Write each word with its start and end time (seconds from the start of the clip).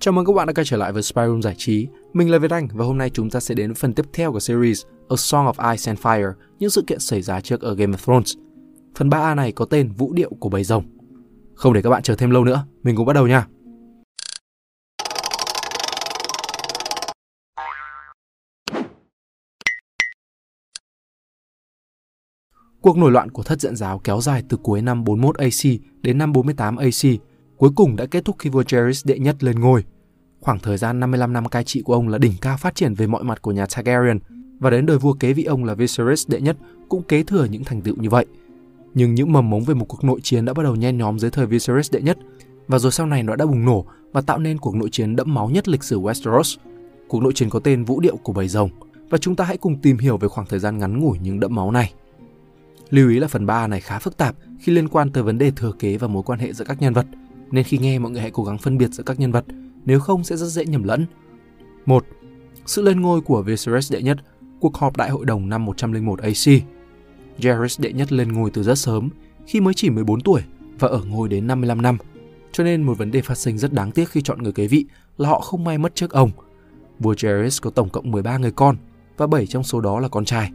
Chào 0.00 0.12
mừng 0.12 0.24
các 0.26 0.32
bạn 0.32 0.46
đã 0.46 0.52
quay 0.52 0.64
trở 0.64 0.76
lại 0.76 0.92
với 0.92 1.02
Spy 1.02 1.22
Room 1.26 1.42
Giải 1.42 1.54
trí. 1.58 1.88
Mình 2.12 2.30
là 2.30 2.38
Việt 2.38 2.50
Anh 2.50 2.68
và 2.72 2.84
hôm 2.84 2.98
nay 2.98 3.10
chúng 3.10 3.30
ta 3.30 3.40
sẽ 3.40 3.54
đến 3.54 3.70
với 3.70 3.74
phần 3.74 3.92
tiếp 3.92 4.06
theo 4.12 4.32
của 4.32 4.40
series 4.40 4.82
A 5.08 5.16
Song 5.16 5.46
of 5.46 5.72
Ice 5.72 5.90
and 5.90 6.00
Fire, 6.00 6.32
những 6.58 6.70
sự 6.70 6.84
kiện 6.86 6.98
xảy 7.00 7.22
ra 7.22 7.40
trước 7.40 7.60
ở 7.60 7.74
Game 7.74 7.96
of 7.96 7.96
Thrones. 7.96 8.34
Phần 8.94 9.08
3A 9.08 9.34
này 9.34 9.52
có 9.52 9.64
tên 9.64 9.92
Vũ 9.92 10.12
điệu 10.12 10.30
của 10.40 10.48
bầy 10.48 10.64
rồng. 10.64 10.84
Không 11.54 11.72
để 11.72 11.82
các 11.82 11.90
bạn 11.90 12.02
chờ 12.02 12.14
thêm 12.14 12.30
lâu 12.30 12.44
nữa, 12.44 12.66
mình 12.82 12.96
cũng 12.96 13.06
bắt 13.06 13.12
đầu 13.12 13.26
nha. 13.26 13.46
Cuộc 22.80 22.98
nổi 22.98 23.10
loạn 23.10 23.30
của 23.30 23.42
thất 23.42 23.60
diện 23.60 23.76
giáo 23.76 24.00
kéo 24.04 24.20
dài 24.20 24.42
từ 24.48 24.56
cuối 24.56 24.82
năm 24.82 25.04
41 25.04 25.38
AC 25.38 25.80
đến 26.02 26.18
năm 26.18 26.32
48 26.32 26.76
AC, 26.76 27.20
cuối 27.58 27.70
cùng 27.74 27.96
đã 27.96 28.06
kết 28.06 28.24
thúc 28.24 28.36
khi 28.38 28.50
vua 28.50 28.62
Jairus 28.62 29.02
đệ 29.04 29.18
nhất 29.18 29.44
lên 29.44 29.60
ngôi. 29.60 29.84
Khoảng 30.40 30.58
thời 30.58 30.76
gian 30.76 31.00
55 31.00 31.32
năm 31.32 31.48
cai 31.48 31.64
trị 31.64 31.82
của 31.82 31.94
ông 31.94 32.08
là 32.08 32.18
đỉnh 32.18 32.32
cao 32.40 32.56
phát 32.56 32.74
triển 32.74 32.94
về 32.94 33.06
mọi 33.06 33.22
mặt 33.22 33.42
của 33.42 33.52
nhà 33.52 33.66
Targaryen, 33.66 34.18
và 34.58 34.70
đến 34.70 34.86
đời 34.86 34.98
vua 34.98 35.12
kế 35.12 35.32
vị 35.32 35.44
ông 35.44 35.64
là 35.64 35.74
Viserys 35.74 36.28
đệ 36.28 36.40
nhất 36.40 36.56
cũng 36.88 37.02
kế 37.02 37.22
thừa 37.22 37.44
những 37.44 37.64
thành 37.64 37.80
tựu 37.80 37.96
như 37.96 38.10
vậy. 38.10 38.26
Nhưng 38.94 39.14
những 39.14 39.32
mầm 39.32 39.50
mống 39.50 39.64
về 39.64 39.74
một 39.74 39.84
cuộc 39.84 40.04
nội 40.04 40.20
chiến 40.22 40.44
đã 40.44 40.54
bắt 40.54 40.62
đầu 40.62 40.76
nhen 40.76 40.98
nhóm 40.98 41.18
dưới 41.18 41.30
thời 41.30 41.46
Viserys 41.46 41.92
đệ 41.92 42.00
nhất, 42.00 42.18
và 42.68 42.78
rồi 42.78 42.92
sau 42.92 43.06
này 43.06 43.22
nó 43.22 43.36
đã 43.36 43.46
bùng 43.46 43.64
nổ 43.64 43.84
và 44.12 44.20
tạo 44.20 44.38
nên 44.38 44.58
cuộc 44.58 44.74
nội 44.74 44.88
chiến 44.92 45.16
đẫm 45.16 45.34
máu 45.34 45.50
nhất 45.50 45.68
lịch 45.68 45.84
sử 45.84 46.00
Westeros. 46.00 46.56
Cuộc 47.08 47.22
nội 47.22 47.32
chiến 47.32 47.50
có 47.50 47.58
tên 47.58 47.84
Vũ 47.84 48.00
điệu 48.00 48.16
của 48.16 48.32
bầy 48.32 48.48
rồng, 48.48 48.70
và 49.10 49.18
chúng 49.18 49.36
ta 49.36 49.44
hãy 49.44 49.56
cùng 49.56 49.76
tìm 49.76 49.98
hiểu 49.98 50.16
về 50.16 50.28
khoảng 50.28 50.46
thời 50.46 50.58
gian 50.58 50.78
ngắn 50.78 51.00
ngủi 51.00 51.18
nhưng 51.22 51.40
đẫm 51.40 51.54
máu 51.54 51.70
này. 51.70 51.92
Lưu 52.90 53.10
ý 53.10 53.18
là 53.18 53.28
phần 53.28 53.46
3 53.46 53.66
này 53.66 53.80
khá 53.80 53.98
phức 53.98 54.16
tạp 54.16 54.36
khi 54.60 54.72
liên 54.72 54.88
quan 54.88 55.12
tới 55.12 55.22
vấn 55.22 55.38
đề 55.38 55.50
thừa 55.50 55.72
kế 55.78 55.96
và 55.96 56.08
mối 56.08 56.22
quan 56.22 56.38
hệ 56.38 56.52
giữa 56.52 56.64
các 56.64 56.80
nhân 56.80 56.94
vật, 56.94 57.06
nên 57.50 57.64
khi 57.64 57.78
nghe 57.78 57.98
mọi 57.98 58.12
người 58.12 58.20
hãy 58.20 58.30
cố 58.30 58.44
gắng 58.44 58.58
phân 58.58 58.78
biệt 58.78 58.92
giữa 58.92 59.02
các 59.02 59.20
nhân 59.20 59.32
vật, 59.32 59.44
nếu 59.84 60.00
không 60.00 60.24
sẽ 60.24 60.36
rất 60.36 60.46
dễ 60.46 60.64
nhầm 60.64 60.82
lẫn. 60.82 61.06
1. 61.86 62.04
Sự 62.66 62.82
lên 62.82 63.00
ngôi 63.00 63.20
của 63.20 63.42
Viserys 63.42 63.92
đệ 63.92 64.02
nhất, 64.02 64.18
cuộc 64.60 64.76
họp 64.76 64.96
đại 64.96 65.10
hội 65.10 65.24
đồng 65.24 65.48
năm 65.48 65.64
101 65.64 66.18
AC. 66.18 66.62
Jaehaerys 67.38 67.82
đệ 67.82 67.92
nhất 67.92 68.12
lên 68.12 68.32
ngôi 68.32 68.50
từ 68.50 68.62
rất 68.62 68.78
sớm, 68.78 69.08
khi 69.46 69.60
mới 69.60 69.74
chỉ 69.74 69.90
14 69.90 70.20
tuổi 70.20 70.42
và 70.78 70.88
ở 70.88 71.04
ngôi 71.04 71.28
đến 71.28 71.46
55 71.46 71.82
năm. 71.82 71.98
Cho 72.52 72.64
nên 72.64 72.82
một 72.82 72.98
vấn 72.98 73.10
đề 73.10 73.22
phát 73.22 73.38
sinh 73.38 73.58
rất 73.58 73.72
đáng 73.72 73.90
tiếc 73.90 74.08
khi 74.08 74.20
chọn 74.22 74.42
người 74.42 74.52
kế 74.52 74.66
vị 74.66 74.86
là 75.16 75.28
họ 75.28 75.40
không 75.40 75.64
may 75.64 75.78
mất 75.78 75.94
trước 75.94 76.10
ông. 76.10 76.30
Vua 76.98 77.12
Jaehaerys 77.12 77.58
có 77.62 77.70
tổng 77.70 77.88
cộng 77.88 78.10
13 78.10 78.38
người 78.38 78.52
con 78.52 78.76
và 79.16 79.26
7 79.26 79.46
trong 79.46 79.64
số 79.64 79.80
đó 79.80 80.00
là 80.00 80.08
con 80.08 80.24
trai. 80.24 80.50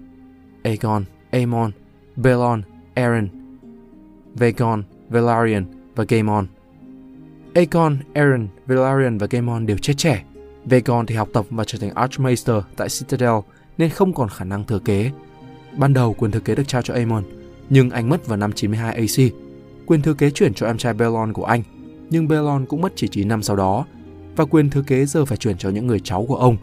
Aegon, 0.64 1.04
Aemon, 1.32 1.72
Belon, 2.16 2.62
Aaron, 2.94 3.28
Vagon, 4.36 4.84
Velaryon 5.10 5.66
và 5.96 6.06
Gaemon. 6.08 6.48
Aegon, 7.54 7.98
Aaron, 8.14 8.48
Velaryon 8.68 9.18
và 9.18 9.28
Gaemon 9.30 9.66
đều 9.66 9.78
chết 9.78 9.94
trẻ. 9.98 10.24
Vagon 10.66 11.06
thì 11.06 11.16
học 11.16 11.30
tập 11.34 11.46
và 11.50 11.64
trở 11.64 11.78
thành 11.78 11.92
Archmaester 11.96 12.56
tại 12.78 12.88
Citadel 12.90 13.34
nên 13.78 13.90
không 13.90 14.14
còn 14.14 14.30
khả 14.30 14.46
năng 14.46 14.64
thừa 14.64 14.80
kế. 14.80 15.12
Ban 15.78 15.94
đầu 15.94 16.14
quyền 16.14 16.32
thừa 16.32 16.40
kế 16.40 16.56
được 16.56 16.68
trao 16.68 16.82
cho 16.82 16.94
Aemon, 16.94 17.24
nhưng 17.70 17.90
anh 17.90 18.10
mất 18.10 18.28
vào 18.28 18.38
năm 18.38 18.52
92 18.52 18.96
AC. 18.96 19.34
Quyền 19.86 20.02
thừa 20.02 20.14
kế 20.14 20.32
chuyển 20.32 20.54
cho 20.54 20.68
em 20.68 20.78
trai 20.78 20.94
Belon 20.94 21.34
của 21.34 21.46
anh, 21.46 21.64
nhưng 22.10 22.28
Belon 22.28 22.66
cũng 22.66 22.82
mất 22.82 22.94
chỉ 22.96 23.08
9 23.08 23.28
năm 23.28 23.44
sau 23.44 23.56
đó. 23.56 23.86
Và 24.36 24.46
quyền 24.46 24.70
thừa 24.70 24.82
kế 24.82 25.06
giờ 25.06 25.26
phải 25.26 25.38
chuyển 25.38 25.58
cho 25.58 25.70
những 25.70 25.88
người 25.88 26.00
cháu 26.00 26.26
của 26.28 26.36
ông. 26.36 26.58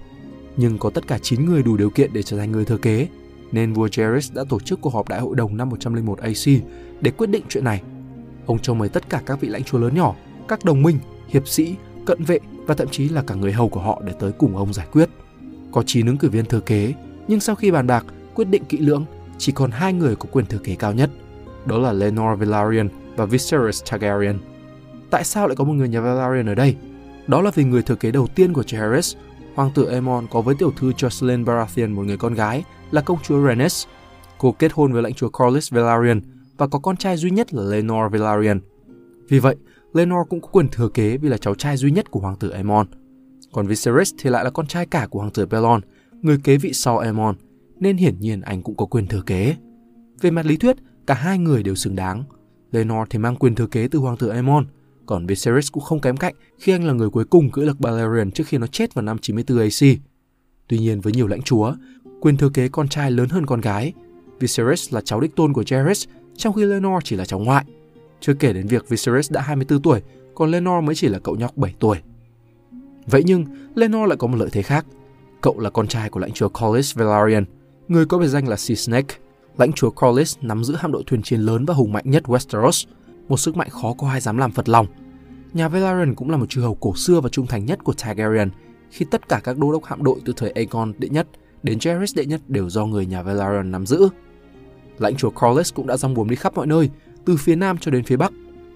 Nhưng 0.56 0.78
có 0.78 0.90
tất 0.90 1.06
cả 1.06 1.18
9 1.22 1.44
người 1.44 1.62
đủ 1.62 1.76
điều 1.76 1.90
kiện 1.90 2.12
để 2.12 2.22
trở 2.22 2.38
thành 2.38 2.52
người 2.52 2.64
thừa 2.64 2.76
kế, 2.76 3.08
nên 3.52 3.72
vua 3.72 3.86
Jairus 3.86 4.34
đã 4.34 4.44
tổ 4.48 4.60
chức 4.60 4.80
cuộc 4.80 4.94
họp 4.94 5.08
đại 5.08 5.20
hội 5.20 5.36
đồng 5.36 5.56
năm 5.56 5.68
101 5.68 6.18
AC 6.18 6.62
để 7.00 7.10
quyết 7.10 7.30
định 7.30 7.42
chuyện 7.48 7.64
này. 7.64 7.82
Ông 8.46 8.58
cho 8.58 8.74
mời 8.74 8.88
tất 8.88 9.08
cả 9.08 9.22
các 9.26 9.40
vị 9.40 9.48
lãnh 9.48 9.64
chúa 9.64 9.78
lớn 9.78 9.94
nhỏ, 9.94 10.14
các 10.50 10.64
đồng 10.64 10.82
minh, 10.82 10.98
hiệp 11.28 11.48
sĩ, 11.48 11.74
cận 12.06 12.24
vệ 12.24 12.38
và 12.66 12.74
thậm 12.74 12.88
chí 12.88 13.08
là 13.08 13.22
cả 13.22 13.34
người 13.34 13.52
hầu 13.52 13.68
của 13.68 13.80
họ 13.80 14.02
để 14.04 14.12
tới 14.18 14.32
cùng 14.32 14.56
ông 14.56 14.72
giải 14.72 14.86
quyết. 14.92 15.08
Có 15.72 15.82
9 15.86 16.06
ứng 16.06 16.16
cử 16.16 16.28
viên 16.28 16.44
thừa 16.44 16.60
kế, 16.60 16.94
nhưng 17.28 17.40
sau 17.40 17.54
khi 17.54 17.70
bàn 17.70 17.86
bạc, 17.86 18.06
quyết 18.34 18.48
định 18.48 18.64
kỹ 18.64 18.78
lưỡng, 18.78 19.04
chỉ 19.38 19.52
còn 19.52 19.70
hai 19.70 19.92
người 19.92 20.16
có 20.16 20.28
quyền 20.32 20.46
thừa 20.46 20.58
kế 20.58 20.74
cao 20.74 20.92
nhất, 20.92 21.10
đó 21.66 21.78
là 21.78 21.92
Lenor 21.92 22.38
Velaryon 22.38 22.88
và 23.16 23.24
Viserys 23.26 23.82
Targaryen. 23.90 24.38
Tại 25.10 25.24
sao 25.24 25.48
lại 25.48 25.56
có 25.56 25.64
một 25.64 25.72
người 25.72 25.88
nhà 25.88 26.00
Velaryon 26.00 26.46
ở 26.46 26.54
đây? 26.54 26.76
Đó 27.26 27.42
là 27.42 27.50
vì 27.54 27.64
người 27.64 27.82
thừa 27.82 27.94
kế 27.94 28.10
đầu 28.10 28.26
tiên 28.34 28.52
của 28.52 28.62
Jaehaerys, 28.62 29.16
hoàng 29.54 29.70
tử 29.74 29.84
Aemon 29.84 30.26
có 30.30 30.40
với 30.40 30.54
tiểu 30.58 30.72
thư 30.76 30.92
Jocelyn 30.92 31.44
Baratheon 31.44 31.88
một 31.88 32.02
người 32.02 32.16
con 32.16 32.34
gái 32.34 32.64
là 32.90 33.00
công 33.00 33.18
chúa 33.22 33.46
Rhaenys. 33.46 33.86
Cô 34.38 34.52
kết 34.52 34.72
hôn 34.74 34.92
với 34.92 35.02
lãnh 35.02 35.14
chúa 35.14 35.28
Corlys 35.28 35.72
Velaryon 35.72 36.20
và 36.56 36.66
có 36.66 36.78
con 36.78 36.96
trai 36.96 37.16
duy 37.16 37.30
nhất 37.30 37.54
là 37.54 37.62
Lenor 37.62 38.12
Velaryon. 38.12 38.60
Vì 39.28 39.38
vậy, 39.38 39.56
Lenor 39.92 40.28
cũng 40.28 40.40
có 40.40 40.48
quyền 40.48 40.68
thừa 40.68 40.88
kế 40.88 41.16
vì 41.16 41.28
là 41.28 41.36
cháu 41.36 41.54
trai 41.54 41.76
duy 41.76 41.90
nhất 41.90 42.10
của 42.10 42.20
hoàng 42.20 42.36
tử 42.36 42.48
Aemon. 42.48 42.86
Còn 43.52 43.66
Viserys 43.66 44.14
thì 44.18 44.30
lại 44.30 44.44
là 44.44 44.50
con 44.50 44.66
trai 44.66 44.86
cả 44.86 45.06
của 45.10 45.18
hoàng 45.18 45.32
tử 45.32 45.46
Belon, 45.46 45.80
người 46.22 46.38
kế 46.44 46.56
vị 46.56 46.72
sau 46.72 46.98
Aemon, 46.98 47.34
nên 47.80 47.96
hiển 47.96 48.20
nhiên 48.20 48.40
anh 48.40 48.62
cũng 48.62 48.76
có 48.76 48.86
quyền 48.86 49.06
thừa 49.06 49.22
kế. 49.26 49.56
Về 50.20 50.30
mặt 50.30 50.46
lý 50.46 50.56
thuyết, 50.56 50.76
cả 51.06 51.14
hai 51.14 51.38
người 51.38 51.62
đều 51.62 51.74
xứng 51.74 51.96
đáng. 51.96 52.24
Lenor 52.72 53.08
thì 53.10 53.18
mang 53.18 53.36
quyền 53.36 53.54
thừa 53.54 53.66
kế 53.66 53.88
từ 53.88 53.98
hoàng 53.98 54.16
tử 54.16 54.28
Aemon, 54.28 54.66
còn 55.06 55.26
Viserys 55.26 55.72
cũng 55.72 55.82
không 55.82 56.00
kém 56.00 56.16
cạnh 56.16 56.34
khi 56.58 56.72
anh 56.72 56.84
là 56.84 56.92
người 56.92 57.10
cuối 57.10 57.24
cùng 57.24 57.50
cưỡi 57.50 57.66
lực 57.66 57.80
Balerion 57.80 58.30
trước 58.30 58.46
khi 58.46 58.58
nó 58.58 58.66
chết 58.66 58.94
vào 58.94 59.02
năm 59.02 59.18
94 59.18 59.58
AC. 59.58 59.98
Tuy 60.68 60.78
nhiên 60.78 61.00
với 61.00 61.12
nhiều 61.12 61.26
lãnh 61.26 61.42
chúa, 61.42 61.74
quyền 62.20 62.36
thừa 62.36 62.48
kế 62.54 62.68
con 62.68 62.88
trai 62.88 63.10
lớn 63.10 63.28
hơn 63.28 63.46
con 63.46 63.60
gái. 63.60 63.92
Viserys 64.40 64.94
là 64.94 65.00
cháu 65.00 65.20
đích 65.20 65.36
tôn 65.36 65.52
của 65.52 65.62
Jaehaerys, 65.62 66.06
trong 66.36 66.54
khi 66.54 66.64
Lenor 66.64 67.02
chỉ 67.04 67.16
là 67.16 67.24
cháu 67.24 67.38
ngoại. 67.38 67.64
Chưa 68.20 68.34
kể 68.34 68.52
đến 68.52 68.66
việc 68.66 68.88
Viserys 68.88 69.32
đã 69.32 69.40
24 69.40 69.82
tuổi, 69.82 70.02
còn 70.34 70.50
Lenor 70.50 70.84
mới 70.84 70.94
chỉ 70.94 71.08
là 71.08 71.18
cậu 71.18 71.36
nhóc 71.36 71.56
7 71.56 71.74
tuổi. 71.78 71.98
Vậy 73.06 73.22
nhưng, 73.26 73.44
Lenor 73.74 74.08
lại 74.08 74.16
có 74.16 74.26
một 74.26 74.36
lợi 74.36 74.48
thế 74.52 74.62
khác. 74.62 74.86
Cậu 75.40 75.58
là 75.58 75.70
con 75.70 75.88
trai 75.88 76.10
của 76.10 76.20
lãnh 76.20 76.32
chúa 76.32 76.48
Corlys 76.48 76.94
Velaryon, 76.96 77.44
người 77.88 78.06
có 78.06 78.18
biệt 78.18 78.28
danh 78.28 78.48
là 78.48 78.56
Sea 78.56 78.76
Snake. 78.76 79.14
Lãnh 79.58 79.72
chúa 79.72 79.90
Corlys 79.90 80.36
nắm 80.40 80.64
giữ 80.64 80.74
hạm 80.78 80.92
đội 80.92 81.02
thuyền 81.06 81.22
chiến 81.22 81.40
lớn 81.40 81.64
và 81.64 81.74
hùng 81.74 81.92
mạnh 81.92 82.04
nhất 82.06 82.22
Westeros, 82.26 82.86
một 83.28 83.36
sức 83.36 83.56
mạnh 83.56 83.68
khó 83.70 83.94
có 83.98 84.08
ai 84.08 84.20
dám 84.20 84.38
làm 84.38 84.52
phật 84.52 84.68
lòng. 84.68 84.86
Nhà 85.52 85.68
Velaryon 85.68 86.14
cũng 86.14 86.30
là 86.30 86.36
một 86.36 86.46
chư 86.48 86.60
hầu 86.60 86.74
cổ 86.74 86.94
xưa 86.96 87.20
và 87.20 87.28
trung 87.28 87.46
thành 87.46 87.66
nhất 87.66 87.84
của 87.84 87.92
Targaryen, 87.92 88.50
khi 88.90 89.06
tất 89.10 89.28
cả 89.28 89.40
các 89.44 89.58
đô 89.58 89.72
đốc 89.72 89.84
hạm 89.84 90.02
đội 90.02 90.20
từ 90.24 90.32
thời 90.36 90.50
Aegon 90.50 90.92
đệ 90.98 91.08
nhất 91.08 91.26
đến 91.62 91.78
Jaehaerys 91.78 92.12
đệ 92.16 92.26
nhất 92.26 92.40
đều 92.48 92.70
do 92.70 92.86
người 92.86 93.06
nhà 93.06 93.22
Velaryon 93.22 93.70
nắm 93.70 93.86
giữ. 93.86 94.08
Lãnh 94.98 95.16
chúa 95.16 95.30
Corlys 95.30 95.74
cũng 95.74 95.86
đã 95.86 95.96
rong 95.96 96.14
buồm 96.14 96.28
đi 96.28 96.36
khắp 96.36 96.54
mọi 96.54 96.66
nơi, 96.66 96.90
từ 97.24 97.36
phía 97.36 97.56
nam 97.56 97.78
cho 97.78 97.90
đến 97.90 98.04
phía 98.04 98.16
bắc. 98.16 98.32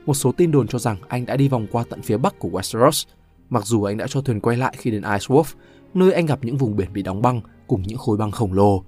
Một 0.06 0.14
số 0.14 0.32
tin 0.32 0.50
đồn 0.50 0.68
cho 0.68 0.78
rằng 0.78 0.96
anh 1.08 1.26
đã 1.26 1.36
đi 1.36 1.48
vòng 1.48 1.66
qua 1.72 1.84
tận 1.90 2.02
phía 2.02 2.16
bắc 2.16 2.38
của 2.38 2.48
Westeros, 2.48 3.04
mặc 3.50 3.66
dù 3.66 3.82
anh 3.82 3.96
đã 3.96 4.06
cho 4.06 4.20
thuyền 4.20 4.40
quay 4.40 4.56
lại 4.56 4.74
khi 4.78 4.90
đến 4.90 5.02
Ice 5.02 5.26
Wolf, 5.26 5.44
nơi 5.94 6.12
anh 6.12 6.26
gặp 6.26 6.38
những 6.42 6.56
vùng 6.56 6.76
biển 6.76 6.92
bị 6.92 7.02
đóng 7.02 7.22
băng 7.22 7.40
cùng 7.66 7.82
những 7.82 7.98
khối 7.98 8.16
băng 8.16 8.30
khổng 8.30 8.52
lồ. 8.52 8.84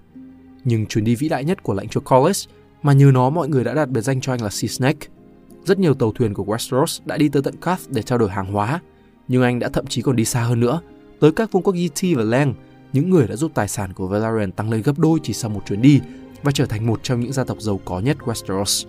Nhưng 0.64 0.86
chuyến 0.86 1.04
đi 1.04 1.14
vĩ 1.14 1.28
đại 1.28 1.44
nhất 1.44 1.62
của 1.62 1.74
lãnh 1.74 1.88
chúa 1.88 2.00
Collis, 2.00 2.46
mà 2.82 2.92
nhờ 2.92 3.10
nó 3.14 3.30
mọi 3.30 3.48
người 3.48 3.64
đã 3.64 3.74
đặt 3.74 3.88
biệt 3.88 4.00
danh 4.00 4.20
cho 4.20 4.32
anh 4.32 4.42
là 4.42 4.50
Sea 4.50 4.68
Snake. 4.68 5.06
Rất 5.64 5.78
nhiều 5.78 5.94
tàu 5.94 6.12
thuyền 6.12 6.34
của 6.34 6.44
Westeros 6.44 7.00
đã 7.04 7.16
đi 7.16 7.28
tới 7.28 7.42
tận 7.42 7.56
Cath 7.56 7.82
để 7.90 8.02
trao 8.02 8.18
đổi 8.18 8.30
hàng 8.30 8.52
hóa, 8.52 8.80
nhưng 9.28 9.42
anh 9.42 9.58
đã 9.58 9.68
thậm 9.68 9.86
chí 9.86 10.02
còn 10.02 10.16
đi 10.16 10.24
xa 10.24 10.42
hơn 10.42 10.60
nữa, 10.60 10.80
tới 11.20 11.32
các 11.32 11.52
vương 11.52 11.62
quốc 11.62 11.74
Yeti 11.74 12.14
và 12.14 12.22
Lang, 12.22 12.54
những 12.92 13.10
người 13.10 13.26
đã 13.26 13.36
giúp 13.36 13.52
tài 13.54 13.68
sản 13.68 13.92
của 13.92 14.06
Valerian 14.06 14.52
tăng 14.52 14.70
lên 14.70 14.82
gấp 14.82 14.98
đôi 14.98 15.18
chỉ 15.22 15.32
sau 15.32 15.50
một 15.50 15.62
chuyến 15.66 15.82
đi 15.82 16.00
và 16.42 16.52
trở 16.52 16.66
thành 16.66 16.86
một 16.86 17.00
trong 17.02 17.20
những 17.20 17.32
gia 17.32 17.44
tộc 17.44 17.60
giàu 17.60 17.80
có 17.84 18.00
nhất 18.00 18.16
Westeros. 18.20 18.86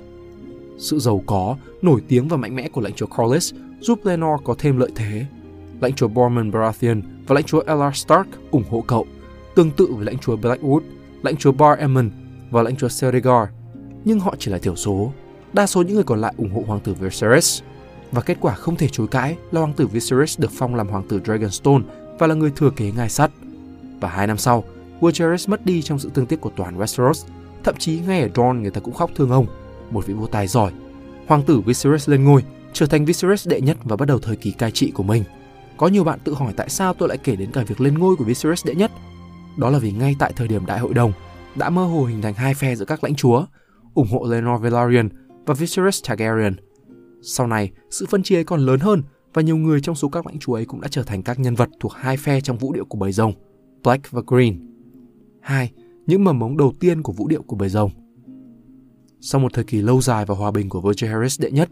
Sự 0.77 0.99
giàu 0.99 1.23
có, 1.25 1.57
nổi 1.81 2.01
tiếng 2.07 2.27
và 2.27 2.38
mạnh 2.38 2.55
mẽ 2.55 2.67
của 2.67 2.81
lãnh 2.81 2.93
chúa 2.93 3.05
Corlys 3.05 3.53
giúp 3.79 4.05
Lenor 4.05 4.39
có 4.43 4.55
thêm 4.57 4.77
lợi 4.77 4.89
thế. 4.95 5.25
Lãnh 5.81 5.93
chúa 5.93 6.07
Borman 6.07 6.51
Baratheon 6.51 7.01
và 7.27 7.35
lãnh 7.35 7.43
chúa 7.43 7.63
Elar 7.67 7.95
Stark 7.95 8.27
ủng 8.51 8.63
hộ 8.69 8.83
cậu, 8.88 9.05
tương 9.55 9.71
tự 9.71 9.88
với 9.91 10.05
lãnh 10.05 10.17
chúa 10.17 10.38
Blackwood, 10.38 10.81
lãnh 11.23 11.38
chúa 11.38 11.51
Bar 11.51 11.79
Emmon 11.79 12.09
và 12.51 12.61
lãnh 12.61 12.75
chúa 12.75 12.88
Serigar. 12.88 13.47
Nhưng 14.05 14.19
họ 14.19 14.35
chỉ 14.39 14.51
là 14.51 14.57
thiểu 14.57 14.75
số. 14.75 15.11
Đa 15.53 15.67
số 15.67 15.81
những 15.81 15.95
người 15.95 16.03
còn 16.03 16.21
lại 16.21 16.33
ủng 16.38 16.51
hộ 16.51 16.63
hoàng 16.67 16.79
tử 16.79 16.94
Viserys. 16.94 17.61
Và 18.11 18.21
kết 18.21 18.38
quả 18.41 18.53
không 18.53 18.75
thể 18.75 18.88
chối 18.88 19.07
cãi 19.07 19.35
là 19.51 19.61
hoàng 19.61 19.73
tử 19.73 19.88
Viserys 19.88 20.39
được 20.39 20.51
phong 20.51 20.75
làm 20.75 20.88
hoàng 20.88 21.07
tử 21.09 21.21
Dragonstone 21.25 21.83
và 22.19 22.27
là 22.27 22.35
người 22.35 22.51
thừa 22.56 22.69
kế 22.69 22.91
ngai 22.91 23.09
sắt. 23.09 23.31
Và 24.01 24.09
hai 24.09 24.27
năm 24.27 24.38
sau, 24.38 24.63
vua 25.00 25.09
Jaehaerys 25.09 25.51
mất 25.51 25.65
đi 25.65 25.81
trong 25.81 26.00
sự 26.00 26.09
tương 26.13 26.25
tiếc 26.25 26.41
của 26.41 26.51
toàn 26.56 26.79
Westeros. 26.79 27.27
Thậm 27.63 27.75
chí 27.79 28.00
ngay 28.07 28.21
ở 28.21 28.29
Dorne 28.35 28.62
người 28.62 28.71
ta 28.71 28.79
cũng 28.79 28.94
khóc 28.94 29.12
thương 29.15 29.31
ông 29.31 29.45
một 29.92 30.06
vị 30.06 30.13
vua 30.13 30.28
tài 30.28 30.48
giỏi. 30.48 30.72
Hoàng 31.28 31.44
tử 31.44 31.60
Viserys 31.60 32.10
lên 32.10 32.24
ngôi, 32.24 32.44
trở 32.74 32.86
thành 32.86 33.06
Viserys 33.06 33.48
đệ 33.48 33.62
nhất 33.62 33.78
và 33.84 33.95
bắt 33.95 34.06
đầu 34.06 34.19
thời 34.19 34.36
kỳ 34.36 34.51
cai 34.51 34.72
trị 34.72 34.92
của 34.92 35.04
mình. 35.04 35.24
Có 35.78 35.88
nhiều 35.88 36.04
bạn 36.04 36.19
tự 36.24 36.34
hỏi 36.34 36.54
tại 36.57 36.69
sao 36.69 36.94
tôi 36.94 37.10
lại 37.10 37.18
kể 37.18 37.36
đến 37.36 37.51
cả 37.51 37.63
việc 37.68 37.81
lên 37.81 37.98
ngôi 37.98 38.16
của 38.16 38.24
Viserys 38.24 38.66
đệ 38.66 38.75
nhất. 38.75 38.92
Đó 39.57 39.69
là 39.69 39.80
vì 39.80 39.92
ngay 39.92 40.16
tại 40.19 40.34
thời 40.36 40.48
điểm 40.48 40.66
đại 40.66 40.80
hội 40.80 40.94
đồng, 40.94 41.12
đã 41.56 41.69
mơ 41.69 41.86
hồ 41.86 42.06
hình 42.06 42.22
thành 42.22 42.34
hai 42.34 42.54
phe 42.54 42.75
giữa 42.75 42.86
các 42.86 43.04
lãnh 43.04 43.16
chúa, 43.16 43.45
ủng 43.94 44.07
hộ 44.12 44.25
Lenor 44.30 44.62
Velaryon 44.62 45.10
và 45.45 45.54
Viserys 45.54 46.04
Targaryen. 46.07 46.56
Sau 47.22 47.48
này, 47.48 47.72
sự 47.89 48.06
phân 48.10 48.24
chia 48.24 48.36
ấy 48.36 48.44
còn 48.44 48.60
lớn 48.60 48.80
hơn 48.80 49.04
và 49.34 49.42
nhiều 49.42 49.57
người 49.57 49.81
trong 49.81 49.95
số 49.95 50.10
các 50.10 50.28
lãnh 50.28 50.39
chúa 50.39 50.54
ấy 50.54 50.66
cũng 50.66 50.81
đã 50.81 50.88
trở 50.88 51.04
thành 51.04 51.24
các 51.24 51.39
nhân 51.39 51.56
vật 51.56 51.69
thuộc 51.80 51.94
hai 51.94 52.18
phe 52.18 52.42
trong 52.42 52.57
vũ 52.57 52.74
điệu 52.74 52.86
của 52.86 52.98
bầy 52.98 53.12
rồng, 53.12 53.34
Black 53.84 54.12
và 54.12 54.22
Green. 54.28 54.60
2. 55.42 55.72
Những 56.06 56.24
mầm 56.24 56.39
mống 56.39 56.57
đầu 56.57 56.74
tiên 56.80 57.04
của 57.04 57.13
vũ 57.13 57.28
điệu 57.28 57.42
của 57.42 57.56
bầy 57.56 57.69
rồng 57.69 57.92
sau 59.21 59.41
một 59.41 59.53
thời 59.53 59.63
kỳ 59.63 59.81
lâu 59.81 60.01
dài 60.01 60.25
và 60.25 60.35
hòa 60.35 60.51
bình 60.51 60.69
của 60.69 60.81
vua 60.81 60.93
Harris 61.01 61.41
đệ 61.41 61.51
nhất, 61.51 61.69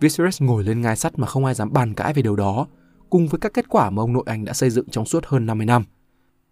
Viserys 0.00 0.42
ngồi 0.42 0.64
lên 0.64 0.80
ngai 0.80 0.96
sắt 0.96 1.18
mà 1.18 1.26
không 1.26 1.44
ai 1.44 1.54
dám 1.54 1.72
bàn 1.72 1.94
cãi 1.94 2.12
về 2.12 2.22
điều 2.22 2.36
đó. 2.36 2.66
cùng 3.10 3.28
với 3.28 3.38
các 3.40 3.54
kết 3.54 3.68
quả 3.68 3.90
mà 3.90 4.02
ông 4.02 4.12
nội 4.12 4.22
anh 4.26 4.44
đã 4.44 4.52
xây 4.52 4.70
dựng 4.70 4.88
trong 4.90 5.04
suốt 5.04 5.26
hơn 5.26 5.46
50 5.46 5.66
năm. 5.66 5.84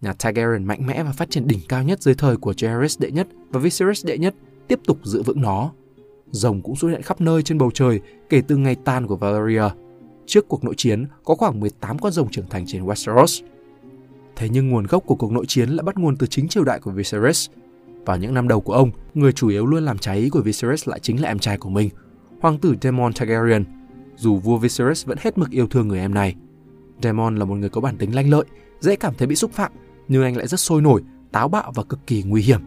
Nhà 0.00 0.12
Targaryen 0.12 0.64
mạnh 0.64 0.86
mẽ 0.86 1.02
và 1.02 1.12
phát 1.12 1.30
triển 1.30 1.46
đỉnh 1.46 1.58
cao 1.68 1.82
nhất 1.82 2.02
dưới 2.02 2.14
thời 2.14 2.36
của 2.36 2.52
Jaehaerys 2.52 2.96
đệ 3.00 3.10
nhất 3.10 3.28
và 3.50 3.60
Viserys 3.60 4.06
đệ 4.06 4.18
nhất 4.18 4.34
tiếp 4.68 4.80
tục 4.86 4.98
giữ 5.02 5.22
vững 5.22 5.40
nó. 5.40 5.70
Rồng 6.30 6.62
cũng 6.62 6.76
xuất 6.76 6.88
hiện 6.88 7.02
khắp 7.02 7.20
nơi 7.20 7.42
trên 7.42 7.58
bầu 7.58 7.70
trời 7.74 8.00
kể 8.28 8.42
từ 8.48 8.56
ngày 8.56 8.74
tan 8.84 9.06
của 9.06 9.16
Valyria. 9.16 9.64
Trước 10.26 10.48
cuộc 10.48 10.64
nội 10.64 10.74
chiến, 10.76 11.06
có 11.24 11.34
khoảng 11.34 11.60
18 11.60 11.98
con 11.98 12.12
rồng 12.12 12.30
trưởng 12.30 12.48
thành 12.50 12.64
trên 12.66 12.86
Westeros. 12.86 13.44
Thế 14.36 14.48
nhưng 14.48 14.68
nguồn 14.68 14.86
gốc 14.86 15.02
của 15.06 15.14
cuộc 15.14 15.32
nội 15.32 15.46
chiến 15.46 15.68
lại 15.70 15.82
bắt 15.82 15.98
nguồn 15.98 16.16
từ 16.16 16.26
chính 16.26 16.48
triều 16.48 16.64
đại 16.64 16.80
của 16.80 16.90
Viserys. 16.90 17.48
Vào 18.06 18.16
những 18.16 18.34
năm 18.34 18.48
đầu 18.48 18.60
của 18.60 18.72
ông, 18.72 18.90
người 19.14 19.32
chủ 19.32 19.48
yếu 19.48 19.66
luôn 19.66 19.84
làm 19.84 19.98
trái 19.98 20.18
ý 20.18 20.28
của 20.28 20.40
Viserys 20.40 20.88
lại 20.88 21.00
chính 21.00 21.22
là 21.22 21.28
em 21.28 21.38
trai 21.38 21.58
của 21.58 21.70
mình, 21.70 21.90
hoàng 22.40 22.58
tử 22.58 22.74
Daemon 22.82 23.12
Targaryen. 23.12 23.64
Dù 24.16 24.36
vua 24.36 24.58
Viserys 24.58 25.06
vẫn 25.06 25.18
hết 25.20 25.38
mực 25.38 25.50
yêu 25.50 25.66
thương 25.66 25.88
người 25.88 25.98
em 25.98 26.14
này. 26.14 26.34
Daemon 27.02 27.36
là 27.36 27.44
một 27.44 27.54
người 27.54 27.68
có 27.68 27.80
bản 27.80 27.96
tính 27.96 28.14
lanh 28.14 28.30
lợi, 28.30 28.44
dễ 28.80 28.96
cảm 28.96 29.14
thấy 29.18 29.28
bị 29.28 29.36
xúc 29.36 29.52
phạm, 29.52 29.72
nhưng 30.08 30.22
anh 30.22 30.36
lại 30.36 30.46
rất 30.46 30.60
sôi 30.60 30.82
nổi, 30.82 31.02
táo 31.32 31.48
bạo 31.48 31.72
và 31.74 31.82
cực 31.82 32.06
kỳ 32.06 32.22
nguy 32.22 32.42
hiểm. 32.42 32.60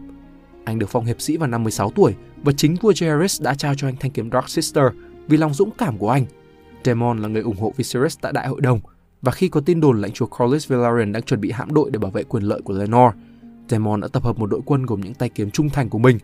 Anh 0.64 0.78
được 0.78 0.88
phong 0.88 1.04
hiệp 1.04 1.20
sĩ 1.20 1.36
vào 1.36 1.48
năm 1.48 1.62
16 1.62 1.90
tuổi 1.90 2.14
và 2.42 2.52
chính 2.56 2.74
vua 2.74 2.92
Jaehaerys 2.92 3.44
đã 3.44 3.54
trao 3.54 3.74
cho 3.74 3.88
anh 3.88 3.96
thanh 4.00 4.10
kiếm 4.10 4.30
Dark 4.30 4.48
Sister 4.48 4.84
vì 5.28 5.36
lòng 5.36 5.54
dũng 5.54 5.70
cảm 5.78 5.98
của 5.98 6.10
anh. 6.10 6.26
Daemon 6.84 7.18
là 7.18 7.28
người 7.28 7.42
ủng 7.42 7.56
hộ 7.56 7.72
Viserys 7.76 8.18
tại 8.20 8.32
đại 8.32 8.48
hội 8.48 8.60
đồng 8.60 8.80
và 9.22 9.32
khi 9.32 9.48
có 9.48 9.60
tin 9.60 9.80
đồn 9.80 10.00
lãnh 10.00 10.12
chúa 10.12 10.26
Corlys 10.26 10.68
Velaryon 10.68 11.12
đang 11.12 11.22
chuẩn 11.22 11.40
bị 11.40 11.50
hãm 11.50 11.74
đội 11.74 11.90
để 11.90 11.98
bảo 11.98 12.10
vệ 12.10 12.24
quyền 12.24 12.42
lợi 12.42 12.60
của 12.62 12.74
Lenor, 12.74 13.12
Daemon 13.68 14.00
đã 14.00 14.08
tập 14.08 14.24
hợp 14.24 14.38
một 14.38 14.46
đội 14.46 14.60
quân 14.64 14.86
gồm 14.86 15.00
những 15.00 15.14
tay 15.14 15.28
kiếm 15.28 15.50
trung 15.50 15.70
thành 15.70 15.88
của 15.88 15.98
mình. 15.98 16.18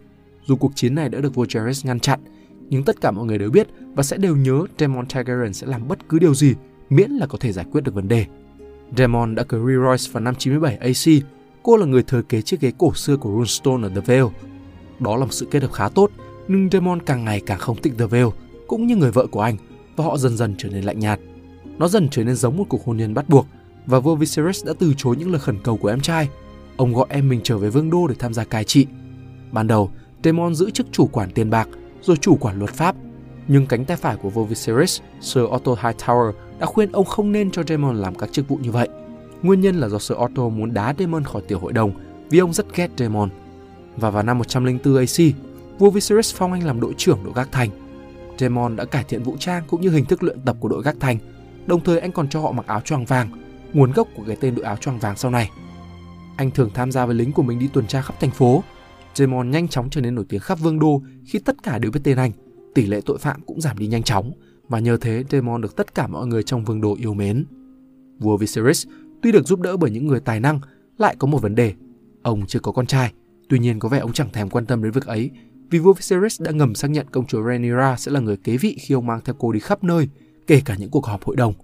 Dù 0.47 0.57
cuộc 0.57 0.73
chiến 0.75 0.95
này 0.95 1.09
đã 1.09 1.21
được 1.21 1.35
vua 1.35 1.45
Jaehaerys 1.45 1.87
ngăn 1.87 2.01
chặn, 2.01 2.21
nhưng 2.69 2.85
tất 2.85 3.01
cả 3.01 3.11
mọi 3.11 3.25
người 3.25 3.39
đều 3.39 3.51
biết 3.51 3.69
và 3.95 4.03
sẽ 4.03 4.17
đều 4.17 4.37
nhớ 4.37 4.65
Daemon 4.79 5.07
Targaryen 5.07 5.53
sẽ 5.53 5.67
làm 5.67 5.89
bất 5.89 6.09
cứ 6.09 6.19
điều 6.19 6.35
gì 6.35 6.55
miễn 6.91 7.11
là 7.11 7.27
có 7.27 7.39
thể 7.41 7.53
giải 7.53 7.65
quyết 7.73 7.85
được 7.85 7.95
vấn 7.95 8.09
đề. 8.09 8.27
Daemon 8.97 9.35
đã 9.35 9.43
cưới 9.43 9.61
Rhaerys 9.61 10.13
vào 10.13 10.23
năm 10.23 10.35
97 10.35 10.77
AC. 10.77 11.23
Cô 11.63 11.77
là 11.77 11.87
người 11.87 12.03
thừa 12.03 12.23
kế 12.23 12.43
chiếc 12.43 12.61
ghế 12.61 12.73
cổ 12.79 12.95
xưa 12.95 13.17
của 13.17 13.31
Runestone 13.31 13.89
ở 13.89 13.89
The 13.89 14.01
Vale. 14.01 14.37
Đó 14.99 15.17
là 15.17 15.25
một 15.25 15.33
sự 15.33 15.47
kết 15.51 15.63
hợp 15.63 15.73
khá 15.73 15.89
tốt, 15.89 16.11
nhưng 16.49 16.69
Daemon 16.73 17.03
càng 17.03 17.25
ngày 17.25 17.41
càng 17.47 17.59
không 17.59 17.83
thích 17.83 17.93
The 17.99 18.07
Vale, 18.07 18.31
cũng 18.67 18.87
như 18.87 18.97
người 18.97 19.11
vợ 19.11 19.27
của 19.27 19.41
anh, 19.41 19.57
và 19.97 20.05
họ 20.05 20.19
dần 20.19 20.37
dần 20.37 20.55
trở 20.59 20.69
nên 20.69 20.85
lạnh 20.85 20.99
nhạt. 20.99 21.21
Nó 21.79 21.89
dần 21.89 22.09
trở 22.11 22.25
nên 22.25 22.35
giống 22.37 22.57
một 22.57 22.65
cuộc 22.69 22.85
hôn 22.85 22.97
nhân 22.97 23.15
bắt 23.15 23.29
buộc, 23.29 23.47
và 23.87 24.01
vua 24.01 24.15
Viserys 24.15 24.67
đã 24.67 24.73
từ 24.79 24.95
chối 24.97 25.17
những 25.17 25.31
lời 25.31 25.41
khẩn 25.41 25.59
cầu 25.65 25.77
của 25.77 25.89
em 25.89 26.01
trai. 26.01 26.29
Ông 26.81 26.94
gọi 26.94 27.06
em 27.09 27.29
mình 27.29 27.41
trở 27.44 27.59
về 27.59 27.71
vương 27.71 27.91
đô 27.91 28.06
để 28.06 28.15
tham 28.19 28.35
gia 28.35 28.44
cai 28.44 28.65
trị. 28.65 28.87
Ban 29.53 29.67
đầu, 29.67 29.91
Daemon 30.25 30.55
giữ 30.55 30.71
chức 30.71 30.87
chủ 30.93 31.06
quản 31.06 31.31
tiền 31.31 31.50
bạc, 31.50 31.69
rồi 32.03 32.17
chủ 32.17 32.37
quản 32.41 32.59
luật 32.59 32.71
pháp. 32.71 32.97
Nhưng 33.49 33.67
cánh 33.67 33.85
tay 33.85 33.97
phải 33.97 34.17
của 34.17 34.31
vua 34.31 34.44
Viserys, 34.44 35.00
Sir 35.21 35.44
Otto 35.44 35.73
Hightower, 35.73 36.32
đã 36.59 36.67
khuyên 36.67 36.93
ông 36.93 37.05
không 37.05 37.32
nên 37.32 37.50
cho 37.50 37.62
Daemon 37.69 37.97
làm 37.97 38.15
các 38.15 38.32
chức 38.32 38.49
vụ 38.49 38.56
như 38.56 38.71
vậy. 38.71 38.88
Nguyên 39.43 39.61
nhân 39.61 39.81
là 39.81 39.88
do 39.88 39.99
Sir 39.99 40.19
Otto 40.19 40.49
muốn 40.49 40.75
đá 40.75 40.94
Daemon 40.99 41.25
khỏi 41.25 41.43
tiểu 41.49 41.59
hội 41.59 41.73
đồng 41.73 41.93
vì 42.31 42.38
ông 42.38 42.53
rất 42.53 42.77
ghét 42.77 42.91
Daemon. 42.97 43.29
Và 43.97 44.11
vào 44.11 44.23
năm 44.23 44.38
104 44.38 44.97
AC, 44.97 45.35
vua 45.79 45.91
Viserys 45.91 46.35
phong 46.35 46.53
anh 46.53 46.67
làm 46.67 46.81
đội 46.81 46.94
trưởng 46.97 47.25
đội 47.25 47.33
gác 47.37 47.53
thành. 47.53 47.71
Daemon 48.38 48.76
đã 48.76 48.85
cải 48.85 49.05
thiện 49.05 49.23
vũ 49.23 49.37
trang 49.38 49.62
cũng 49.69 49.81
như 49.81 49.91
hình 49.91 50.05
thức 50.05 50.23
luyện 50.23 50.41
tập 50.41 50.56
của 50.61 50.69
đội 50.69 50.83
gác 50.83 50.97
thành, 51.00 51.19
đồng 51.67 51.85
thời 51.85 52.00
anh 52.00 52.12
còn 52.12 52.29
cho 52.29 52.41
họ 52.41 52.53
mặc 52.53 52.67
áo 52.67 52.81
choàng 52.81 53.05
vàng, 53.05 53.31
nguồn 53.73 53.93
gốc 53.93 54.09
của 54.17 54.23
cái 54.26 54.37
tên 54.41 54.55
đội 54.55 54.65
áo 54.65 54.76
choàng 54.76 54.99
vàng 54.99 55.17
sau 55.17 55.31
này. 55.31 55.50
Anh 56.41 56.51
thường 56.51 56.71
tham 56.75 56.93
gia 56.93 57.07
với 57.07 57.15
lính 57.15 57.33
của 57.33 57.43
mình 57.43 57.59
đi 57.59 57.69
tuần 57.73 57.87
tra 57.87 58.03
khắp 58.03 58.21
thành 58.21 58.31
phố. 58.31 58.63
Jamon 59.15 59.51
nhanh 59.51 59.69
chóng 59.69 59.91
trở 59.91 60.01
nên 60.01 60.15
nổi 60.15 60.25
tiếng 60.29 60.41
khắp 60.41 60.59
vương 60.61 60.79
đô 60.79 61.03
khi 61.27 61.39
tất 61.39 61.63
cả 61.63 61.79
đều 61.79 61.91
biết 61.91 62.01
tên 62.05 62.17
anh. 62.17 62.33
Tỷ 62.75 62.87
lệ 62.87 63.01
tội 63.07 63.19
phạm 63.19 63.41
cũng 63.47 63.61
giảm 63.61 63.79
đi 63.79 63.87
nhanh 63.87 64.03
chóng 64.03 64.33
và 64.69 64.79
nhờ 64.79 64.97
thế 65.01 65.25
Jamon 65.31 65.61
được 65.61 65.77
tất 65.77 65.95
cả 65.95 66.07
mọi 66.07 66.27
người 66.27 66.43
trong 66.43 66.65
vương 66.65 66.81
đô 66.81 66.97
yêu 67.01 67.15
mến. 67.15 67.45
Vua 68.19 68.37
Viserys 68.37 68.87
tuy 69.23 69.33
được 69.33 69.47
giúp 69.47 69.61
đỡ 69.61 69.77
bởi 69.77 69.91
những 69.91 70.07
người 70.07 70.21
tài 70.21 70.41
năng 70.41 70.61
lại 70.99 71.17
có 71.19 71.27
một 71.27 71.43
vấn 71.43 71.55
đề. 71.55 71.75
Ông 72.23 72.47
chưa 72.47 72.61
có 72.61 72.73
con 72.73 72.87
trai, 72.87 73.13
tuy 73.49 73.59
nhiên 73.59 73.79
có 73.79 73.89
vẻ 73.89 73.99
ông 73.99 74.13
chẳng 74.13 74.33
thèm 74.33 74.51
quan 74.51 74.67
tâm 74.67 74.83
đến 74.83 74.93
việc 74.93 75.07
ấy 75.07 75.31
vì 75.71 75.79
vua 75.79 75.93
Viserys 75.93 76.43
đã 76.43 76.51
ngầm 76.51 76.75
xác 76.75 76.91
nhận 76.91 77.07
công 77.11 77.27
chúa 77.27 77.43
Rhaenyra 77.43 77.97
sẽ 77.97 78.13
là 78.13 78.21
người 78.21 78.37
kế 78.37 78.57
vị 78.57 78.77
khi 78.81 78.95
ông 78.95 79.07
mang 79.07 79.21
theo 79.25 79.35
cô 79.39 79.53
đi 79.53 79.61
khắp 79.61 79.85
nơi, 79.85 80.09
kể 80.47 80.63
cả 80.65 80.77
những 80.79 80.91
cuộc 80.91 81.07
họp 81.07 81.25
hội 81.25 81.37
đồng. 81.37 81.55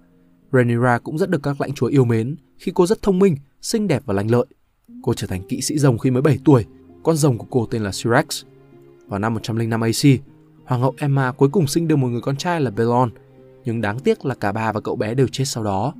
Rhaenyra 0.52 0.98
cũng 0.98 1.18
rất 1.18 1.30
được 1.30 1.42
các 1.42 1.60
lãnh 1.60 1.72
chúa 1.72 1.86
yêu 1.86 2.04
mến 2.04 2.36
khi 2.58 2.72
cô 2.74 2.86
rất 2.86 3.02
thông 3.02 3.18
minh, 3.18 3.36
xinh 3.60 3.88
đẹp 3.88 4.02
và 4.06 4.14
lanh 4.14 4.30
lợi. 4.30 4.46
Cô 5.02 5.14
trở 5.14 5.26
thành 5.26 5.42
kỵ 5.48 5.60
sĩ 5.60 5.78
rồng 5.78 5.98
khi 5.98 6.10
mới 6.10 6.22
7 6.22 6.38
tuổi, 6.44 6.64
con 7.02 7.16
rồng 7.16 7.38
của 7.38 7.46
cô 7.50 7.66
tên 7.66 7.82
là 7.82 7.92
Syrax. 7.92 8.44
Vào 9.06 9.18
năm 9.18 9.34
105 9.34 9.80
AC, 9.80 10.20
Hoàng 10.64 10.80
hậu 10.80 10.94
Emma 10.98 11.32
cuối 11.32 11.48
cùng 11.48 11.66
sinh 11.66 11.88
được 11.88 11.96
một 11.96 12.08
người 12.08 12.20
con 12.20 12.36
trai 12.36 12.60
là 12.60 12.70
Belon, 12.70 13.10
nhưng 13.64 13.80
đáng 13.80 13.98
tiếc 13.98 14.24
là 14.24 14.34
cả 14.34 14.52
bà 14.52 14.72
và 14.72 14.80
cậu 14.80 14.96
bé 14.96 15.14
đều 15.14 15.28
chết 15.28 15.44
sau 15.46 15.64
đó. 15.64 15.94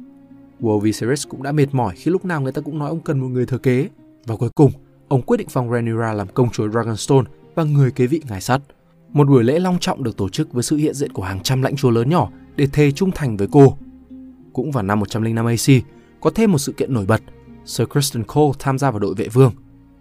Vua 0.60 0.78
Viserys 0.78 1.28
cũng 1.28 1.42
đã 1.42 1.52
mệt 1.52 1.66
mỏi 1.72 1.94
khi 1.96 2.10
lúc 2.10 2.24
nào 2.24 2.40
người 2.40 2.52
ta 2.52 2.62
cũng 2.62 2.78
nói 2.78 2.88
ông 2.88 3.00
cần 3.00 3.20
một 3.20 3.28
người 3.28 3.46
thừa 3.46 3.58
kế, 3.58 3.88
và 4.26 4.36
cuối 4.36 4.50
cùng, 4.54 4.72
ông 5.08 5.22
quyết 5.22 5.36
định 5.36 5.48
phong 5.50 5.70
Rhaenyra 5.70 6.12
làm 6.12 6.28
công 6.34 6.50
chúa 6.50 6.68
Dragonstone 6.68 7.30
và 7.54 7.64
người 7.64 7.90
kế 7.90 8.06
vị 8.06 8.20
ngài 8.28 8.40
sắt. 8.40 8.60
Một 9.08 9.28
buổi 9.28 9.44
lễ 9.44 9.58
long 9.58 9.78
trọng 9.80 10.02
được 10.02 10.16
tổ 10.16 10.28
chức 10.28 10.52
với 10.52 10.62
sự 10.62 10.76
hiện 10.76 10.94
diện 10.94 11.12
của 11.12 11.22
hàng 11.22 11.40
trăm 11.42 11.62
lãnh 11.62 11.76
chúa 11.76 11.90
lớn 11.90 12.10
nhỏ 12.10 12.30
để 12.56 12.66
thề 12.66 12.92
trung 12.92 13.10
thành 13.14 13.36
với 13.36 13.48
cô. 13.52 13.76
Cũng 14.52 14.70
vào 14.70 14.82
năm 14.82 15.00
105 15.00 15.46
AC, 15.46 15.84
có 16.20 16.30
thêm 16.34 16.52
một 16.52 16.58
sự 16.58 16.72
kiện 16.72 16.94
nổi 16.94 17.06
bật. 17.06 17.22
Sir 17.66 17.88
Kristen 17.88 18.24
Cole 18.24 18.52
tham 18.58 18.78
gia 18.78 18.90
vào 18.90 18.98
đội 19.00 19.14
vệ 19.14 19.28
vương. 19.28 19.52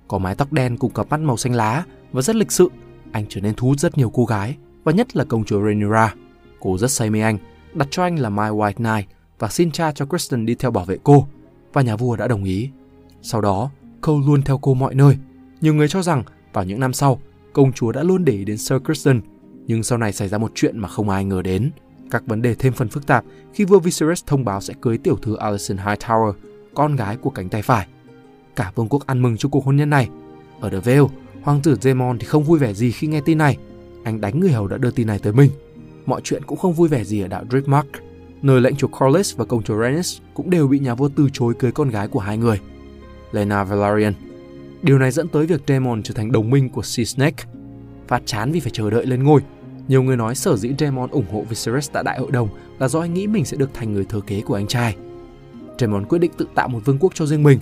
Có 0.07 0.17
mái 0.17 0.35
tóc 0.35 0.53
đen 0.53 0.77
cùng 0.77 0.94
cặp 0.94 1.09
mắt 1.09 1.19
màu 1.19 1.38
xanh 1.38 1.53
lá 1.53 1.85
và 2.12 2.21
rất 2.21 2.35
lịch 2.35 2.51
sự 2.51 2.69
anh 3.15 3.25
trở 3.29 3.41
nên 3.41 3.53
thu 3.56 3.67
hút 3.67 3.79
rất 3.79 3.97
nhiều 3.97 4.09
cô 4.09 4.25
gái 4.25 4.57
và 4.83 4.91
nhất 4.91 5.15
là 5.15 5.23
công 5.23 5.45
chúa 5.45 5.62
Rhaenyra. 5.65 6.13
Cô 6.59 6.77
rất 6.77 6.91
say 6.91 7.09
mê 7.09 7.21
anh, 7.21 7.38
đặt 7.73 7.88
cho 7.91 8.03
anh 8.03 8.19
là 8.19 8.29
My 8.29 8.44
White 8.44 8.73
Knight 8.73 9.09
và 9.39 9.47
xin 9.47 9.71
cha 9.71 9.91
cho 9.91 10.06
Kristen 10.06 10.45
đi 10.45 10.56
theo 10.56 10.71
bảo 10.71 10.85
vệ 10.85 10.97
cô 11.03 11.27
và 11.73 11.81
nhà 11.81 11.95
vua 11.95 12.15
đã 12.15 12.27
đồng 12.27 12.44
ý. 12.44 12.69
Sau 13.21 13.41
đó, 13.41 13.69
Cole 14.01 14.25
luôn 14.27 14.41
theo 14.41 14.57
cô 14.57 14.73
mọi 14.73 14.95
nơi. 14.95 15.18
Nhiều 15.61 15.73
người 15.73 15.88
cho 15.88 16.01
rằng 16.01 16.23
vào 16.53 16.63
những 16.63 16.79
năm 16.79 16.94
sau, 16.94 17.19
công 17.53 17.73
chúa 17.73 17.91
đã 17.91 18.03
luôn 18.03 18.25
để 18.25 18.33
ý 18.33 18.45
đến 18.45 18.57
Sir 18.57 18.77
Kristen, 18.85 19.21
nhưng 19.68 19.83
sau 19.83 19.97
này 19.97 20.13
xảy 20.13 20.27
ra 20.27 20.38
một 20.38 20.51
chuyện 20.56 20.79
mà 20.79 20.88
không 20.88 21.09
ai 21.09 21.25
ngờ 21.25 21.41
đến. 21.41 21.71
Các 22.11 22.27
vấn 22.27 22.41
đề 22.41 22.56
thêm 22.56 22.73
phần 22.73 22.89
phức 22.89 23.07
tạp 23.07 23.25
khi 23.53 23.65
vua 23.65 23.79
Viserys 23.79 24.23
thông 24.25 24.45
báo 24.45 24.61
sẽ 24.61 24.73
cưới 24.81 24.97
tiểu 24.97 25.15
thư 25.15 25.35
Alicent 25.35 25.79
Hightower, 25.79 26.33
con 26.75 26.95
gái 26.95 27.18
của 27.18 27.30
cánh 27.30 27.50
tay 27.50 27.62
phải. 27.62 27.88
Cả 28.56 28.72
vương 28.75 28.89
quốc 28.89 29.07
ăn 29.07 29.22
mừng 29.22 29.38
cho 29.38 29.50
cuộc 29.50 29.66
hôn 29.66 29.75
nhân 29.75 29.89
này. 29.89 30.10
Ở 30.60 30.69
The 30.69 30.80
Vale, 30.80 31.07
Hoàng 31.42 31.62
tử 31.63 31.75
Daemon 31.81 32.19
thì 32.19 32.25
không 32.25 32.44
vui 32.44 32.60
vẻ 32.60 32.74
gì 32.74 32.92
khi 32.92 33.07
nghe 33.07 33.22
tin 33.22 33.38
này. 33.38 33.57
Anh 34.04 34.22
đánh 34.22 34.39
người 34.39 34.51
hầu 34.51 34.68
đã 34.68 34.77
đưa 34.77 34.92
tin 34.92 35.07
này 35.07 35.19
tới 35.19 35.33
mình. 35.33 35.51
Mọi 36.06 36.22
chuyện 36.24 36.44
cũng 36.45 36.57
không 36.57 36.74
vui 36.74 36.88
vẻ 36.88 37.04
gì 37.04 37.22
ở 37.22 37.27
đảo 37.27 37.44
Driftmark, 37.50 37.83
nơi 38.42 38.62
lệnh 38.62 38.75
chúa 38.75 38.88
Corlys 38.88 39.36
và 39.38 39.45
công 39.45 39.63
chúa 39.63 39.81
Rhaenys 39.81 40.18
cũng 40.33 40.50
đều 40.50 40.68
bị 40.68 40.80
nhà 40.80 40.95
vua 40.95 41.10
từ 41.16 41.30
chối 41.33 41.54
cưới 41.60 41.72
con 41.72 41.89
gái 41.89 42.07
của 42.07 42.19
hai 42.19 42.38
người, 42.38 42.59
Lena 43.31 43.64
Velaryon. 43.64 44.14
Điều 44.81 44.99
này 44.99 45.11
dẫn 45.11 45.28
tới 45.28 45.45
việc 45.45 45.61
Daemon 45.68 46.04
trở 46.04 46.14
thành 46.14 46.31
đồng 46.31 46.49
minh 46.49 46.69
của 46.69 46.81
Sea 46.81 47.06
Snake. 47.06 47.44
Phát 48.07 48.21
chán 48.26 48.52
vì 48.52 48.59
phải 48.59 48.71
chờ 48.71 48.90
đợi 48.90 49.06
lên 49.06 49.23
ngôi, 49.23 49.42
nhiều 49.88 50.04
người 50.04 50.18
nói 50.18 50.35
sở 50.35 50.57
dĩ 50.57 50.71
Daemon 50.80 51.09
ủng 51.09 51.26
hộ 51.31 51.45
Viserys 51.49 51.92
tại 51.92 52.04
đại 52.04 52.19
hội 52.19 52.31
đồng 52.31 52.49
là 52.80 52.88
do 52.88 52.99
anh 52.99 53.14
nghĩ 53.14 53.28
mình 53.28 53.45
sẽ 53.45 53.57
được 53.57 53.69
thành 53.73 53.94
người 53.94 54.06
thừa 54.06 54.21
kế 54.21 54.42
của 54.42 54.56
anh 54.56 54.68
trai. 54.68 54.95
Daemon 55.79 56.05
quyết 56.05 56.19
định 56.19 56.31
tự 56.37 56.47
tạo 56.55 56.67
một 56.67 56.79
vương 56.85 56.97
quốc 56.99 57.15
cho 57.15 57.25
riêng 57.25 57.44
mình. 57.44 57.59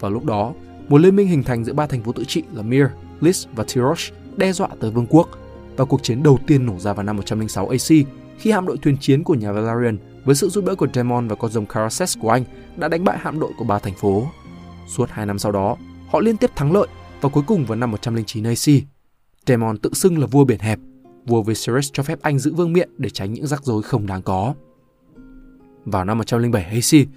Vào 0.00 0.10
lúc 0.10 0.24
đó, 0.24 0.52
một 0.88 0.98
liên 0.98 1.16
minh 1.16 1.28
hình 1.28 1.42
thành 1.42 1.64
giữa 1.64 1.72
ba 1.72 1.86
thành 1.86 2.02
phố 2.02 2.12
tự 2.12 2.24
trị 2.24 2.42
là 2.52 2.62
Mir, 2.62 2.86
Lys 3.20 3.46
và 3.54 3.64
Tirosh 3.74 4.14
đe 4.36 4.52
dọa 4.52 4.68
tới 4.80 4.90
vương 4.90 5.06
quốc 5.06 5.28
và 5.76 5.84
cuộc 5.84 6.02
chiến 6.02 6.22
đầu 6.22 6.38
tiên 6.46 6.66
nổ 6.66 6.78
ra 6.78 6.92
vào 6.92 7.04
năm 7.04 7.16
106 7.16 7.68
AC 7.68 8.06
khi 8.38 8.50
hạm 8.50 8.66
đội 8.66 8.76
thuyền 8.76 8.96
chiến 9.00 9.24
của 9.24 9.34
nhà 9.34 9.52
Valerian 9.52 9.98
với 10.24 10.34
sự 10.34 10.48
giúp 10.48 10.64
đỡ 10.64 10.74
của 10.74 10.88
Daemon 10.94 11.28
và 11.28 11.34
con 11.34 11.50
rồng 11.50 11.66
Caraxes 11.66 12.18
của 12.18 12.30
anh 12.30 12.44
đã 12.76 12.88
đánh 12.88 13.04
bại 13.04 13.18
hạm 13.20 13.40
đội 13.40 13.52
của 13.58 13.64
ba 13.64 13.78
thành 13.78 13.94
phố. 13.94 14.26
Suốt 14.88 15.10
hai 15.10 15.26
năm 15.26 15.38
sau 15.38 15.52
đó, 15.52 15.76
họ 16.08 16.20
liên 16.20 16.36
tiếp 16.36 16.50
thắng 16.56 16.72
lợi 16.72 16.88
và 17.20 17.28
cuối 17.28 17.42
cùng 17.46 17.64
vào 17.64 17.76
năm 17.76 17.90
109 17.90 18.44
AC, 18.44 18.84
Daemon 19.46 19.78
tự 19.78 19.90
xưng 19.92 20.18
là 20.18 20.26
vua 20.26 20.44
biển 20.44 20.58
hẹp. 20.58 20.78
Vua 21.26 21.42
Viserys 21.42 21.90
cho 21.92 22.02
phép 22.02 22.18
anh 22.22 22.38
giữ 22.38 22.54
vương 22.54 22.72
miện 22.72 22.90
để 22.98 23.10
tránh 23.10 23.32
những 23.32 23.46
rắc 23.46 23.64
rối 23.64 23.82
không 23.82 24.06
đáng 24.06 24.22
có. 24.22 24.54
Vào 25.84 26.04
năm 26.04 26.18
107 26.18 26.64
AC, 26.64 27.08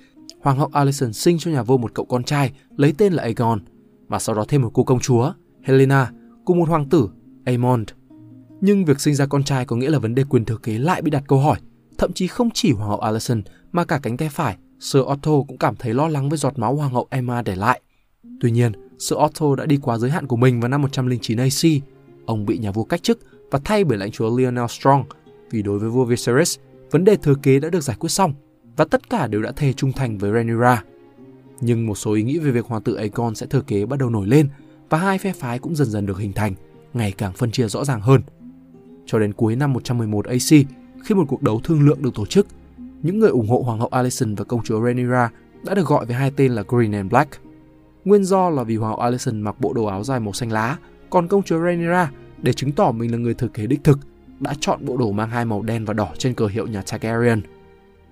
Hoàng 0.48 0.60
hậu 0.60 0.70
Alison 0.74 1.14
sinh 1.14 1.38
cho 1.38 1.52
nhà 1.52 1.64
vua 1.64 1.78
một 1.78 1.92
cậu 1.94 2.06
con 2.06 2.24
trai 2.24 2.52
lấy 2.78 2.94
tên 2.98 3.14
là 3.14 3.24
Aegon 3.24 3.60
và 4.08 4.20
sau 4.20 4.36
đó 4.36 4.46
thêm 4.48 4.62
một 4.62 4.72
cô 4.74 4.84
công 4.84 5.00
chúa 5.00 5.34
Helena 5.64 6.12
cùng 6.46 6.60
một 6.60 6.70
hoàng 6.70 6.90
tử, 6.90 7.10
Aemond. 7.46 7.90
Nhưng 8.62 8.86
việc 8.86 9.02
sinh 9.02 9.16
ra 9.16 9.26
con 9.26 9.44
trai 9.44 9.66
có 9.66 9.76
nghĩa 9.76 9.90
là 9.90 10.00
vấn 10.00 10.16
đề 10.16 10.24
quyền 10.24 10.46
thừa 10.46 10.58
kế 10.58 10.78
lại 10.78 11.02
bị 11.02 11.12
đặt 11.12 11.24
câu 11.28 11.40
hỏi. 11.40 11.60
Thậm 11.98 12.14
chí 12.14 12.28
không 12.28 12.50
chỉ 12.54 12.72
hoàng 12.72 12.90
hậu 12.90 13.00
Alison 13.00 13.42
mà 13.72 13.86
cả 13.86 14.00
cánh 14.04 14.18
tay 14.18 14.30
phải, 14.30 14.58
Sir 14.80 15.02
Otto 15.02 15.32
cũng 15.48 15.58
cảm 15.58 15.76
thấy 15.76 15.94
lo 15.94 16.08
lắng 16.08 16.30
với 16.30 16.38
giọt 16.38 16.60
máu 16.60 16.76
hoàng 16.76 16.94
hậu 16.94 17.08
Emma 17.10 17.42
để 17.42 17.56
lại. 17.56 17.82
Tuy 18.40 18.52
nhiên, 18.52 18.72
Sir 19.00 19.18
Otto 19.18 19.56
đã 19.56 19.66
đi 19.66 19.78
quá 19.78 19.98
giới 19.98 20.12
hạn 20.12 20.28
của 20.28 20.36
mình 20.36 20.60
vào 20.60 20.70
năm 20.70 20.82
109 20.82 21.38
AC. 21.38 21.82
Ông 22.26 22.46
bị 22.46 22.58
nhà 22.58 22.72
vua 22.72 22.84
cách 22.84 23.04
chức 23.04 23.20
và 23.52 23.60
thay 23.64 23.84
bởi 23.84 23.98
lãnh 23.98 24.12
chúa 24.12 24.38
Lionel 24.38 24.68
Strong 24.70 25.04
vì 25.52 25.62
đối 25.62 25.80
với 25.80 25.90
vua 25.90 26.06
Viserys, 26.06 26.58
vấn 26.92 27.04
đề 27.04 27.16
thừa 27.16 27.36
kế 27.44 27.60
đã 27.60 27.70
được 27.70 27.84
giải 27.84 27.98
quyết 28.00 28.10
xong 28.10 28.34
và 28.78 28.86
tất 28.86 29.10
cả 29.10 29.28
đều 29.28 29.42
đã 29.42 29.52
thề 29.52 29.74
trung 29.74 29.92
thành 29.92 30.18
với 30.18 30.32
Rhaenyra. 30.32 30.84
Nhưng 31.62 31.88
một 31.88 31.96
số 31.96 32.14
ý 32.14 32.24
nghĩ 32.24 32.40
về 32.40 32.52
việc 32.52 32.66
hoàng 32.66 32.82
tử 32.82 32.96
Aegon 32.96 33.36
sẽ 33.36 33.46
thừa 33.46 33.62
kế 33.62 33.86
bắt 33.86 34.00
đầu 34.00 34.10
nổi 34.10 34.28
lên 34.28 34.50
và 34.90 34.98
hai 34.98 35.18
phe 35.18 35.34
phái 35.34 35.60
cũng 35.60 35.76
dần 35.76 35.88
dần 35.88 36.06
được 36.06 36.18
hình 36.18 36.34
thành, 36.34 36.54
ngày 36.94 37.12
càng 37.12 37.34
phân 37.34 37.52
chia 37.52 37.68
rõ 37.68 37.86
ràng 37.86 38.02
hơn. 38.02 38.22
Cho 39.06 39.20
đến 39.20 39.34
cuối 39.34 39.56
năm 39.56 39.74
111 39.74 40.26
AC, 40.26 40.66
khi 41.04 41.16
một 41.16 41.26
cuộc 41.28 41.44
đấu 41.44 41.62
thương 41.64 41.88
lượng 41.88 42.02
được 42.02 42.16
tổ 42.16 42.26
chức, 42.26 42.48
những 43.04 43.20
người 43.20 43.30
ủng 43.30 43.48
hộ 43.48 43.62
Hoàng 43.66 43.80
hậu 43.80 43.88
Alicent 43.88 44.38
và 44.38 44.44
công 44.44 44.64
chúa 44.64 44.84
Rhaenyra 44.84 45.32
đã 45.64 45.76
được 45.76 45.86
gọi 45.88 46.06
với 46.06 46.16
hai 46.16 46.32
tên 46.36 46.52
là 46.52 46.64
Green 46.68 46.92
and 46.92 47.12
Black. 47.12 47.42
Nguyên 48.06 48.24
do 48.24 48.50
là 48.50 48.64
vì 48.64 48.76
Hoàng 48.76 48.92
hậu 48.92 49.02
Alicent 49.02 49.44
mặc 49.44 49.56
bộ 49.60 49.74
đồ 49.74 49.86
áo 49.86 50.04
dài 50.04 50.20
màu 50.20 50.34
xanh 50.34 50.52
lá, 50.52 50.78
còn 51.10 51.28
công 51.28 51.44
chúa 51.44 51.60
Rhaenyra 51.64 52.12
để 52.42 52.54
chứng 52.54 52.72
tỏ 52.72 52.92
mình 52.92 53.12
là 53.12 53.18
người 53.18 53.34
thừa 53.34 53.48
kế 53.48 53.68
đích 53.68 53.84
thực 53.84 54.00
đã 54.40 54.54
chọn 54.60 54.86
bộ 54.86 54.98
đồ 54.98 55.12
mang 55.12 55.30
hai 55.30 55.46
màu 55.46 55.62
đen 55.62 55.86
và 55.86 55.94
đỏ 55.94 56.10
trên 56.18 56.34
cờ 56.34 56.48
hiệu 56.48 56.68
nhà 56.68 56.84
Targaryen. 56.92 57.42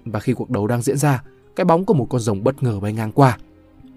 Và 0.06 0.20
khi 0.20 0.34
cuộc 0.34 0.50
đấu 0.50 0.68
đang 0.68 0.82
diễn 0.82 0.98
ra, 0.98 1.24
cái 1.56 1.66
bóng 1.66 1.86
của 1.86 1.94
một 1.94 2.08
con 2.10 2.22
rồng 2.22 2.44
bất 2.44 2.64
ngờ 2.64 2.80
bay 2.80 2.94
ngang 2.94 3.12
qua. 3.12 3.38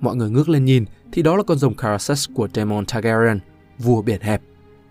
Mọi 0.01 0.17
người 0.17 0.31
ngước 0.31 0.49
lên 0.49 0.65
nhìn 0.65 0.85
thì 1.13 1.23
đó 1.23 1.37
là 1.37 1.43
con 1.43 1.59
rồng 1.59 1.75
Karasus 1.75 2.29
của 2.35 2.49
Daemon 2.55 2.87
Targaryen, 2.87 3.39
vua 3.79 4.03
biển 4.03 4.21
hẹp. 4.21 4.43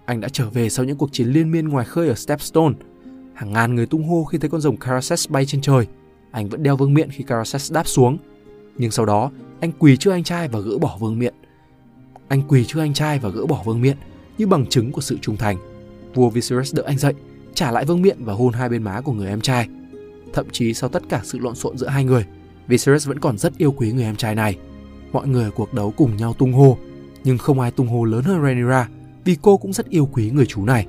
Anh 0.06 0.22
đã 0.22 0.30
trở 0.30 0.50
về 0.50 0.70
sau 0.70 0.86
những 0.86 0.98
cuộc 0.98 1.10
chiến 1.12 1.28
liên 1.28 1.52
miên 1.52 1.68
ngoài 1.68 1.86
khơi 1.86 2.08
ở 2.08 2.16
Stepstone. 2.16 2.76
Hàng 3.34 3.54
ngàn 3.54 3.76
người 3.76 3.86
tung 3.86 4.04
hô 4.04 4.24
khi 4.24 4.38
thấy 4.38 4.50
con 4.50 4.62
rồng 4.62 4.78
Karasus 4.78 5.30
bay 5.30 5.46
trên 5.46 5.62
trời. 5.62 5.88
Anh 6.32 6.50
vẫn 6.50 6.64
đeo 6.64 6.78
vương 6.78 6.94
miện 6.94 7.10
khi 7.10 7.24
Karasus 7.24 7.74
đáp 7.74 7.88
xuống. 7.88 8.18
Nhưng 8.78 8.92
sau 8.92 9.06
đó, 9.06 9.32
anh 9.60 9.72
quỳ 9.80 9.98
trước 9.98 10.12
anh 10.12 10.24
trai 10.24 10.48
và 10.48 10.60
gỡ 10.60 10.78
bỏ 10.78 10.98
vương 11.00 11.20
miện. 11.20 11.34
Anh 12.28 12.42
quỳ 12.48 12.66
trước 12.66 12.80
anh 12.80 12.94
trai 12.94 13.20
và 13.20 13.30
gỡ 13.30 13.46
bỏ 13.46 13.64
vương 13.66 13.82
miện 13.82 13.98
như 14.38 14.48
bằng 14.48 14.66
chứng 14.66 14.92
của 14.92 15.02
sự 15.02 15.18
trung 15.22 15.38
thành. 15.38 15.58
Vua 16.14 16.30
Viserys 16.30 16.76
đỡ 16.76 16.84
anh 16.86 16.98
dậy, 16.98 17.14
trả 17.54 17.72
lại 17.72 17.86
vương 17.86 18.02
miện 18.02 18.24
và 18.24 18.34
hôn 18.34 18.54
hai 18.54 18.70
bên 18.70 18.84
má 18.84 19.02
của 19.02 19.14
người 19.14 19.28
em 19.28 19.42
trai. 19.42 19.68
Thậm 20.34 20.46
chí 20.52 20.74
sau 20.74 20.90
tất 20.90 21.04
cả 21.10 21.22
sự 21.24 21.40
lộn 21.40 21.56
xộn 21.56 21.78
giữa 21.78 21.88
hai 21.88 22.04
người, 22.04 22.26
Viserys 22.68 23.08
vẫn 23.08 23.20
còn 23.20 23.38
rất 23.38 23.58
yêu 23.58 23.72
quý 23.72 23.92
người 23.92 24.04
em 24.04 24.16
trai 24.16 24.36
này. 24.36 24.58
Mọi 25.12 25.28
người 25.28 25.44
ở 25.44 25.52
cuộc 25.52 25.74
đấu 25.74 25.94
cùng 25.98 26.18
nhau 26.18 26.34
tung 26.34 26.54
hô, 26.54 26.78
nhưng 27.24 27.38
không 27.38 27.60
ai 27.60 27.72
tung 27.72 27.88
hô 27.88 28.04
lớn 28.04 28.24
hơn 28.24 28.42
Rhaenyra 28.44 28.90
vì 29.26 29.38
cô 29.42 29.58
cũng 29.58 29.74
rất 29.74 29.90
yêu 29.90 30.10
quý 30.14 30.32
người 30.32 30.46
chú 30.46 30.66
này. 30.66 30.88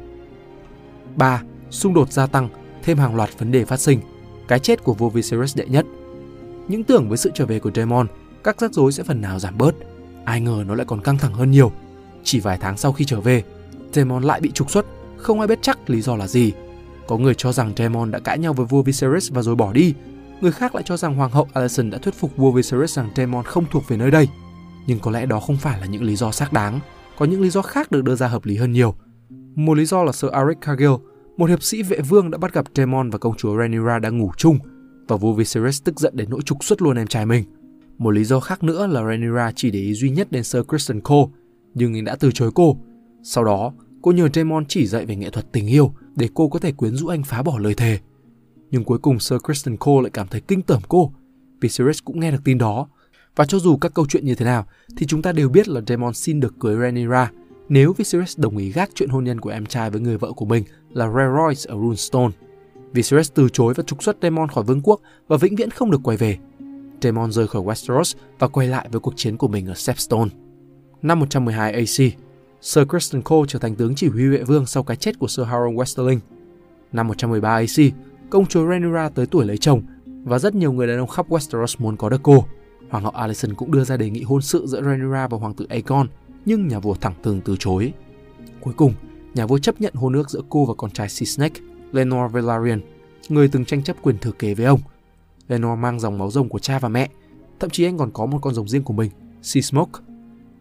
3. 1.16 1.42
Xung 1.70 1.94
đột 1.94 2.12
gia 2.12 2.26
tăng, 2.26 2.48
thêm 2.82 2.98
hàng 2.98 3.16
loạt 3.16 3.38
vấn 3.38 3.52
đề 3.52 3.64
phát 3.64 3.80
sinh. 3.80 4.00
Cái 4.48 4.58
chết 4.58 4.84
của 4.84 4.94
vua 4.94 5.08
Viserys 5.08 5.56
đệ 5.56 5.66
nhất. 5.66 5.86
Những 6.68 6.84
tưởng 6.84 7.08
với 7.08 7.18
sự 7.18 7.30
trở 7.34 7.46
về 7.46 7.58
của 7.58 7.70
Daemon, 7.74 8.06
các 8.44 8.60
rắc 8.60 8.72
rối 8.72 8.92
sẽ 8.92 9.02
phần 9.02 9.20
nào 9.20 9.38
giảm 9.38 9.58
bớt. 9.58 9.74
Ai 10.24 10.40
ngờ 10.40 10.64
nó 10.66 10.74
lại 10.74 10.86
còn 10.86 11.00
căng 11.00 11.18
thẳng 11.18 11.32
hơn 11.32 11.50
nhiều. 11.50 11.72
Chỉ 12.24 12.40
vài 12.40 12.58
tháng 12.60 12.76
sau 12.76 12.92
khi 12.92 13.04
trở 13.04 13.20
về, 13.20 13.42
Daemon 13.92 14.22
lại 14.22 14.40
bị 14.40 14.50
trục 14.50 14.70
xuất, 14.70 14.86
không 15.16 15.40
ai 15.40 15.48
biết 15.48 15.58
chắc 15.62 15.90
lý 15.90 16.00
do 16.00 16.16
là 16.16 16.26
gì. 16.26 16.52
Có 17.08 17.16
người 17.16 17.34
cho 17.34 17.52
rằng 17.52 17.72
Daemon 17.76 18.10
đã 18.10 18.18
cãi 18.18 18.38
nhau 18.38 18.52
với 18.52 18.66
vua 18.66 18.82
Viserys 18.82 19.32
và 19.32 19.42
rồi 19.42 19.56
bỏ 19.56 19.72
đi. 19.72 19.94
Người 20.40 20.52
khác 20.52 20.74
lại 20.74 20.84
cho 20.86 20.96
rằng 20.96 21.14
hoàng 21.14 21.30
hậu 21.30 21.48
Alicent 21.52 21.92
đã 21.92 21.98
thuyết 21.98 22.14
phục 22.14 22.36
vua 22.36 22.52
Viserys 22.52 22.96
rằng 22.96 23.10
Daemon 23.16 23.44
không 23.44 23.64
thuộc 23.70 23.88
về 23.88 23.96
nơi 23.96 24.10
đây. 24.10 24.28
Nhưng 24.86 24.98
có 24.98 25.10
lẽ 25.10 25.26
đó 25.26 25.40
không 25.40 25.56
phải 25.56 25.80
là 25.80 25.86
những 25.86 26.02
lý 26.02 26.16
do 26.16 26.30
xác 26.30 26.52
đáng. 26.52 26.80
Có 27.18 27.26
những 27.26 27.40
lý 27.40 27.50
do 27.50 27.62
khác 27.62 27.90
được 27.90 28.04
đưa 28.04 28.14
ra 28.14 28.28
hợp 28.28 28.46
lý 28.46 28.56
hơn 28.56 28.72
nhiều. 28.72 28.94
Một 29.54 29.74
lý 29.74 29.84
do 29.84 30.04
là 30.04 30.12
Sir 30.12 30.30
Arik 30.30 30.60
Cargill, 30.60 30.92
một 31.36 31.50
hiệp 31.50 31.62
sĩ 31.62 31.82
vệ 31.82 32.00
vương 32.00 32.30
đã 32.30 32.38
bắt 32.38 32.52
gặp 32.52 32.64
Daemon 32.74 33.10
và 33.10 33.18
công 33.18 33.36
chúa 33.36 33.58
Rhaenyra 33.58 33.98
đang 33.98 34.18
ngủ 34.18 34.30
chung 34.36 34.58
và 35.08 35.16
vua 35.16 35.32
Viserys 35.32 35.82
tức 35.84 36.00
giận 36.00 36.16
đến 36.16 36.30
nỗi 36.30 36.40
trục 36.42 36.64
xuất 36.64 36.82
luôn 36.82 36.96
em 36.96 37.06
trai 37.06 37.26
mình. 37.26 37.44
Một 37.98 38.10
lý 38.10 38.24
do 38.24 38.40
khác 38.40 38.62
nữa 38.62 38.86
là 38.86 39.02
Rhaenyra 39.04 39.52
chỉ 39.56 39.70
để 39.70 39.80
ý 39.80 39.94
duy 39.94 40.10
nhất 40.10 40.32
đến 40.32 40.44
Sir 40.44 40.62
Kristen 40.68 41.00
Cole, 41.00 41.26
nhưng 41.74 41.94
anh 41.94 42.04
đã 42.04 42.16
từ 42.16 42.30
chối 42.34 42.50
cô. 42.54 42.76
Sau 43.22 43.44
đó, 43.44 43.72
cô 44.02 44.12
nhờ 44.12 44.28
Damon 44.34 44.64
chỉ 44.68 44.86
dạy 44.86 45.06
về 45.06 45.16
nghệ 45.16 45.30
thuật 45.30 45.52
tình 45.52 45.66
yêu 45.66 45.92
để 46.16 46.28
cô 46.34 46.48
có 46.48 46.58
thể 46.58 46.72
quyến 46.72 46.96
rũ 46.96 47.06
anh 47.06 47.22
phá 47.22 47.42
bỏ 47.42 47.58
lời 47.58 47.74
thề. 47.74 47.98
Nhưng 48.70 48.84
cuối 48.84 48.98
cùng 48.98 49.18
Sir 49.18 49.38
Kristen 49.44 49.76
Cole 49.76 50.02
lại 50.02 50.10
cảm 50.10 50.26
thấy 50.28 50.40
kinh 50.40 50.62
tởm 50.62 50.82
cô. 50.88 51.12
vì 51.60 51.68
Sirius 51.68 51.98
cũng 52.04 52.20
nghe 52.20 52.30
được 52.30 52.40
tin 52.44 52.58
đó. 52.58 52.88
Và 53.36 53.44
cho 53.44 53.58
dù 53.58 53.76
các 53.76 53.94
câu 53.94 54.06
chuyện 54.08 54.24
như 54.24 54.34
thế 54.34 54.44
nào, 54.44 54.66
thì 54.96 55.06
chúng 55.06 55.22
ta 55.22 55.32
đều 55.32 55.48
biết 55.48 55.68
là 55.68 55.80
Damon 55.86 56.14
xin 56.14 56.40
được 56.40 56.54
cưới 56.60 56.76
Rhaenyra 56.76 57.30
nếu 57.68 57.92
Viserys 57.92 58.38
đồng 58.38 58.56
ý 58.56 58.72
gác 58.72 58.90
chuyện 58.94 59.08
hôn 59.08 59.24
nhân 59.24 59.40
của 59.40 59.50
em 59.50 59.66
trai 59.66 59.90
với 59.90 60.00
người 60.00 60.18
vợ 60.18 60.32
của 60.32 60.44
mình 60.44 60.64
là 60.92 61.06
Rhaeroys 61.12 61.66
ở 61.66 61.74
Runestone. 61.74 62.32
Viserys 62.92 63.32
từ 63.34 63.48
chối 63.48 63.74
và 63.74 63.82
trục 63.82 64.02
xuất 64.02 64.16
Daemon 64.22 64.48
khỏi 64.48 64.64
vương 64.64 64.80
quốc 64.80 65.00
và 65.28 65.36
vĩnh 65.36 65.56
viễn 65.56 65.70
không 65.70 65.90
được 65.90 66.00
quay 66.02 66.16
về. 66.16 66.38
Daemon 67.02 67.32
rời 67.32 67.46
khỏi 67.46 67.62
Westeros 67.62 68.14
và 68.38 68.48
quay 68.48 68.66
lại 68.66 68.88
với 68.92 69.00
cuộc 69.00 69.14
chiến 69.16 69.36
của 69.36 69.48
mình 69.48 69.66
ở 69.66 69.74
Sepstone. 69.74 70.30
Năm 71.02 71.20
112 71.20 71.72
AC, 71.72 72.12
Sir 72.60 72.84
Kristen 72.88 73.22
Cole 73.22 73.46
trở 73.48 73.58
thành 73.58 73.74
tướng 73.74 73.94
chỉ 73.94 74.08
huy 74.08 74.28
vệ 74.28 74.42
vương 74.42 74.66
sau 74.66 74.82
cái 74.82 74.96
chết 74.96 75.18
của 75.18 75.28
Sir 75.28 75.46
Harold 75.46 75.76
Westerling. 75.76 76.18
Năm 76.92 77.08
113 77.08 77.54
AC, 77.54 77.92
công 78.30 78.46
chúa 78.46 78.68
Rhaenyra 78.68 79.08
tới 79.08 79.26
tuổi 79.26 79.46
lấy 79.46 79.58
chồng 79.58 79.82
và 80.24 80.38
rất 80.38 80.54
nhiều 80.54 80.72
người 80.72 80.86
đàn 80.86 80.98
ông 80.98 81.08
khắp 81.08 81.28
Westeros 81.28 81.74
muốn 81.78 81.96
có 81.96 82.08
được 82.08 82.20
cô. 82.22 82.44
Hoàng 82.90 83.04
hậu 83.04 83.12
Alicent 83.12 83.56
cũng 83.56 83.70
đưa 83.70 83.84
ra 83.84 83.96
đề 83.96 84.10
nghị 84.10 84.22
hôn 84.22 84.42
sự 84.42 84.66
giữa 84.66 84.82
Rhaenyra 84.82 85.28
và 85.28 85.38
hoàng 85.38 85.54
tử 85.54 85.66
Aegon, 85.68 86.08
nhưng 86.44 86.68
nhà 86.68 86.78
vua 86.78 86.94
thẳng 86.94 87.14
thừng 87.22 87.40
từ 87.44 87.56
chối. 87.58 87.92
Cuối 88.60 88.74
cùng, 88.76 88.94
nhà 89.34 89.46
vua 89.46 89.58
chấp 89.58 89.80
nhận 89.80 89.94
hôn 89.94 90.12
ước 90.12 90.30
giữa 90.30 90.42
cô 90.48 90.64
và 90.64 90.74
con 90.74 90.90
trai 90.90 91.08
Seasnack, 91.08 91.56
Lenor 91.92 92.32
Velaryon, 92.32 92.80
người 93.28 93.48
từng 93.48 93.64
tranh 93.64 93.82
chấp 93.82 93.96
quyền 94.02 94.18
thừa 94.18 94.32
kế 94.32 94.54
với 94.54 94.66
ông. 94.66 94.80
Lenor 95.48 95.78
mang 95.78 96.00
dòng 96.00 96.18
máu 96.18 96.30
rồng 96.30 96.48
của 96.48 96.58
cha 96.58 96.78
và 96.78 96.88
mẹ, 96.88 97.08
thậm 97.60 97.70
chí 97.70 97.84
anh 97.84 97.98
còn 97.98 98.10
có 98.10 98.26
một 98.26 98.38
con 98.42 98.54
rồng 98.54 98.68
riêng 98.68 98.82
của 98.82 98.94
mình, 98.94 99.10
Sea 99.42 99.62
Smoke. 99.62 100.00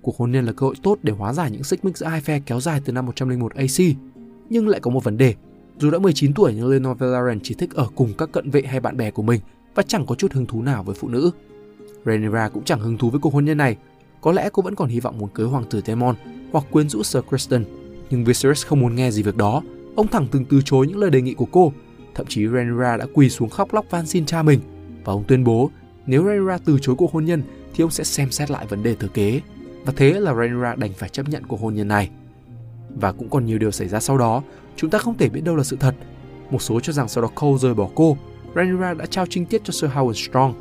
Cuộc 0.07 0.17
hôn 0.17 0.31
nhân 0.31 0.45
là 0.45 0.51
cơ 0.51 0.65
hội 0.65 0.75
tốt 0.83 0.97
để 1.03 1.13
hóa 1.13 1.33
giải 1.33 1.51
những 1.51 1.63
xích 1.63 1.85
mích 1.85 1.97
giữa 1.97 2.05
hai 2.05 2.21
phe 2.21 2.39
kéo 2.39 2.59
dài 2.59 2.81
từ 2.85 2.93
năm 2.93 3.05
101 3.05 3.55
AC. 3.55 3.95
Nhưng 4.49 4.67
lại 4.67 4.79
có 4.79 4.91
một 4.91 5.03
vấn 5.03 5.17
đề, 5.17 5.35
dù 5.77 5.91
đã 5.91 5.99
19 5.99 6.33
tuổi 6.33 6.53
nhưng 6.55 6.67
Lenor 6.67 6.97
valerian 6.97 7.39
chỉ 7.43 7.55
thích 7.55 7.69
ở 7.73 7.87
cùng 7.95 8.13
các 8.17 8.31
cận 8.31 8.49
vệ 8.49 8.61
hay 8.61 8.79
bạn 8.79 8.97
bè 8.97 9.11
của 9.11 9.21
mình 9.21 9.41
và 9.75 9.83
chẳng 9.83 10.05
có 10.05 10.15
chút 10.15 10.33
hứng 10.33 10.45
thú 10.45 10.61
nào 10.61 10.83
với 10.83 10.95
phụ 10.95 11.07
nữ. 11.07 11.31
Rhaenyra 12.05 12.49
cũng 12.49 12.63
chẳng 12.63 12.79
hứng 12.79 12.97
thú 12.97 13.09
với 13.09 13.19
cuộc 13.19 13.33
hôn 13.33 13.45
nhân 13.45 13.57
này. 13.57 13.77
Có 14.21 14.31
lẽ 14.31 14.49
cô 14.53 14.63
vẫn 14.63 14.75
còn 14.75 14.89
hy 14.89 14.99
vọng 14.99 15.17
muốn 15.17 15.29
cưới 15.33 15.47
hoàng 15.47 15.65
tử 15.69 15.81
Daemon 15.85 16.15
hoặc 16.51 16.65
quyến 16.71 16.89
rũ 16.89 17.03
Sir 17.03 17.23
Kristen. 17.29 17.65
Nhưng 18.09 18.23
Viserys 18.23 18.65
không 18.65 18.79
muốn 18.79 18.95
nghe 18.95 19.11
gì 19.11 19.23
việc 19.23 19.35
đó. 19.35 19.61
Ông 19.95 20.07
thẳng 20.07 20.27
từng 20.31 20.45
từ 20.45 20.61
chối 20.65 20.87
những 20.87 20.97
lời 20.97 21.09
đề 21.09 21.21
nghị 21.21 21.33
của 21.33 21.47
cô. 21.51 21.73
Thậm 22.15 22.25
chí 22.29 22.47
Rhaenyra 22.47 22.97
đã 22.97 23.05
quỳ 23.13 23.29
xuống 23.29 23.49
khóc 23.49 23.73
lóc 23.73 23.85
van 23.89 24.05
xin 24.05 24.25
cha 24.25 24.43
mình. 24.43 24.59
Và 25.05 25.13
ông 25.13 25.23
tuyên 25.27 25.43
bố 25.43 25.69
nếu 26.05 26.23
Rhaenyra 26.23 26.57
từ 26.57 26.77
chối 26.81 26.95
cuộc 26.95 27.11
hôn 27.11 27.25
nhân 27.25 27.43
thì 27.73 27.81
ông 27.81 27.91
sẽ 27.91 28.03
xem 28.03 28.31
xét 28.31 28.51
lại 28.51 28.65
vấn 28.69 28.83
đề 28.83 28.95
thừa 28.95 29.09
kế. 29.13 29.41
Và 29.87 29.93
thế 29.95 30.13
là 30.13 30.33
Rhaenyra 30.33 30.75
đành 30.75 30.93
phải 30.93 31.09
chấp 31.09 31.29
nhận 31.29 31.47
cuộc 31.47 31.61
hôn 31.61 31.75
nhân 31.75 31.87
này. 31.87 32.09
Và 32.89 33.11
cũng 33.11 33.29
còn 33.29 33.45
nhiều 33.45 33.57
điều 33.57 33.71
xảy 33.71 33.87
ra 33.87 33.99
sau 33.99 34.17
đó, 34.17 34.43
chúng 34.75 34.89
ta 34.89 34.97
không 34.97 35.17
thể 35.17 35.29
biết 35.29 35.41
đâu 35.43 35.55
là 35.55 35.63
sự 35.63 35.77
thật. 35.79 35.95
Một 36.51 36.61
số 36.61 36.79
cho 36.79 36.93
rằng 36.93 37.07
sau 37.07 37.21
đó 37.21 37.29
Cole 37.35 37.57
rời 37.57 37.73
bỏ 37.73 37.89
cô, 37.95 38.17
Rhaenyra 38.55 38.93
đã 38.93 39.05
trao 39.05 39.25
trinh 39.29 39.45
tiết 39.45 39.63
cho 39.63 39.71
Sir 39.71 39.91
Howard 39.91 40.29
Strong 40.29 40.53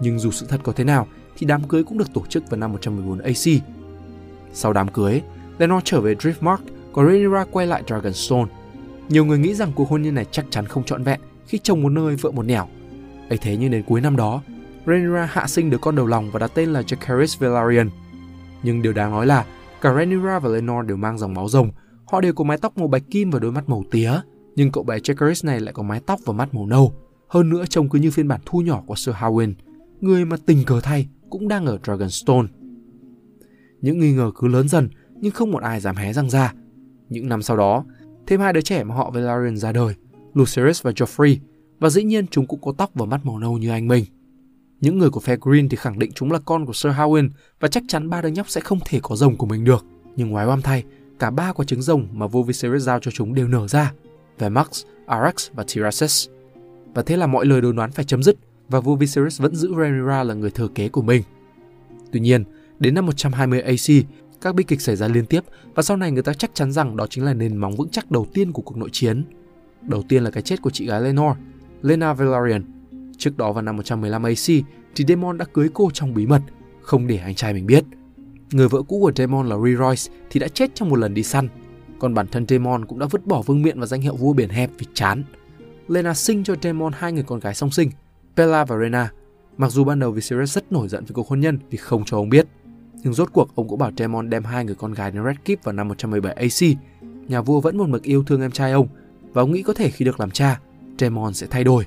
nhưng 0.00 0.18
dù 0.18 0.30
sự 0.30 0.46
thật 0.48 0.60
có 0.62 0.72
thế 0.72 0.84
nào 0.84 1.06
thì 1.36 1.46
đám 1.46 1.68
cưới 1.68 1.84
cũng 1.84 1.98
được 1.98 2.14
tổ 2.14 2.26
chức 2.28 2.50
vào 2.50 2.60
năm 2.60 2.72
114 2.72 3.18
AC. 3.18 3.62
Sau 4.52 4.72
đám 4.72 4.88
cưới, 4.88 5.20
Lenor 5.58 5.82
trở 5.84 6.00
về 6.00 6.14
Driftmark, 6.14 6.58
còn 6.92 7.06
Rhaenyra 7.06 7.44
quay 7.50 7.66
lại 7.66 7.82
Dragonstone. 7.86 8.50
Nhiều 9.08 9.24
người 9.24 9.38
nghĩ 9.38 9.54
rằng 9.54 9.72
cuộc 9.74 9.88
hôn 9.88 10.02
nhân 10.02 10.14
này 10.14 10.26
chắc 10.30 10.46
chắn 10.50 10.66
không 10.66 10.84
trọn 10.84 11.02
vẹn 11.02 11.20
khi 11.46 11.58
chồng 11.58 11.82
một 11.82 11.88
nơi 11.88 12.16
vợ 12.16 12.30
một 12.30 12.42
nẻo. 12.42 12.68
ấy 13.28 13.38
thế 13.38 13.56
nhưng 13.56 13.70
đến 13.70 13.82
cuối 13.82 14.00
năm 14.00 14.16
đó, 14.16 14.42
Rhaenyra 14.86 15.28
hạ 15.32 15.46
sinh 15.46 15.70
đứa 15.70 15.78
con 15.78 15.96
đầu 15.96 16.06
lòng 16.06 16.30
và 16.30 16.38
đặt 16.38 16.50
tên 16.54 16.72
là 16.72 16.80
Jacaerys 16.80 17.38
Velaryon. 17.38 17.90
Nhưng 18.62 18.82
điều 18.82 18.92
đáng 18.92 19.10
nói 19.10 19.26
là 19.26 19.46
cả 19.80 19.94
Rhaenyra 19.94 20.38
và 20.38 20.48
Lenor 20.48 20.86
đều 20.86 20.96
mang 20.96 21.18
dòng 21.18 21.34
máu 21.34 21.48
rồng, 21.48 21.70
họ 22.06 22.20
đều 22.20 22.32
có 22.32 22.44
mái 22.44 22.58
tóc 22.58 22.78
màu 22.78 22.88
bạch 22.88 23.02
kim 23.10 23.30
và 23.30 23.38
đôi 23.38 23.52
mắt 23.52 23.68
màu 23.68 23.84
tía, 23.90 24.12
nhưng 24.56 24.72
cậu 24.72 24.84
bé 24.84 24.98
Jacaerys 24.98 25.46
này 25.46 25.60
lại 25.60 25.72
có 25.72 25.82
mái 25.82 26.00
tóc 26.00 26.20
và 26.24 26.32
mắt 26.32 26.54
màu 26.54 26.66
nâu. 26.66 26.92
Hơn 27.28 27.50
nữa 27.50 27.64
trông 27.68 27.88
cứ 27.88 27.98
như 27.98 28.10
phiên 28.10 28.28
bản 28.28 28.40
thu 28.46 28.60
nhỏ 28.60 28.82
của 28.86 28.94
Sir 28.94 29.14
Howyn 29.14 29.54
người 30.00 30.24
mà 30.24 30.36
tình 30.46 30.64
cờ 30.64 30.80
thay 30.80 31.08
cũng 31.30 31.48
đang 31.48 31.66
ở 31.66 31.78
Dragonstone. 31.84 32.48
Những 33.80 33.98
nghi 33.98 34.12
ngờ 34.12 34.30
cứ 34.34 34.48
lớn 34.48 34.68
dần 34.68 34.88
nhưng 35.14 35.32
không 35.32 35.50
một 35.50 35.62
ai 35.62 35.80
dám 35.80 35.96
hé 35.96 36.12
răng 36.12 36.30
ra. 36.30 36.54
Những 37.08 37.28
năm 37.28 37.42
sau 37.42 37.56
đó, 37.56 37.84
thêm 38.26 38.40
hai 38.40 38.52
đứa 38.52 38.60
trẻ 38.60 38.84
mà 38.84 38.94
họ 38.94 39.10
Velaryon 39.10 39.56
ra 39.56 39.72
đời, 39.72 39.94
Lucerys 40.34 40.82
và 40.82 40.90
Joffrey, 40.90 41.36
và 41.80 41.90
dĩ 41.90 42.02
nhiên 42.02 42.26
chúng 42.26 42.46
cũng 42.46 42.60
có 42.60 42.72
tóc 42.78 42.90
và 42.94 43.06
mắt 43.06 43.26
màu 43.26 43.38
nâu 43.38 43.58
như 43.58 43.70
anh 43.70 43.88
mình. 43.88 44.04
Những 44.80 44.98
người 44.98 45.10
của 45.10 45.20
phe 45.20 45.36
Green 45.40 45.68
thì 45.68 45.76
khẳng 45.76 45.98
định 45.98 46.12
chúng 46.14 46.32
là 46.32 46.38
con 46.44 46.66
của 46.66 46.72
Sir 46.72 46.92
Howen 46.92 47.28
và 47.60 47.68
chắc 47.68 47.82
chắn 47.88 48.10
ba 48.10 48.22
đứa 48.22 48.28
nhóc 48.28 48.50
sẽ 48.50 48.60
không 48.60 48.78
thể 48.84 48.98
có 49.02 49.16
rồng 49.16 49.36
của 49.36 49.46
mình 49.46 49.64
được. 49.64 49.84
Nhưng 50.16 50.30
ngoài 50.30 50.46
oam 50.46 50.62
thay, 50.62 50.84
cả 51.18 51.30
ba 51.30 51.52
quả 51.52 51.64
trứng 51.64 51.82
rồng 51.82 52.08
mà 52.12 52.26
vua 52.26 52.42
Viserys 52.42 52.82
giao 52.82 53.00
cho 53.00 53.10
chúng 53.10 53.34
đều 53.34 53.48
nở 53.48 53.68
ra, 53.68 53.92
về 54.38 54.48
Max, 54.48 54.84
Arax 55.06 55.50
và 55.52 55.64
Tyrasis. 55.74 56.28
Và 56.94 57.02
thế 57.02 57.16
là 57.16 57.26
mọi 57.26 57.46
lời 57.46 57.60
đồn 57.60 57.76
đoán 57.76 57.92
phải 57.92 58.04
chấm 58.04 58.22
dứt 58.22 58.36
và 58.68 58.80
vua 58.80 58.96
Viserys 58.96 59.40
vẫn 59.40 59.54
giữ 59.54 59.74
Rhaenyra 59.78 60.22
là 60.22 60.34
người 60.34 60.50
thừa 60.50 60.68
kế 60.68 60.88
của 60.88 61.02
mình. 61.02 61.22
Tuy 62.12 62.20
nhiên, 62.20 62.44
đến 62.78 62.94
năm 62.94 63.06
120 63.06 63.60
AC, 63.60 64.04
các 64.40 64.54
bi 64.54 64.64
kịch 64.64 64.80
xảy 64.80 64.96
ra 64.96 65.08
liên 65.08 65.26
tiếp 65.26 65.40
và 65.74 65.82
sau 65.82 65.96
này 65.96 66.10
người 66.10 66.22
ta 66.22 66.32
chắc 66.32 66.50
chắn 66.54 66.72
rằng 66.72 66.96
đó 66.96 67.06
chính 67.10 67.24
là 67.24 67.34
nền 67.34 67.56
móng 67.56 67.76
vững 67.76 67.88
chắc 67.88 68.10
đầu 68.10 68.26
tiên 68.34 68.52
của 68.52 68.62
cuộc 68.62 68.76
nội 68.76 68.88
chiến. 68.92 69.24
Đầu 69.82 70.02
tiên 70.08 70.24
là 70.24 70.30
cái 70.30 70.42
chết 70.42 70.62
của 70.62 70.70
chị 70.70 70.86
gái 70.86 71.00
Lenor, 71.00 71.36
Lena 71.82 72.12
Velaryon. 72.12 72.79
Trước 73.20 73.36
đó 73.36 73.52
vào 73.52 73.62
năm 73.62 73.76
115 73.76 74.22
AC 74.22 74.46
thì 74.94 75.04
Daemon 75.08 75.38
đã 75.38 75.44
cưới 75.44 75.68
cô 75.74 75.90
trong 75.92 76.14
bí 76.14 76.26
mật, 76.26 76.42
không 76.80 77.06
để 77.06 77.16
anh 77.16 77.34
trai 77.34 77.52
mình 77.52 77.66
biết. 77.66 77.84
Người 78.52 78.68
vợ 78.68 78.82
cũ 78.82 79.00
của 79.00 79.12
Daemon 79.16 79.48
là 79.48 79.56
Rhys 79.56 79.78
Royce 79.78 80.12
thì 80.30 80.40
đã 80.40 80.48
chết 80.48 80.74
trong 80.74 80.88
một 80.88 80.96
lần 80.96 81.14
đi 81.14 81.22
săn, 81.22 81.48
còn 81.98 82.14
bản 82.14 82.26
thân 82.26 82.46
Daemon 82.48 82.84
cũng 82.84 82.98
đã 82.98 83.06
vứt 83.10 83.26
bỏ 83.26 83.42
vương 83.42 83.62
miện 83.62 83.80
và 83.80 83.86
danh 83.86 84.00
hiệu 84.00 84.16
vua 84.16 84.32
biển 84.32 84.48
hẹp 84.48 84.70
vì 84.78 84.86
chán. 84.94 85.24
Lena 85.88 86.14
sinh 86.14 86.44
cho 86.44 86.54
Daemon 86.62 86.92
hai 86.96 87.12
người 87.12 87.22
con 87.22 87.40
gái 87.40 87.54
song 87.54 87.70
sinh, 87.70 87.90
Bella 88.36 88.64
và 88.64 88.78
Rena. 88.78 89.10
Mặc 89.56 89.72
dù 89.72 89.84
ban 89.84 90.00
đầu 90.00 90.10
Viserys 90.10 90.54
rất 90.54 90.72
nổi 90.72 90.88
giận 90.88 91.04
với 91.04 91.14
cuộc 91.14 91.28
hôn 91.28 91.40
nhân 91.40 91.58
vì 91.70 91.78
không 91.78 92.04
cho 92.06 92.16
ông 92.16 92.28
biết, 92.28 92.46
nhưng 93.02 93.14
rốt 93.14 93.32
cuộc 93.32 93.54
ông 93.54 93.68
cũng 93.68 93.78
bảo 93.78 93.90
Daemon 93.98 94.30
đem 94.30 94.44
hai 94.44 94.64
người 94.64 94.74
con 94.74 94.92
gái 94.92 95.10
đến 95.10 95.24
Red 95.24 95.36
Keep 95.44 95.64
vào 95.64 95.72
năm 95.72 95.88
117 95.88 96.32
AC. 96.34 96.78
Nhà 97.28 97.40
vua 97.40 97.60
vẫn 97.60 97.78
một 97.78 97.88
mực 97.88 98.02
yêu 98.02 98.24
thương 98.24 98.40
em 98.40 98.50
trai 98.50 98.72
ông 98.72 98.88
và 99.32 99.42
ông 99.42 99.52
nghĩ 99.52 99.62
có 99.62 99.72
thể 99.72 99.90
khi 99.90 100.04
được 100.04 100.20
làm 100.20 100.30
cha, 100.30 100.60
Daemon 100.98 101.34
sẽ 101.34 101.46
thay 101.50 101.64
đổi. 101.64 101.86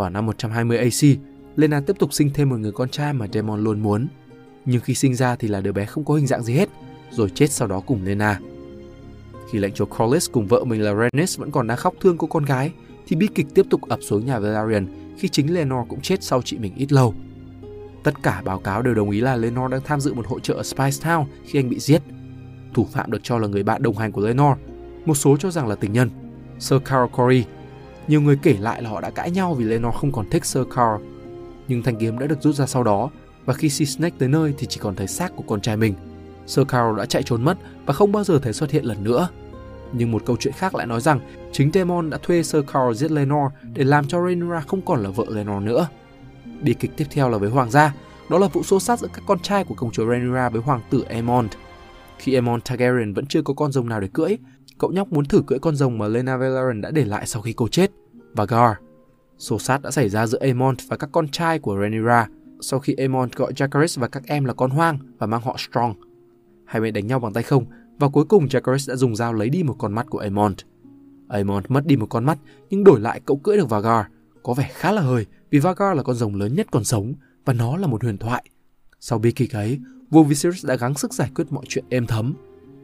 Vào 0.00 0.10
năm 0.10 0.26
120 0.26 0.78
AC, 0.78 1.18
Lena 1.56 1.80
tiếp 1.80 1.96
tục 1.98 2.12
sinh 2.12 2.30
thêm 2.34 2.48
một 2.48 2.56
người 2.56 2.72
con 2.72 2.88
trai 2.88 3.12
mà 3.12 3.26
Demon 3.32 3.64
luôn 3.64 3.82
muốn. 3.82 4.08
Nhưng 4.64 4.80
khi 4.80 4.94
sinh 4.94 5.14
ra 5.14 5.36
thì 5.36 5.48
là 5.48 5.60
đứa 5.60 5.72
bé 5.72 5.84
không 5.84 6.04
có 6.04 6.14
hình 6.14 6.26
dạng 6.26 6.42
gì 6.42 6.54
hết, 6.54 6.68
rồi 7.10 7.30
chết 7.34 7.50
sau 7.50 7.68
đó 7.68 7.80
cùng 7.80 8.04
Lena. 8.04 8.40
Khi 9.50 9.58
lệnh 9.58 9.72
cho 9.74 9.84
Corlys 9.84 10.30
cùng 10.32 10.46
vợ 10.46 10.64
mình 10.64 10.82
là 10.82 10.94
Rhaenys 10.94 11.38
vẫn 11.38 11.50
còn 11.50 11.66
đang 11.66 11.76
khóc 11.76 11.94
thương 12.00 12.18
cô 12.18 12.26
con 12.26 12.44
gái, 12.44 12.72
thì 13.06 13.16
bi 13.16 13.28
kịch 13.34 13.46
tiếp 13.54 13.66
tục 13.70 13.80
ập 13.88 13.98
xuống 14.02 14.26
nhà 14.26 14.38
Velaryon 14.38 14.86
khi 15.18 15.28
chính 15.28 15.54
Lenor 15.54 15.88
cũng 15.88 16.00
chết 16.00 16.22
sau 16.22 16.42
chị 16.42 16.58
mình 16.58 16.74
ít 16.76 16.92
lâu. 16.92 17.14
Tất 18.04 18.22
cả 18.22 18.42
báo 18.44 18.58
cáo 18.58 18.82
đều 18.82 18.94
đồng 18.94 19.10
ý 19.10 19.20
là 19.20 19.36
Lenor 19.36 19.70
đang 19.70 19.80
tham 19.84 20.00
dự 20.00 20.14
một 20.14 20.26
hội 20.26 20.40
trợ 20.42 20.54
ở 20.54 20.62
Spice 20.62 21.10
Town 21.10 21.24
khi 21.44 21.58
anh 21.58 21.68
bị 21.68 21.78
giết. 21.78 22.02
Thủ 22.74 22.86
phạm 22.92 23.10
được 23.10 23.20
cho 23.22 23.38
là 23.38 23.48
người 23.48 23.62
bạn 23.62 23.82
đồng 23.82 23.96
hành 23.96 24.12
của 24.12 24.20
Lenor, 24.20 24.56
một 25.04 25.14
số 25.14 25.36
cho 25.36 25.50
rằng 25.50 25.68
là 25.68 25.74
tình 25.74 25.92
nhân, 25.92 26.10
Sir 26.58 26.80
Carl 26.84 27.12
Corey. 27.16 27.44
Nhiều 28.10 28.20
người 28.20 28.38
kể 28.42 28.56
lại 28.60 28.82
là 28.82 28.90
họ 28.90 29.00
đã 29.00 29.10
cãi 29.10 29.30
nhau 29.30 29.54
vì 29.54 29.64
Lenore 29.64 29.96
không 30.00 30.12
còn 30.12 30.30
thích 30.30 30.44
Sir 30.44 30.62
Carl. 30.76 31.04
Nhưng 31.68 31.82
thanh 31.82 31.96
kiếm 31.96 32.18
đã 32.18 32.26
được 32.26 32.42
rút 32.42 32.54
ra 32.54 32.66
sau 32.66 32.84
đó, 32.84 33.10
và 33.44 33.54
khi 33.54 33.68
Sea 33.68 33.86
Snake 33.86 34.16
tới 34.18 34.28
nơi 34.28 34.54
thì 34.58 34.66
chỉ 34.66 34.80
còn 34.82 34.96
thấy 34.96 35.06
xác 35.06 35.36
của 35.36 35.42
con 35.46 35.60
trai 35.60 35.76
mình. 35.76 35.94
Sir 36.46 36.66
Carl 36.68 36.98
đã 36.98 37.06
chạy 37.06 37.22
trốn 37.22 37.44
mất 37.44 37.58
và 37.86 37.94
không 37.94 38.12
bao 38.12 38.24
giờ 38.24 38.38
thấy 38.42 38.52
xuất 38.52 38.70
hiện 38.70 38.84
lần 38.84 39.04
nữa. 39.04 39.28
Nhưng 39.92 40.10
một 40.10 40.22
câu 40.26 40.36
chuyện 40.40 40.54
khác 40.56 40.74
lại 40.74 40.86
nói 40.86 41.00
rằng 41.00 41.20
chính 41.52 41.70
Daemon 41.74 42.10
đã 42.10 42.18
thuê 42.22 42.42
Sir 42.42 42.62
Carl 42.72 42.94
giết 42.94 43.10
Lenore 43.10 43.56
để 43.74 43.84
làm 43.84 44.08
cho 44.08 44.24
Rhaenyra 44.24 44.60
không 44.60 44.80
còn 44.82 45.02
là 45.02 45.10
vợ 45.10 45.24
Lenore 45.28 45.66
nữa. 45.66 45.88
Bi 46.62 46.74
kịch 46.74 46.90
tiếp 46.96 47.06
theo 47.10 47.28
là 47.28 47.38
với 47.38 47.50
hoàng 47.50 47.70
gia, 47.70 47.94
đó 48.30 48.38
là 48.38 48.48
vụ 48.48 48.62
xô 48.62 48.80
sát 48.80 48.98
giữa 48.98 49.08
các 49.12 49.22
con 49.26 49.38
trai 49.38 49.64
của 49.64 49.74
công 49.74 49.90
chúa 49.90 50.10
Rhaenyra 50.10 50.48
với 50.48 50.62
hoàng 50.62 50.80
tử 50.90 51.02
Aemond. 51.02 51.50
Khi 52.18 52.34
Aemond 52.34 52.62
Targaryen 52.64 53.14
vẫn 53.14 53.26
chưa 53.26 53.42
có 53.42 53.54
con 53.54 53.72
rồng 53.72 53.88
nào 53.88 54.00
để 54.00 54.08
cưỡi, 54.12 54.36
cậu 54.80 54.92
nhóc 54.92 55.12
muốn 55.12 55.24
thử 55.24 55.42
cưỡi 55.46 55.58
con 55.58 55.76
rồng 55.76 55.98
mà 55.98 56.08
Lena 56.08 56.36
Velaryon 56.36 56.80
đã 56.80 56.90
để 56.90 57.04
lại 57.04 57.26
sau 57.26 57.42
khi 57.42 57.52
cô 57.52 57.68
chết, 57.68 57.90
và 58.32 58.46
Gar. 58.46 58.76
Xô 59.38 59.58
sát 59.58 59.82
đã 59.82 59.90
xảy 59.90 60.08
ra 60.08 60.26
giữa 60.26 60.38
Aemond 60.38 60.78
và 60.88 60.96
các 60.96 61.10
con 61.12 61.28
trai 61.28 61.58
của 61.58 61.76
Rhaenyra 61.80 62.28
sau 62.60 62.80
khi 62.80 62.94
Aemond 62.94 63.32
gọi 63.36 63.52
Jacaerys 63.52 64.00
và 64.00 64.08
các 64.08 64.22
em 64.26 64.44
là 64.44 64.54
con 64.54 64.70
hoang 64.70 64.98
và 65.18 65.26
mang 65.26 65.40
họ 65.40 65.56
Strong. 65.58 65.94
Hai 66.64 66.80
bên 66.80 66.94
đánh 66.94 67.06
nhau 67.06 67.18
bằng 67.18 67.32
tay 67.32 67.42
không 67.42 67.64
và 67.98 68.08
cuối 68.08 68.24
cùng 68.24 68.46
Jacaerys 68.46 68.88
đã 68.88 68.96
dùng 68.96 69.16
dao 69.16 69.32
lấy 69.32 69.50
đi 69.50 69.62
một 69.62 69.76
con 69.78 69.92
mắt 69.92 70.06
của 70.10 70.18
Aemond. 70.18 70.58
Aemond 71.28 71.64
mất 71.68 71.86
đi 71.86 71.96
một 71.96 72.06
con 72.06 72.24
mắt 72.24 72.38
nhưng 72.70 72.84
đổi 72.84 73.00
lại 73.00 73.20
cậu 73.26 73.36
cưỡi 73.36 73.56
được 73.56 73.70
Vagar. 73.70 74.06
Có 74.42 74.54
vẻ 74.54 74.70
khá 74.72 74.92
là 74.92 75.02
hời 75.02 75.26
vì 75.50 75.58
Vagar 75.58 75.96
là 75.96 76.02
con 76.02 76.16
rồng 76.16 76.34
lớn 76.34 76.54
nhất 76.54 76.66
còn 76.70 76.84
sống 76.84 77.14
và 77.44 77.52
nó 77.52 77.76
là 77.76 77.86
một 77.86 78.02
huyền 78.02 78.18
thoại. 78.18 78.44
Sau 79.00 79.18
bi 79.18 79.32
kịch 79.32 79.52
ấy, 79.52 79.78
vua 80.10 80.22
Viserys 80.22 80.66
đã 80.66 80.76
gắng 80.76 80.94
sức 80.94 81.14
giải 81.14 81.30
quyết 81.34 81.44
mọi 81.50 81.64
chuyện 81.68 81.84
êm 81.88 82.06
thấm. 82.06 82.34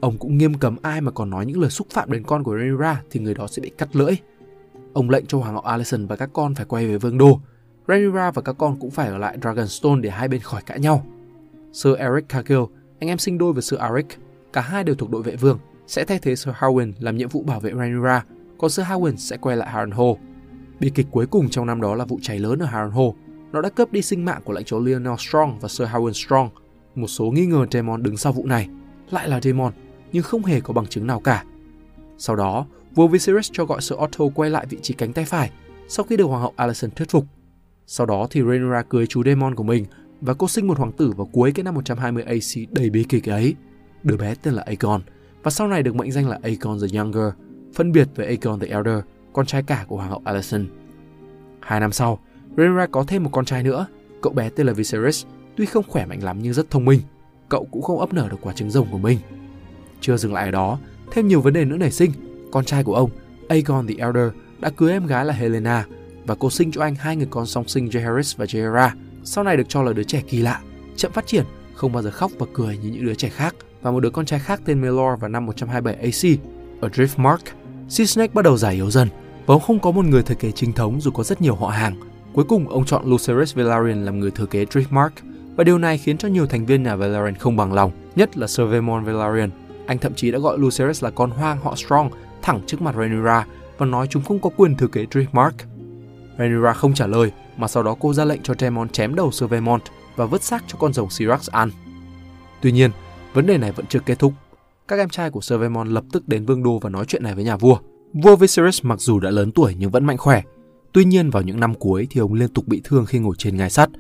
Ông 0.00 0.18
cũng 0.18 0.38
nghiêm 0.38 0.54
cấm 0.54 0.76
ai 0.82 1.00
mà 1.00 1.10
còn 1.10 1.30
nói 1.30 1.46
những 1.46 1.60
lời 1.60 1.70
xúc 1.70 1.86
phạm 1.90 2.12
đến 2.12 2.22
con 2.22 2.44
của 2.44 2.56
Rhaenyra 2.56 3.02
thì 3.10 3.20
người 3.20 3.34
đó 3.34 3.46
sẽ 3.46 3.62
bị 3.62 3.70
cắt 3.78 3.96
lưỡi. 3.96 4.12
Ông 4.92 5.10
lệnh 5.10 5.26
cho 5.26 5.38
hoàng 5.38 5.52
hậu 5.52 5.62
Alicent 5.62 6.08
và 6.08 6.16
các 6.16 6.30
con 6.32 6.54
phải 6.54 6.66
quay 6.66 6.86
về 6.86 6.98
vương 6.98 7.18
đô. 7.18 7.40
Rhaenyra 7.88 8.30
và 8.30 8.42
các 8.42 8.56
con 8.58 8.76
cũng 8.80 8.90
phải 8.90 9.08
ở 9.08 9.18
lại 9.18 9.38
Dragonstone 9.42 10.00
để 10.00 10.10
hai 10.10 10.28
bên 10.28 10.40
khỏi 10.40 10.62
cãi 10.66 10.80
nhau. 10.80 11.06
Sir 11.72 11.96
Eric 11.96 12.28
Cargill, 12.28 12.62
anh 13.00 13.08
em 13.08 13.18
sinh 13.18 13.38
đôi 13.38 13.52
với 13.52 13.62
Sir 13.62 13.80
Eric, 13.80 14.06
cả 14.52 14.60
hai 14.60 14.84
đều 14.84 14.94
thuộc 14.94 15.10
đội 15.10 15.22
vệ 15.22 15.36
vương, 15.36 15.58
sẽ 15.86 16.04
thay 16.04 16.18
thế 16.18 16.36
Sir 16.36 16.54
Harwin 16.54 16.92
làm 16.98 17.16
nhiệm 17.16 17.28
vụ 17.28 17.42
bảo 17.42 17.60
vệ 17.60 17.72
Rhaenyra, 17.72 18.24
còn 18.58 18.70
Sir 18.70 18.86
Harwin 18.86 19.16
sẽ 19.16 19.36
quay 19.36 19.56
lại 19.56 19.70
Harrenhal. 19.70 20.12
Bi 20.80 20.90
kịch 20.94 21.06
cuối 21.10 21.26
cùng 21.26 21.48
trong 21.48 21.66
năm 21.66 21.80
đó 21.80 21.94
là 21.94 22.04
vụ 22.04 22.18
cháy 22.22 22.38
lớn 22.38 22.58
ở 22.58 22.66
Harrenhal. 22.66 23.08
Nó 23.52 23.60
đã 23.60 23.68
cướp 23.68 23.92
đi 23.92 24.02
sinh 24.02 24.24
mạng 24.24 24.42
của 24.44 24.52
lãnh 24.52 24.64
chúa 24.64 24.80
Lionel 24.80 25.14
Strong 25.18 25.58
và 25.58 25.68
Sir 25.68 25.88
Harwin 25.88 26.12
Strong. 26.12 26.48
Một 26.94 27.06
số 27.06 27.24
nghi 27.24 27.46
ngờ 27.46 27.66
Daemon 27.72 28.02
đứng 28.02 28.16
sau 28.16 28.32
vụ 28.32 28.46
này. 28.46 28.68
Lại 29.10 29.28
là 29.28 29.40
Daemon, 29.40 29.72
nhưng 30.16 30.22
không 30.22 30.44
hề 30.44 30.60
có 30.60 30.72
bằng 30.74 30.86
chứng 30.86 31.06
nào 31.06 31.20
cả. 31.20 31.44
Sau 32.18 32.36
đó, 32.36 32.66
vua 32.94 33.08
Viserys 33.08 33.50
cho 33.52 33.64
gọi 33.64 33.80
Sir 33.80 33.98
Otto 33.98 34.24
quay 34.34 34.50
lại 34.50 34.66
vị 34.68 34.78
trí 34.82 34.94
cánh 34.94 35.12
tay 35.12 35.24
phải 35.24 35.50
sau 35.88 36.04
khi 36.04 36.16
được 36.16 36.24
hoàng 36.24 36.42
hậu 36.42 36.52
Alison 36.56 36.90
thuyết 36.90 37.10
phục. 37.10 37.24
Sau 37.86 38.06
đó 38.06 38.26
thì 38.30 38.42
Rhaenyra 38.42 38.82
cưới 38.82 39.06
chú 39.06 39.24
Daemon 39.24 39.54
của 39.54 39.62
mình 39.62 39.84
và 40.20 40.34
cô 40.34 40.48
sinh 40.48 40.66
một 40.66 40.78
hoàng 40.78 40.92
tử 40.92 41.12
vào 41.16 41.26
cuối 41.32 41.52
cái 41.52 41.64
năm 41.64 41.74
120 41.74 42.22
AC 42.22 42.70
đầy 42.70 42.90
bi 42.90 43.04
kịch 43.08 43.28
ấy. 43.28 43.54
Đứa 44.02 44.16
bé 44.16 44.34
tên 44.34 44.54
là 44.54 44.62
Aegon 44.62 45.02
và 45.42 45.50
sau 45.50 45.68
này 45.68 45.82
được 45.82 45.94
mệnh 45.94 46.12
danh 46.12 46.28
là 46.28 46.38
Aegon 46.42 46.78
the 46.80 46.98
Younger, 46.98 47.32
phân 47.74 47.92
biệt 47.92 48.08
với 48.14 48.26
Aegon 48.26 48.60
the 48.60 48.66
Elder, 48.66 48.98
con 49.32 49.46
trai 49.46 49.62
cả 49.62 49.84
của 49.88 49.96
hoàng 49.96 50.10
hậu 50.10 50.22
Alison. 50.24 50.66
Hai 51.60 51.80
năm 51.80 51.92
sau, 51.92 52.18
Rhaenyra 52.56 52.86
có 52.86 53.04
thêm 53.08 53.24
một 53.24 53.30
con 53.32 53.44
trai 53.44 53.62
nữa, 53.62 53.86
cậu 54.22 54.32
bé 54.32 54.48
tên 54.48 54.66
là 54.66 54.72
Viserys, 54.72 55.24
tuy 55.56 55.66
không 55.66 55.84
khỏe 55.88 56.06
mạnh 56.06 56.22
lắm 56.24 56.38
nhưng 56.42 56.52
rất 56.52 56.70
thông 56.70 56.84
minh. 56.84 57.00
Cậu 57.48 57.66
cũng 57.70 57.82
không 57.82 58.00
ấp 58.00 58.12
nở 58.12 58.28
được 58.30 58.38
quả 58.40 58.52
trứng 58.52 58.70
rồng 58.70 58.86
của 58.90 58.98
mình. 58.98 59.18
Chưa 60.00 60.16
dừng 60.16 60.34
lại 60.34 60.44
ở 60.44 60.50
đó, 60.50 60.78
thêm 61.12 61.28
nhiều 61.28 61.40
vấn 61.40 61.52
đề 61.52 61.64
nữa 61.64 61.76
nảy 61.76 61.90
sinh. 61.90 62.10
Con 62.50 62.64
trai 62.64 62.84
của 62.84 62.94
ông, 62.94 63.10
Aegon 63.48 63.86
the 63.86 63.94
Elder, 63.98 64.28
đã 64.60 64.70
cưới 64.70 64.92
em 64.92 65.06
gái 65.06 65.24
là 65.24 65.34
Helena 65.34 65.84
và 66.26 66.34
cô 66.34 66.50
sinh 66.50 66.72
cho 66.72 66.82
anh 66.82 66.94
hai 66.94 67.16
người 67.16 67.26
con 67.30 67.46
song 67.46 67.68
sinh 67.68 67.88
Jaehaerys 67.88 68.34
và 68.36 68.44
Jaehaera. 68.44 68.90
Sau 69.24 69.44
này 69.44 69.56
được 69.56 69.68
cho 69.68 69.82
là 69.82 69.92
đứa 69.92 70.02
trẻ 70.02 70.22
kỳ 70.28 70.38
lạ, 70.38 70.60
chậm 70.96 71.12
phát 71.12 71.26
triển, 71.26 71.44
không 71.74 71.92
bao 71.92 72.02
giờ 72.02 72.10
khóc 72.10 72.30
và 72.38 72.46
cười 72.52 72.78
như 72.78 72.90
những 72.90 73.06
đứa 73.06 73.14
trẻ 73.14 73.28
khác 73.28 73.54
và 73.82 73.90
một 73.90 74.00
đứa 74.00 74.10
con 74.10 74.26
trai 74.26 74.40
khác 74.40 74.60
tên 74.64 74.80
Melor 74.80 75.20
vào 75.20 75.28
năm 75.28 75.46
127 75.46 75.94
AC. 75.94 76.38
Ở 76.80 76.88
Driftmark, 76.88 77.38
Sea 77.88 78.06
Snake 78.06 78.32
bắt 78.34 78.42
đầu 78.42 78.56
giải 78.56 78.74
yếu 78.74 78.90
dần 78.90 79.08
và 79.46 79.54
ông 79.54 79.60
không 79.60 79.78
có 79.78 79.90
một 79.90 80.04
người 80.04 80.22
thừa 80.22 80.34
kế 80.34 80.52
chính 80.52 80.72
thống 80.72 81.00
dù 81.00 81.10
có 81.10 81.22
rất 81.22 81.40
nhiều 81.40 81.54
họ 81.54 81.68
hàng. 81.68 81.94
Cuối 82.32 82.44
cùng 82.44 82.68
ông 82.68 82.84
chọn 82.84 83.10
Lucerys 83.10 83.54
Velaryon 83.54 84.04
làm 84.04 84.20
người 84.20 84.30
thừa 84.30 84.46
kế 84.46 84.64
Driftmark 84.64 85.10
và 85.56 85.64
điều 85.64 85.78
này 85.78 85.98
khiến 85.98 86.18
cho 86.18 86.28
nhiều 86.28 86.46
thành 86.46 86.66
viên 86.66 86.82
nhà 86.82 86.96
Velaryon 86.96 87.34
không 87.34 87.56
bằng 87.56 87.72
lòng, 87.72 87.90
nhất 88.16 88.36
là 88.36 88.46
Sir 88.46 88.68
Vaemon 88.70 89.04
Velaryon. 89.04 89.50
Anh 89.86 89.98
thậm 89.98 90.14
chí 90.14 90.30
đã 90.30 90.38
gọi 90.38 90.58
Lucerys 90.58 91.04
là 91.04 91.10
con 91.10 91.30
hoang 91.30 91.58
họ 91.58 91.74
Strong 91.76 92.10
thẳng 92.42 92.60
trước 92.66 92.82
mặt 92.82 92.94
Rhaenyra 92.96 93.46
và 93.78 93.86
nói 93.86 94.06
chúng 94.10 94.22
không 94.22 94.38
có 94.38 94.50
quyền 94.56 94.76
thừa 94.76 94.86
kế 94.86 95.06
Dreadmark. 95.10 95.54
Rhaenyra 96.38 96.72
không 96.72 96.94
trả 96.94 97.06
lời 97.06 97.32
mà 97.56 97.68
sau 97.68 97.82
đó 97.82 97.96
cô 98.00 98.12
ra 98.12 98.24
lệnh 98.24 98.42
cho 98.42 98.54
Daemon 98.58 98.88
chém 98.88 99.14
đầu 99.14 99.30
Sir 99.30 99.50
Vaemont 99.50 99.82
và 100.16 100.26
vứt 100.26 100.42
xác 100.42 100.64
cho 100.66 100.78
con 100.78 100.92
rồng 100.92 101.10
Syrax 101.10 101.50
ăn. 101.50 101.70
Tuy 102.60 102.72
nhiên, 102.72 102.90
vấn 103.34 103.46
đề 103.46 103.58
này 103.58 103.72
vẫn 103.72 103.86
chưa 103.88 103.98
kết 103.98 104.18
thúc. 104.18 104.32
Các 104.88 104.98
em 104.98 105.08
trai 105.08 105.30
của 105.30 105.40
Sir 105.40 105.60
Vaemont 105.60 105.88
lập 105.88 106.04
tức 106.12 106.28
đến 106.28 106.44
vương 106.44 106.62
đô 106.62 106.78
và 106.78 106.90
nói 106.90 107.04
chuyện 107.08 107.22
này 107.22 107.34
với 107.34 107.44
nhà 107.44 107.56
vua. 107.56 107.78
Vua 108.12 108.36
Viserys 108.36 108.84
mặc 108.84 109.00
dù 109.00 109.20
đã 109.20 109.30
lớn 109.30 109.52
tuổi 109.52 109.74
nhưng 109.78 109.90
vẫn 109.90 110.04
mạnh 110.04 110.18
khỏe. 110.18 110.42
Tuy 110.92 111.04
nhiên 111.04 111.30
vào 111.30 111.42
những 111.42 111.60
năm 111.60 111.74
cuối 111.74 112.06
thì 112.10 112.20
ông 112.20 112.34
liên 112.34 112.48
tục 112.48 112.68
bị 112.68 112.80
thương 112.84 113.06
khi 113.06 113.18
ngồi 113.18 113.34
trên 113.38 113.56
ngai 113.56 113.70
sắt. 113.70 113.90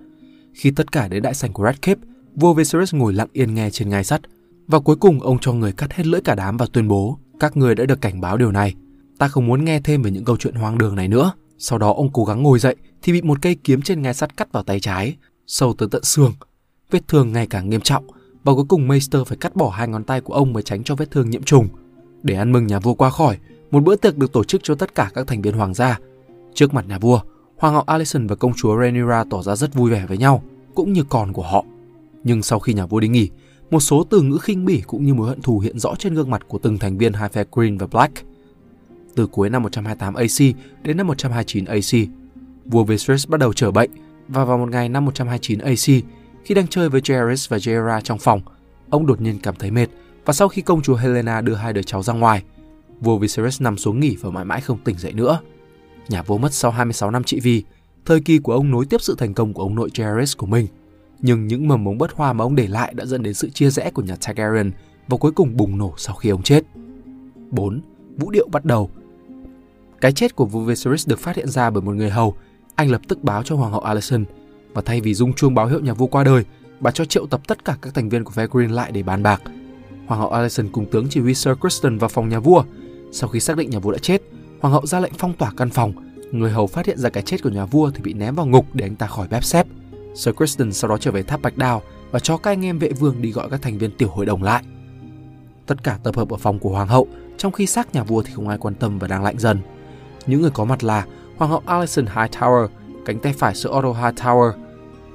Khi 0.54 0.70
tất 0.70 0.92
cả 0.92 1.08
đến 1.08 1.22
đại 1.22 1.34
sảnh 1.34 1.52
của 1.52 1.64
Red 1.64 1.76
Cape, 1.82 2.00
vua 2.34 2.54
Viserys 2.54 2.94
ngồi 2.94 3.12
lặng 3.12 3.28
yên 3.32 3.54
nghe 3.54 3.70
trên 3.70 3.88
ngai 3.88 4.04
sắt. 4.04 4.20
Và 4.68 4.78
cuối 4.78 4.96
cùng 4.96 5.20
ông 5.20 5.38
cho 5.40 5.52
người 5.52 5.72
cắt 5.72 5.92
hết 5.92 6.06
lưỡi 6.06 6.20
cả 6.20 6.34
đám 6.34 6.56
và 6.56 6.66
tuyên 6.72 6.88
bố 6.88 7.18
các 7.40 7.56
người 7.56 7.74
đã 7.74 7.84
được 7.84 8.00
cảnh 8.00 8.20
báo 8.20 8.36
điều 8.36 8.52
này. 8.52 8.74
Ta 9.18 9.28
không 9.28 9.46
muốn 9.46 9.64
nghe 9.64 9.80
thêm 9.80 10.02
về 10.02 10.10
những 10.10 10.24
câu 10.24 10.36
chuyện 10.36 10.54
hoang 10.54 10.78
đường 10.78 10.94
này 10.94 11.08
nữa. 11.08 11.32
Sau 11.58 11.78
đó 11.78 11.92
ông 11.92 12.12
cố 12.12 12.24
gắng 12.24 12.42
ngồi 12.42 12.58
dậy 12.58 12.76
thì 13.02 13.12
bị 13.12 13.22
một 13.22 13.38
cây 13.42 13.56
kiếm 13.64 13.82
trên 13.82 14.02
ngai 14.02 14.14
sắt 14.14 14.36
cắt 14.36 14.52
vào 14.52 14.62
tay 14.62 14.80
trái, 14.80 15.16
sâu 15.46 15.74
tới 15.74 15.88
tận 15.90 16.04
xương. 16.04 16.32
Vết 16.90 17.08
thương 17.08 17.32
ngày 17.32 17.46
càng 17.46 17.70
nghiêm 17.70 17.80
trọng 17.80 18.04
và 18.44 18.54
cuối 18.54 18.64
cùng 18.68 18.88
Meister 18.88 19.22
phải 19.26 19.38
cắt 19.40 19.56
bỏ 19.56 19.70
hai 19.70 19.88
ngón 19.88 20.04
tay 20.04 20.20
của 20.20 20.34
ông 20.34 20.52
mới 20.52 20.62
tránh 20.62 20.84
cho 20.84 20.94
vết 20.94 21.10
thương 21.10 21.30
nhiễm 21.30 21.42
trùng. 21.42 21.68
Để 22.22 22.34
ăn 22.34 22.52
mừng 22.52 22.66
nhà 22.66 22.78
vua 22.78 22.94
qua 22.94 23.10
khỏi, 23.10 23.38
một 23.70 23.84
bữa 23.84 23.96
tiệc 23.96 24.18
được 24.18 24.32
tổ 24.32 24.44
chức 24.44 24.60
cho 24.64 24.74
tất 24.74 24.94
cả 24.94 25.10
các 25.14 25.26
thành 25.26 25.42
viên 25.42 25.54
hoàng 25.54 25.74
gia. 25.74 25.98
Trước 26.54 26.74
mặt 26.74 26.84
nhà 26.88 26.98
vua, 26.98 27.20
hoàng 27.56 27.74
hậu 27.74 27.82
alison 27.82 28.26
và 28.26 28.36
công 28.36 28.52
chúa 28.54 28.76
Rhaenyra 28.80 29.24
tỏ 29.30 29.42
ra 29.42 29.56
rất 29.56 29.74
vui 29.74 29.90
vẻ 29.90 30.06
với 30.08 30.18
nhau, 30.18 30.42
cũng 30.74 30.92
như 30.92 31.04
con 31.08 31.32
của 31.32 31.42
họ. 31.42 31.64
Nhưng 32.24 32.42
sau 32.42 32.58
khi 32.58 32.74
nhà 32.74 32.86
vua 32.86 33.00
đi 33.00 33.08
nghỉ, 33.08 33.30
một 33.70 33.80
số 33.80 34.04
từ 34.10 34.22
ngữ 34.22 34.38
khinh 34.38 34.64
bỉ 34.64 34.82
cũng 34.86 35.04
như 35.04 35.14
mối 35.14 35.28
hận 35.28 35.42
thù 35.42 35.58
hiện 35.58 35.78
rõ 35.78 35.94
trên 35.98 36.14
gương 36.14 36.30
mặt 36.30 36.42
của 36.48 36.58
từng 36.58 36.78
thành 36.78 36.98
viên 36.98 37.12
hai 37.12 37.28
phe 37.28 37.44
Green 37.52 37.78
và 37.78 37.86
Black. 37.86 38.24
Từ 39.14 39.26
cuối 39.26 39.50
năm 39.50 39.62
128 39.62 40.14
AC 40.14 40.56
đến 40.82 40.96
năm 40.96 41.06
129 41.06 41.64
AC, 41.64 42.08
vua 42.64 42.84
Viserys 42.84 43.28
bắt 43.28 43.40
đầu 43.40 43.52
trở 43.52 43.70
bệnh 43.70 43.90
và 44.28 44.44
vào 44.44 44.58
một 44.58 44.70
ngày 44.70 44.88
năm 44.88 45.04
129 45.04 45.58
AC, 45.58 46.04
khi 46.44 46.54
đang 46.54 46.66
chơi 46.66 46.88
với 46.88 47.00
Jairus 47.00 47.46
và 47.48 47.56
Jaira 47.56 48.00
trong 48.00 48.18
phòng, 48.18 48.40
ông 48.90 49.06
đột 49.06 49.20
nhiên 49.20 49.38
cảm 49.42 49.54
thấy 49.54 49.70
mệt 49.70 49.86
và 50.24 50.32
sau 50.32 50.48
khi 50.48 50.62
công 50.62 50.82
chúa 50.82 50.94
Helena 50.94 51.40
đưa 51.40 51.54
hai 51.54 51.72
đứa 51.72 51.82
cháu 51.82 52.02
ra 52.02 52.12
ngoài, 52.12 52.42
vua 53.00 53.18
Viserys 53.18 53.62
nằm 53.62 53.78
xuống 53.78 54.00
nghỉ 54.00 54.16
và 54.20 54.30
mãi 54.30 54.44
mãi 54.44 54.60
không 54.60 54.78
tỉnh 54.84 54.98
dậy 54.98 55.12
nữa. 55.12 55.40
Nhà 56.08 56.22
vua 56.22 56.38
mất 56.38 56.54
sau 56.54 56.70
26 56.70 57.10
năm 57.10 57.24
trị 57.24 57.40
vì, 57.40 57.62
thời 58.04 58.20
kỳ 58.20 58.38
của 58.38 58.52
ông 58.52 58.70
nối 58.70 58.86
tiếp 58.86 59.00
sự 59.00 59.14
thành 59.18 59.34
công 59.34 59.52
của 59.52 59.62
ông 59.62 59.74
nội 59.74 59.90
Jairus 59.94 60.34
của 60.36 60.46
mình. 60.46 60.66
Nhưng 61.20 61.46
những 61.46 61.68
mầm 61.68 61.84
mống 61.84 61.98
bất 61.98 62.12
hoa 62.12 62.32
mà 62.32 62.44
ông 62.44 62.56
để 62.56 62.66
lại 62.66 62.94
đã 62.94 63.04
dẫn 63.04 63.22
đến 63.22 63.34
sự 63.34 63.50
chia 63.50 63.70
rẽ 63.70 63.90
của 63.90 64.02
nhà 64.02 64.16
Targaryen 64.16 64.70
và 65.08 65.16
cuối 65.16 65.32
cùng 65.32 65.56
bùng 65.56 65.78
nổ 65.78 65.94
sau 65.96 66.14
khi 66.14 66.28
ông 66.28 66.42
chết. 66.42 66.64
4. 67.50 67.80
Vũ 68.16 68.30
điệu 68.30 68.48
bắt 68.48 68.64
đầu 68.64 68.90
Cái 70.00 70.12
chết 70.12 70.36
của 70.36 70.46
vua 70.46 70.60
Viserys 70.60 71.08
được 71.08 71.18
phát 71.18 71.36
hiện 71.36 71.48
ra 71.48 71.70
bởi 71.70 71.82
một 71.82 71.92
người 71.92 72.10
hầu. 72.10 72.36
Anh 72.74 72.90
lập 72.90 73.00
tức 73.08 73.24
báo 73.24 73.42
cho 73.42 73.56
hoàng 73.56 73.72
hậu 73.72 73.80
Alicent 73.80 74.26
và 74.74 74.82
thay 74.82 75.00
vì 75.00 75.14
rung 75.14 75.32
chuông 75.32 75.54
báo 75.54 75.66
hiệu 75.66 75.80
nhà 75.80 75.94
vua 75.94 76.06
qua 76.06 76.24
đời, 76.24 76.44
bà 76.80 76.90
cho 76.90 77.04
triệu 77.04 77.26
tập 77.26 77.40
tất 77.46 77.64
cả 77.64 77.76
các 77.82 77.94
thành 77.94 78.08
viên 78.08 78.24
của 78.24 78.30
phe 78.30 78.46
Green 78.50 78.70
lại 78.70 78.92
để 78.92 79.02
bàn 79.02 79.22
bạc. 79.22 79.42
Hoàng 80.06 80.20
hậu 80.20 80.30
Alicent 80.30 80.72
cùng 80.72 80.86
tướng 80.90 81.06
chỉ 81.10 81.20
huy 81.20 81.34
Sir 81.34 81.54
Kristen 81.60 81.98
vào 81.98 82.08
phòng 82.08 82.28
nhà 82.28 82.40
vua. 82.40 82.64
Sau 83.12 83.28
khi 83.28 83.40
xác 83.40 83.56
định 83.56 83.70
nhà 83.70 83.78
vua 83.78 83.92
đã 83.92 83.98
chết, 83.98 84.22
hoàng 84.60 84.72
hậu 84.72 84.86
ra 84.86 85.00
lệnh 85.00 85.12
phong 85.18 85.32
tỏa 85.32 85.52
căn 85.56 85.70
phòng. 85.70 85.92
Người 86.32 86.50
hầu 86.50 86.66
phát 86.66 86.86
hiện 86.86 86.98
ra 86.98 87.10
cái 87.10 87.22
chết 87.22 87.42
của 87.42 87.50
nhà 87.50 87.66
vua 87.66 87.90
thì 87.90 88.02
bị 88.02 88.12
ném 88.12 88.34
vào 88.34 88.46
ngục 88.46 88.66
để 88.74 88.86
anh 88.86 88.96
ta 88.96 89.06
khỏi 89.06 89.28
bếp 89.28 89.44
xếp. 89.44 89.66
Sir 90.16 90.34
Kristen 90.34 90.72
sau 90.72 90.88
đó 90.88 90.98
trở 90.98 91.10
về 91.10 91.22
tháp 91.22 91.42
Bạch 91.42 91.56
Đào 91.56 91.82
và 92.10 92.18
cho 92.18 92.36
các 92.36 92.50
anh 92.50 92.64
em 92.64 92.78
vệ 92.78 92.92
vương 92.92 93.22
đi 93.22 93.32
gọi 93.32 93.50
các 93.50 93.62
thành 93.62 93.78
viên 93.78 93.90
tiểu 93.90 94.08
hội 94.08 94.26
đồng 94.26 94.42
lại. 94.42 94.62
Tất 95.66 95.82
cả 95.82 95.98
tập 96.02 96.16
hợp 96.16 96.28
ở 96.28 96.36
phòng 96.36 96.58
của 96.58 96.70
hoàng 96.70 96.88
hậu, 96.88 97.08
trong 97.36 97.52
khi 97.52 97.66
xác 97.66 97.94
nhà 97.94 98.02
vua 98.02 98.22
thì 98.22 98.32
không 98.34 98.48
ai 98.48 98.58
quan 98.58 98.74
tâm 98.74 98.98
và 98.98 99.08
đang 99.08 99.24
lạnh 99.24 99.38
dần. 99.38 99.58
Những 100.26 100.40
người 100.40 100.50
có 100.50 100.64
mặt 100.64 100.84
là 100.84 101.06
hoàng 101.36 101.50
hậu 101.50 101.62
Alison 101.66 102.04
Hightower, 102.04 102.68
cánh 103.04 103.18
tay 103.18 103.32
phải 103.32 103.54
Sir 103.54 103.66
Otto 103.66 103.88
Hightower, 103.88 104.52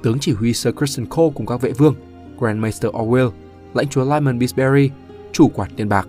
tướng 0.02 0.18
chỉ 0.20 0.32
huy 0.32 0.52
Sir 0.52 0.74
Kristen 0.74 1.06
Cole 1.06 1.32
cùng 1.34 1.46
các 1.46 1.60
vệ 1.60 1.72
vương, 1.72 1.94
Grand 2.38 2.58
Master 2.58 2.92
Orwell, 2.92 3.30
lãnh 3.74 3.88
chúa 3.88 4.14
Lyman 4.14 4.38
Bisberry, 4.38 4.90
chủ 5.32 5.48
quản 5.48 5.70
tiền 5.76 5.88
bạc, 5.88 6.08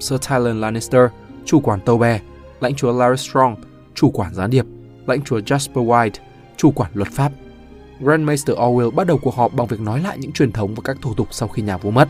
Sir 0.00 0.20
Tylan 0.28 0.60
Lannister, 0.60 1.02
chủ 1.44 1.60
quản 1.60 1.80
tàu 1.80 1.98
bè, 1.98 2.20
lãnh 2.60 2.74
chúa 2.74 2.92
Larry 2.92 3.28
Strong, 3.28 3.56
chủ 3.94 4.10
quản 4.10 4.34
gián 4.34 4.50
điệp, 4.50 4.66
lãnh 5.06 5.22
chúa 5.22 5.38
Jasper 5.38 5.86
White, 5.86 6.10
chủ 6.56 6.70
quản 6.70 6.90
luật 6.94 7.08
pháp. 7.08 7.32
Grandmaster 8.00 8.56
Orwell 8.56 8.90
bắt 8.90 9.06
đầu 9.06 9.18
cuộc 9.18 9.34
họp 9.34 9.54
bằng 9.54 9.66
việc 9.66 9.80
nói 9.80 10.00
lại 10.00 10.18
những 10.18 10.32
truyền 10.32 10.52
thống 10.52 10.74
và 10.74 10.82
các 10.84 10.96
thủ 11.00 11.14
tục 11.14 11.28
sau 11.30 11.48
khi 11.48 11.62
nhà 11.62 11.76
vua 11.76 11.90
mất. 11.90 12.08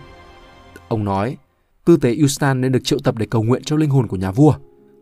Ông 0.89 1.05
nói, 1.05 1.37
tư 1.85 1.97
tế 1.97 2.15
Eustan 2.15 2.61
nên 2.61 2.73
được 2.73 2.85
triệu 2.85 2.99
tập 3.05 3.15
để 3.19 3.27
cầu 3.27 3.43
nguyện 3.43 3.63
cho 3.65 3.77
linh 3.77 3.91
hồn 3.91 4.07
của 4.07 4.17
nhà 4.17 4.31
vua. 4.31 4.55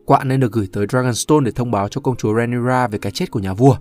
Quạ 0.05 0.23
nên 0.23 0.39
được 0.39 0.51
gửi 0.51 0.67
tới 0.73 0.87
Dragonstone 0.89 1.45
để 1.45 1.51
thông 1.51 1.71
báo 1.71 1.87
cho 1.87 2.01
công 2.01 2.15
chúa 2.15 2.35
Rhaenyra 2.35 2.87
về 2.87 2.99
cái 2.99 3.11
chết 3.11 3.31
của 3.31 3.39
nhà 3.39 3.53
vua. 3.53 3.75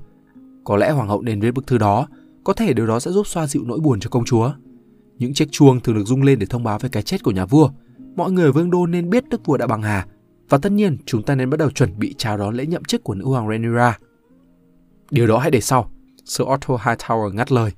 Có 0.64 0.76
lẽ 0.76 0.90
hoàng 0.90 1.08
hậu 1.08 1.22
nên 1.22 1.40
viết 1.40 1.50
bức 1.50 1.66
thư 1.66 1.78
đó, 1.78 2.08
có 2.44 2.52
thể 2.52 2.72
điều 2.72 2.86
đó 2.86 3.00
sẽ 3.00 3.10
giúp 3.10 3.26
xoa 3.26 3.46
dịu 3.46 3.62
nỗi 3.66 3.80
buồn 3.80 4.00
cho 4.00 4.10
công 4.10 4.24
chúa. 4.24 4.52
Những 5.18 5.34
chiếc 5.34 5.52
chuông 5.52 5.80
thường 5.80 5.94
được 5.96 6.04
rung 6.04 6.22
lên 6.22 6.38
để 6.38 6.46
thông 6.46 6.64
báo 6.64 6.78
về 6.78 6.88
cái 6.88 7.02
chết 7.02 7.22
của 7.22 7.30
nhà 7.30 7.46
vua. 7.46 7.68
Mọi 8.16 8.32
người 8.32 8.44
ở 8.44 8.52
vương 8.52 8.70
đô 8.70 8.86
nên 8.86 9.10
biết 9.10 9.28
đức 9.28 9.46
vua 9.46 9.56
đã 9.56 9.66
bằng 9.66 9.82
hà. 9.82 10.06
Và 10.48 10.58
tất 10.58 10.72
nhiên, 10.72 10.96
chúng 11.06 11.22
ta 11.22 11.34
nên 11.34 11.50
bắt 11.50 11.56
đầu 11.56 11.70
chuẩn 11.70 11.98
bị 11.98 12.14
chào 12.18 12.36
đón 12.36 12.54
lễ 12.54 12.66
nhậm 12.66 12.84
chức 12.84 13.04
của 13.04 13.14
nữ 13.14 13.24
hoàng 13.24 13.48
Rhaenyra. 13.48 13.98
Điều 15.10 15.26
đó 15.26 15.38
hãy 15.38 15.50
để 15.50 15.60
sau. 15.60 15.90
Sir 16.24 16.46
Otto 16.48 16.76
Hightower 16.76 17.34
ngắt 17.34 17.52
lời, 17.52 17.70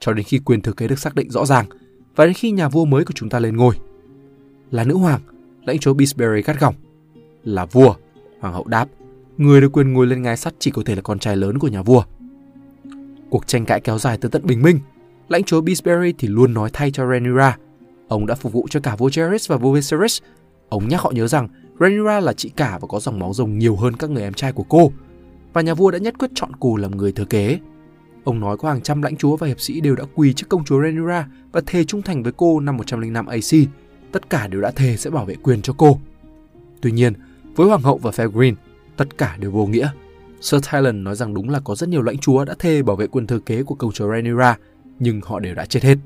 cho 0.00 0.12
đến 0.12 0.24
khi 0.24 0.38
quyền 0.38 0.60
thừa 0.60 0.72
kế 0.72 0.88
được 0.88 0.98
xác 0.98 1.14
định 1.14 1.30
rõ 1.30 1.46
ràng 1.46 1.66
và 2.16 2.24
đến 2.24 2.34
khi 2.34 2.50
nhà 2.50 2.68
vua 2.68 2.84
mới 2.84 3.04
của 3.04 3.12
chúng 3.14 3.28
ta 3.28 3.38
lên 3.38 3.56
ngôi. 3.56 3.74
Là 4.70 4.84
nữ 4.84 4.94
hoàng, 4.94 5.20
lãnh 5.64 5.78
chúa 5.78 5.94
Bisbury 5.94 6.42
gắt 6.42 6.60
gỏng. 6.60 6.74
Là 7.44 7.64
vua, 7.64 7.94
hoàng 8.40 8.54
hậu 8.54 8.64
đáp. 8.64 8.88
Người 9.36 9.60
được 9.60 9.72
quyền 9.72 9.92
ngồi 9.92 10.06
lên 10.06 10.22
ngai 10.22 10.36
sắt 10.36 10.54
chỉ 10.58 10.70
có 10.70 10.82
thể 10.86 10.94
là 10.94 11.02
con 11.02 11.18
trai 11.18 11.36
lớn 11.36 11.58
của 11.58 11.68
nhà 11.68 11.82
vua. 11.82 12.02
Cuộc 13.30 13.46
tranh 13.46 13.64
cãi 13.64 13.80
kéo 13.80 13.98
dài 13.98 14.18
tới 14.18 14.30
tận 14.30 14.46
bình 14.46 14.62
minh. 14.62 14.78
Lãnh 15.28 15.44
chúa 15.44 15.60
Bisbury 15.60 16.12
thì 16.18 16.28
luôn 16.28 16.54
nói 16.54 16.70
thay 16.72 16.90
cho 16.90 17.06
Rhaenyra. 17.06 17.56
Ông 18.08 18.26
đã 18.26 18.34
phục 18.34 18.52
vụ 18.52 18.66
cho 18.70 18.80
cả 18.80 18.96
vua 18.96 19.08
Jaehaerys 19.08 19.46
và 19.48 19.56
vua 19.56 19.72
Viserys. 19.72 20.22
Ông 20.68 20.88
nhắc 20.88 21.00
họ 21.00 21.10
nhớ 21.10 21.28
rằng 21.28 21.48
Rhaenyra 21.80 22.20
là 22.20 22.32
chị 22.32 22.48
cả 22.48 22.78
và 22.80 22.88
có 22.88 23.00
dòng 23.00 23.18
máu 23.18 23.32
rồng 23.34 23.58
nhiều 23.58 23.76
hơn 23.76 23.96
các 23.96 24.10
người 24.10 24.22
em 24.22 24.34
trai 24.34 24.52
của 24.52 24.64
cô. 24.68 24.92
Và 25.52 25.60
nhà 25.60 25.74
vua 25.74 25.90
đã 25.90 25.98
nhất 25.98 26.14
quyết 26.18 26.30
chọn 26.34 26.50
cô 26.60 26.76
làm 26.76 26.96
người 26.96 27.12
thừa 27.12 27.24
kế. 27.24 27.58
Ông 28.28 28.40
nói 28.40 28.56
có 28.56 28.68
hàng 28.68 28.80
trăm 28.80 29.02
lãnh 29.02 29.16
chúa 29.16 29.36
và 29.36 29.46
hiệp 29.46 29.60
sĩ 29.60 29.80
đều 29.80 29.96
đã 29.96 30.04
quỳ 30.14 30.32
trước 30.32 30.46
công 30.48 30.64
chúa 30.64 30.82
Rhaenyra 30.82 31.28
và 31.52 31.60
thề 31.66 31.84
trung 31.84 32.02
thành 32.02 32.22
với 32.22 32.32
cô 32.36 32.60
năm 32.60 32.76
105 32.76 33.26
AC. 33.26 33.68
Tất 34.12 34.30
cả 34.30 34.46
đều 34.46 34.60
đã 34.60 34.70
thề 34.70 34.96
sẽ 34.96 35.10
bảo 35.10 35.24
vệ 35.24 35.34
quyền 35.42 35.62
cho 35.62 35.74
cô. 35.76 35.98
Tuy 36.80 36.90
nhiên, 36.90 37.12
với 37.56 37.68
hoàng 37.68 37.82
hậu 37.82 37.98
và 37.98 38.10
Fairgreen, 38.10 38.54
tất 38.96 39.18
cả 39.18 39.36
đều 39.40 39.50
vô 39.50 39.66
nghĩa. 39.66 39.90
Sir 40.40 40.62
Tylan 40.72 41.04
nói 41.04 41.16
rằng 41.16 41.34
đúng 41.34 41.50
là 41.50 41.60
có 41.60 41.74
rất 41.74 41.88
nhiều 41.88 42.02
lãnh 42.02 42.18
chúa 42.18 42.44
đã 42.44 42.54
thề 42.58 42.82
bảo 42.82 42.96
vệ 42.96 43.06
quyền 43.06 43.26
thừa 43.26 43.38
kế 43.38 43.62
của 43.62 43.74
công 43.74 43.92
chúa 43.92 44.12
Rhaenyra, 44.12 44.56
nhưng 44.98 45.20
họ 45.24 45.40
đều 45.40 45.54
đã 45.54 45.66
chết 45.66 45.82
hết. 45.82 45.98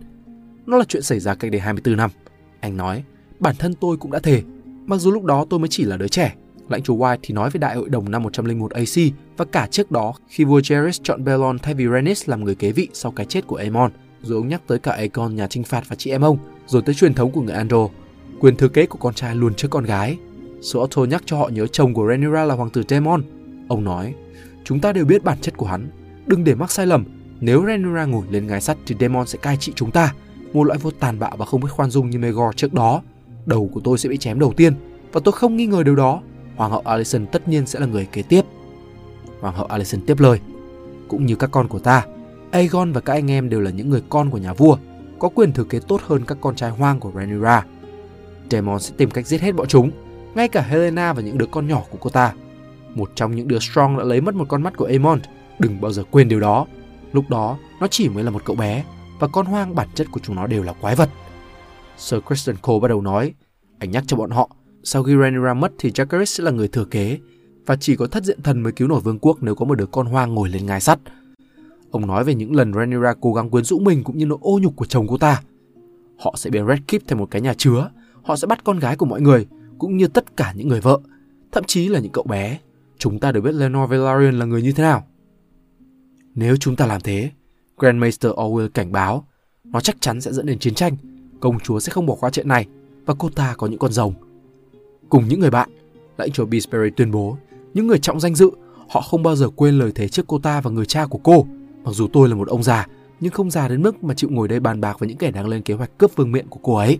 Nó 0.66 0.76
là 0.76 0.84
chuyện 0.88 1.02
xảy 1.02 1.20
ra 1.20 1.34
cách 1.34 1.50
đây 1.50 1.60
24 1.60 1.96
năm. 1.96 2.10
Anh 2.60 2.76
nói, 2.76 3.04
bản 3.38 3.56
thân 3.58 3.74
tôi 3.74 3.96
cũng 3.96 4.10
đã 4.10 4.18
thề, 4.18 4.42
mặc 4.86 4.96
dù 4.96 5.10
lúc 5.10 5.24
đó 5.24 5.46
tôi 5.50 5.60
mới 5.60 5.68
chỉ 5.68 5.84
là 5.84 5.96
đứa 5.96 6.08
trẻ. 6.08 6.34
Lãnh 6.68 6.82
chúa 6.82 6.96
White 6.96 7.18
thì 7.22 7.34
nói 7.34 7.50
với 7.50 7.60
đại 7.60 7.76
hội 7.76 7.88
đồng 7.88 8.10
năm 8.10 8.22
101 8.22 8.70
AC 8.70 9.12
và 9.36 9.44
cả 9.44 9.68
trước 9.70 9.90
đó 9.90 10.14
khi 10.28 10.44
vua 10.44 10.60
Jairus 10.60 11.00
chọn 11.02 11.24
Belon 11.24 11.58
thay 11.58 11.74
vì 11.74 11.86
Rhaenys 11.86 12.28
làm 12.28 12.44
người 12.44 12.54
kế 12.54 12.72
vị 12.72 12.88
sau 12.92 13.12
cái 13.12 13.26
chết 13.26 13.46
của 13.46 13.56
Aemon, 13.56 13.90
rồi 14.22 14.36
ông 14.36 14.48
nhắc 14.48 14.62
tới 14.66 14.78
cả 14.78 14.92
Aegon 14.92 15.36
nhà 15.36 15.46
trinh 15.46 15.64
phạt 15.64 15.84
và 15.88 15.96
chị 15.96 16.10
em 16.10 16.20
ông, 16.20 16.38
rồi 16.66 16.82
tới 16.82 16.94
truyền 16.94 17.14
thống 17.14 17.30
của 17.30 17.40
người 17.40 17.54
Andor. 17.54 17.90
Quyền 18.40 18.56
thừa 18.56 18.68
kế 18.68 18.86
của 18.86 18.98
con 18.98 19.14
trai 19.14 19.34
luôn 19.34 19.54
trước 19.54 19.68
con 19.70 19.84
gái. 19.84 20.18
Sir 20.60 20.76
Otto 20.76 21.04
nhắc 21.04 21.22
cho 21.26 21.38
họ 21.38 21.48
nhớ 21.48 21.66
chồng 21.66 21.94
của 21.94 22.06
Rhaenyra 22.08 22.44
là 22.44 22.54
hoàng 22.54 22.70
tử 22.70 22.82
Daemon. 22.88 23.22
Ông 23.68 23.84
nói, 23.84 24.14
chúng 24.64 24.80
ta 24.80 24.92
đều 24.92 25.04
biết 25.04 25.24
bản 25.24 25.38
chất 25.40 25.56
của 25.56 25.66
hắn, 25.66 25.90
đừng 26.26 26.44
để 26.44 26.54
mắc 26.54 26.70
sai 26.70 26.86
lầm. 26.86 27.04
Nếu 27.40 27.64
Rhaenyra 27.66 28.04
ngồi 28.04 28.24
lên 28.30 28.46
ngai 28.46 28.60
sắt 28.60 28.76
thì 28.86 28.94
Daemon 29.00 29.26
sẽ 29.26 29.38
cai 29.42 29.56
trị 29.56 29.72
chúng 29.76 29.90
ta, 29.90 30.14
một 30.52 30.64
loại 30.64 30.78
vua 30.78 30.90
tàn 30.90 31.18
bạo 31.18 31.36
và 31.36 31.46
không 31.46 31.60
biết 31.60 31.70
khoan 31.70 31.90
dung 31.90 32.10
như 32.10 32.18
Megor 32.18 32.56
trước 32.56 32.72
đó. 32.72 33.02
Đầu 33.46 33.70
của 33.74 33.80
tôi 33.84 33.98
sẽ 33.98 34.08
bị 34.08 34.16
chém 34.16 34.38
đầu 34.38 34.52
tiên, 34.56 34.74
và 35.12 35.20
tôi 35.24 35.32
không 35.32 35.56
nghi 35.56 35.66
ngờ 35.66 35.82
điều 35.82 35.96
đó. 35.96 36.22
Hoàng 36.56 36.70
hậu 36.70 36.80
Alison 36.80 37.26
tất 37.26 37.48
nhiên 37.48 37.66
sẽ 37.66 37.80
là 37.80 37.86
người 37.86 38.06
kế 38.12 38.22
tiếp. 38.22 38.42
Hoàng 39.40 39.54
hậu 39.54 39.66
Alison 39.66 40.00
tiếp 40.00 40.20
lời, 40.20 40.40
cũng 41.08 41.26
như 41.26 41.36
các 41.36 41.50
con 41.50 41.68
của 41.68 41.78
ta, 41.78 42.06
Aegon 42.50 42.92
và 42.92 43.00
các 43.00 43.12
anh 43.12 43.30
em 43.30 43.48
đều 43.48 43.60
là 43.60 43.70
những 43.70 43.90
người 43.90 44.02
con 44.08 44.30
của 44.30 44.38
nhà 44.38 44.52
vua, 44.52 44.76
có 45.18 45.28
quyền 45.28 45.52
thừa 45.52 45.64
kế 45.64 45.80
tốt 45.80 46.00
hơn 46.06 46.24
các 46.26 46.38
con 46.40 46.56
trai 46.56 46.70
hoang 46.70 47.00
của 47.00 47.12
Rhaenyra. 47.14 47.64
Daemon 48.50 48.80
sẽ 48.80 48.94
tìm 48.96 49.10
cách 49.10 49.26
giết 49.26 49.40
hết 49.40 49.52
bọn 49.52 49.68
chúng, 49.68 49.90
ngay 50.34 50.48
cả 50.48 50.62
Helena 50.62 51.12
và 51.12 51.22
những 51.22 51.38
đứa 51.38 51.46
con 51.46 51.68
nhỏ 51.68 51.82
của 51.90 51.98
cô 52.00 52.10
ta. 52.10 52.32
Một 52.94 53.10
trong 53.14 53.36
những 53.36 53.48
đứa 53.48 53.58
Strong 53.58 53.98
đã 53.98 54.04
lấy 54.04 54.20
mất 54.20 54.34
một 54.34 54.44
con 54.48 54.62
mắt 54.62 54.76
của 54.76 54.84
Aemon, 54.84 55.20
đừng 55.58 55.80
bao 55.80 55.92
giờ 55.92 56.04
quên 56.10 56.28
điều 56.28 56.40
đó. 56.40 56.66
Lúc 57.12 57.24
đó, 57.28 57.58
nó 57.80 57.86
chỉ 57.90 58.08
mới 58.08 58.24
là 58.24 58.30
một 58.30 58.42
cậu 58.44 58.56
bé, 58.56 58.84
và 59.18 59.28
con 59.28 59.46
hoang 59.46 59.74
bản 59.74 59.88
chất 59.94 60.06
của 60.10 60.20
chúng 60.22 60.36
nó 60.36 60.46
đều 60.46 60.62
là 60.62 60.72
quái 60.72 60.96
vật. 60.96 61.08
Sir 61.96 62.20
Kristen 62.26 62.56
Cole 62.56 62.80
bắt 62.80 62.88
đầu 62.88 63.00
nói, 63.00 63.34
anh 63.78 63.90
nhắc 63.90 64.04
cho 64.06 64.16
bọn 64.16 64.30
họ, 64.30 64.50
sau 64.84 65.02
khi 65.02 65.16
Rhaenyra 65.16 65.54
mất 65.54 65.72
thì 65.78 65.90
Jaehaerys 65.90 66.24
sẽ 66.24 66.44
là 66.44 66.50
người 66.50 66.68
thừa 66.68 66.84
kế, 66.84 67.18
và 67.66 67.76
chỉ 67.76 67.96
có 67.96 68.06
thất 68.06 68.24
diện 68.24 68.42
thần 68.42 68.62
mới 68.62 68.72
cứu 68.72 68.88
nổi 68.88 69.00
vương 69.00 69.18
quốc 69.18 69.38
nếu 69.40 69.54
có 69.54 69.64
một 69.64 69.74
đứa 69.74 69.86
con 69.86 70.06
hoang 70.06 70.34
ngồi 70.34 70.48
lên 70.48 70.66
ngai 70.66 70.80
sắt. 70.80 70.98
Ông 71.90 72.06
nói 72.06 72.24
về 72.24 72.34
những 72.34 72.56
lần 72.56 72.72
Rhaenyra 72.72 73.14
cố 73.20 73.34
gắng 73.34 73.50
quyến 73.50 73.64
rũ 73.64 73.78
mình 73.78 74.04
cũng 74.04 74.18
như 74.18 74.26
nỗi 74.26 74.38
ô 74.40 74.58
nhục 74.62 74.76
của 74.76 74.84
chồng 74.84 75.06
cô 75.08 75.18
ta. 75.18 75.42
Họ 76.18 76.34
sẽ 76.36 76.50
biến 76.50 76.66
Red 76.66 76.78
Keep 76.88 77.02
thành 77.06 77.18
một 77.18 77.30
cái 77.30 77.42
nhà 77.42 77.54
chứa, 77.54 77.90
họ 78.22 78.36
sẽ 78.36 78.46
bắt 78.46 78.64
con 78.64 78.78
gái 78.78 78.96
của 78.96 79.06
mọi 79.06 79.20
người, 79.20 79.46
cũng 79.78 79.96
như 79.96 80.08
tất 80.08 80.36
cả 80.36 80.52
những 80.56 80.68
người 80.68 80.80
vợ, 80.80 81.00
thậm 81.52 81.64
chí 81.66 81.88
là 81.88 82.00
những 82.00 82.12
cậu 82.12 82.24
bé. 82.24 82.58
Chúng 82.98 83.18
ta 83.18 83.32
đều 83.32 83.42
biết 83.42 83.54
Lenor 83.54 83.90
Velaryon 83.90 84.38
là 84.38 84.44
người 84.44 84.62
như 84.62 84.72
thế 84.72 84.82
nào. 84.82 85.06
Nếu 86.34 86.56
chúng 86.56 86.76
ta 86.76 86.86
làm 86.86 87.00
thế, 87.00 87.30
Grandmaster 87.78 88.32
Orwell 88.32 88.68
cảnh 88.68 88.92
báo, 88.92 89.26
nó 89.64 89.80
chắc 89.80 89.96
chắn 90.00 90.20
sẽ 90.20 90.32
dẫn 90.32 90.46
đến 90.46 90.58
chiến 90.58 90.74
tranh. 90.74 90.96
Công 91.40 91.60
chúa 91.60 91.80
sẽ 91.80 91.90
không 91.90 92.06
bỏ 92.06 92.14
qua 92.20 92.30
chuyện 92.30 92.48
này, 92.48 92.66
và 93.06 93.14
cô 93.18 93.30
ta 93.30 93.54
có 93.58 93.66
những 93.66 93.78
con 93.78 93.92
rồng. 93.92 94.14
Cùng 95.12 95.28
những 95.28 95.40
người 95.40 95.50
bạn, 95.50 95.70
lãnh 96.16 96.30
chúa 96.32 96.44
Bisbury 96.44 96.90
tuyên 96.96 97.10
bố, 97.10 97.36
những 97.74 97.86
người 97.86 97.98
trọng 97.98 98.20
danh 98.20 98.34
dự, 98.34 98.50
họ 98.88 99.00
không 99.00 99.22
bao 99.22 99.36
giờ 99.36 99.48
quên 99.56 99.78
lời 99.78 99.92
thề 99.94 100.08
trước 100.08 100.26
cô 100.26 100.38
ta 100.38 100.60
và 100.60 100.70
người 100.70 100.86
cha 100.86 101.06
của 101.06 101.18
cô. 101.22 101.46
Mặc 101.84 101.90
dù 101.94 102.08
tôi 102.12 102.28
là 102.28 102.34
một 102.34 102.48
ông 102.48 102.62
già, 102.62 102.86
nhưng 103.20 103.32
không 103.32 103.50
già 103.50 103.68
đến 103.68 103.82
mức 103.82 104.04
mà 104.04 104.14
chịu 104.14 104.30
ngồi 104.32 104.48
đây 104.48 104.60
bàn 104.60 104.80
bạc 104.80 104.98
với 104.98 105.08
những 105.08 105.18
kẻ 105.18 105.30
đang 105.30 105.48
lên 105.48 105.62
kế 105.62 105.74
hoạch 105.74 105.98
cướp 105.98 106.16
vương 106.16 106.32
miện 106.32 106.48
của 106.48 106.60
cô 106.62 106.76
ấy. 106.76 106.98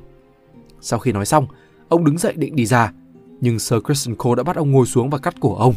Sau 0.80 0.98
khi 0.98 1.12
nói 1.12 1.26
xong, 1.26 1.46
ông 1.88 2.04
đứng 2.04 2.18
dậy 2.18 2.32
định 2.36 2.56
đi 2.56 2.66
ra, 2.66 2.92
nhưng 3.40 3.58
Sir 3.58 3.78
Christian 3.84 4.16
Cole 4.16 4.36
đã 4.36 4.42
bắt 4.42 4.56
ông 4.56 4.70
ngồi 4.70 4.86
xuống 4.86 5.10
và 5.10 5.18
cắt 5.18 5.34
cổ 5.40 5.54
ông. 5.54 5.74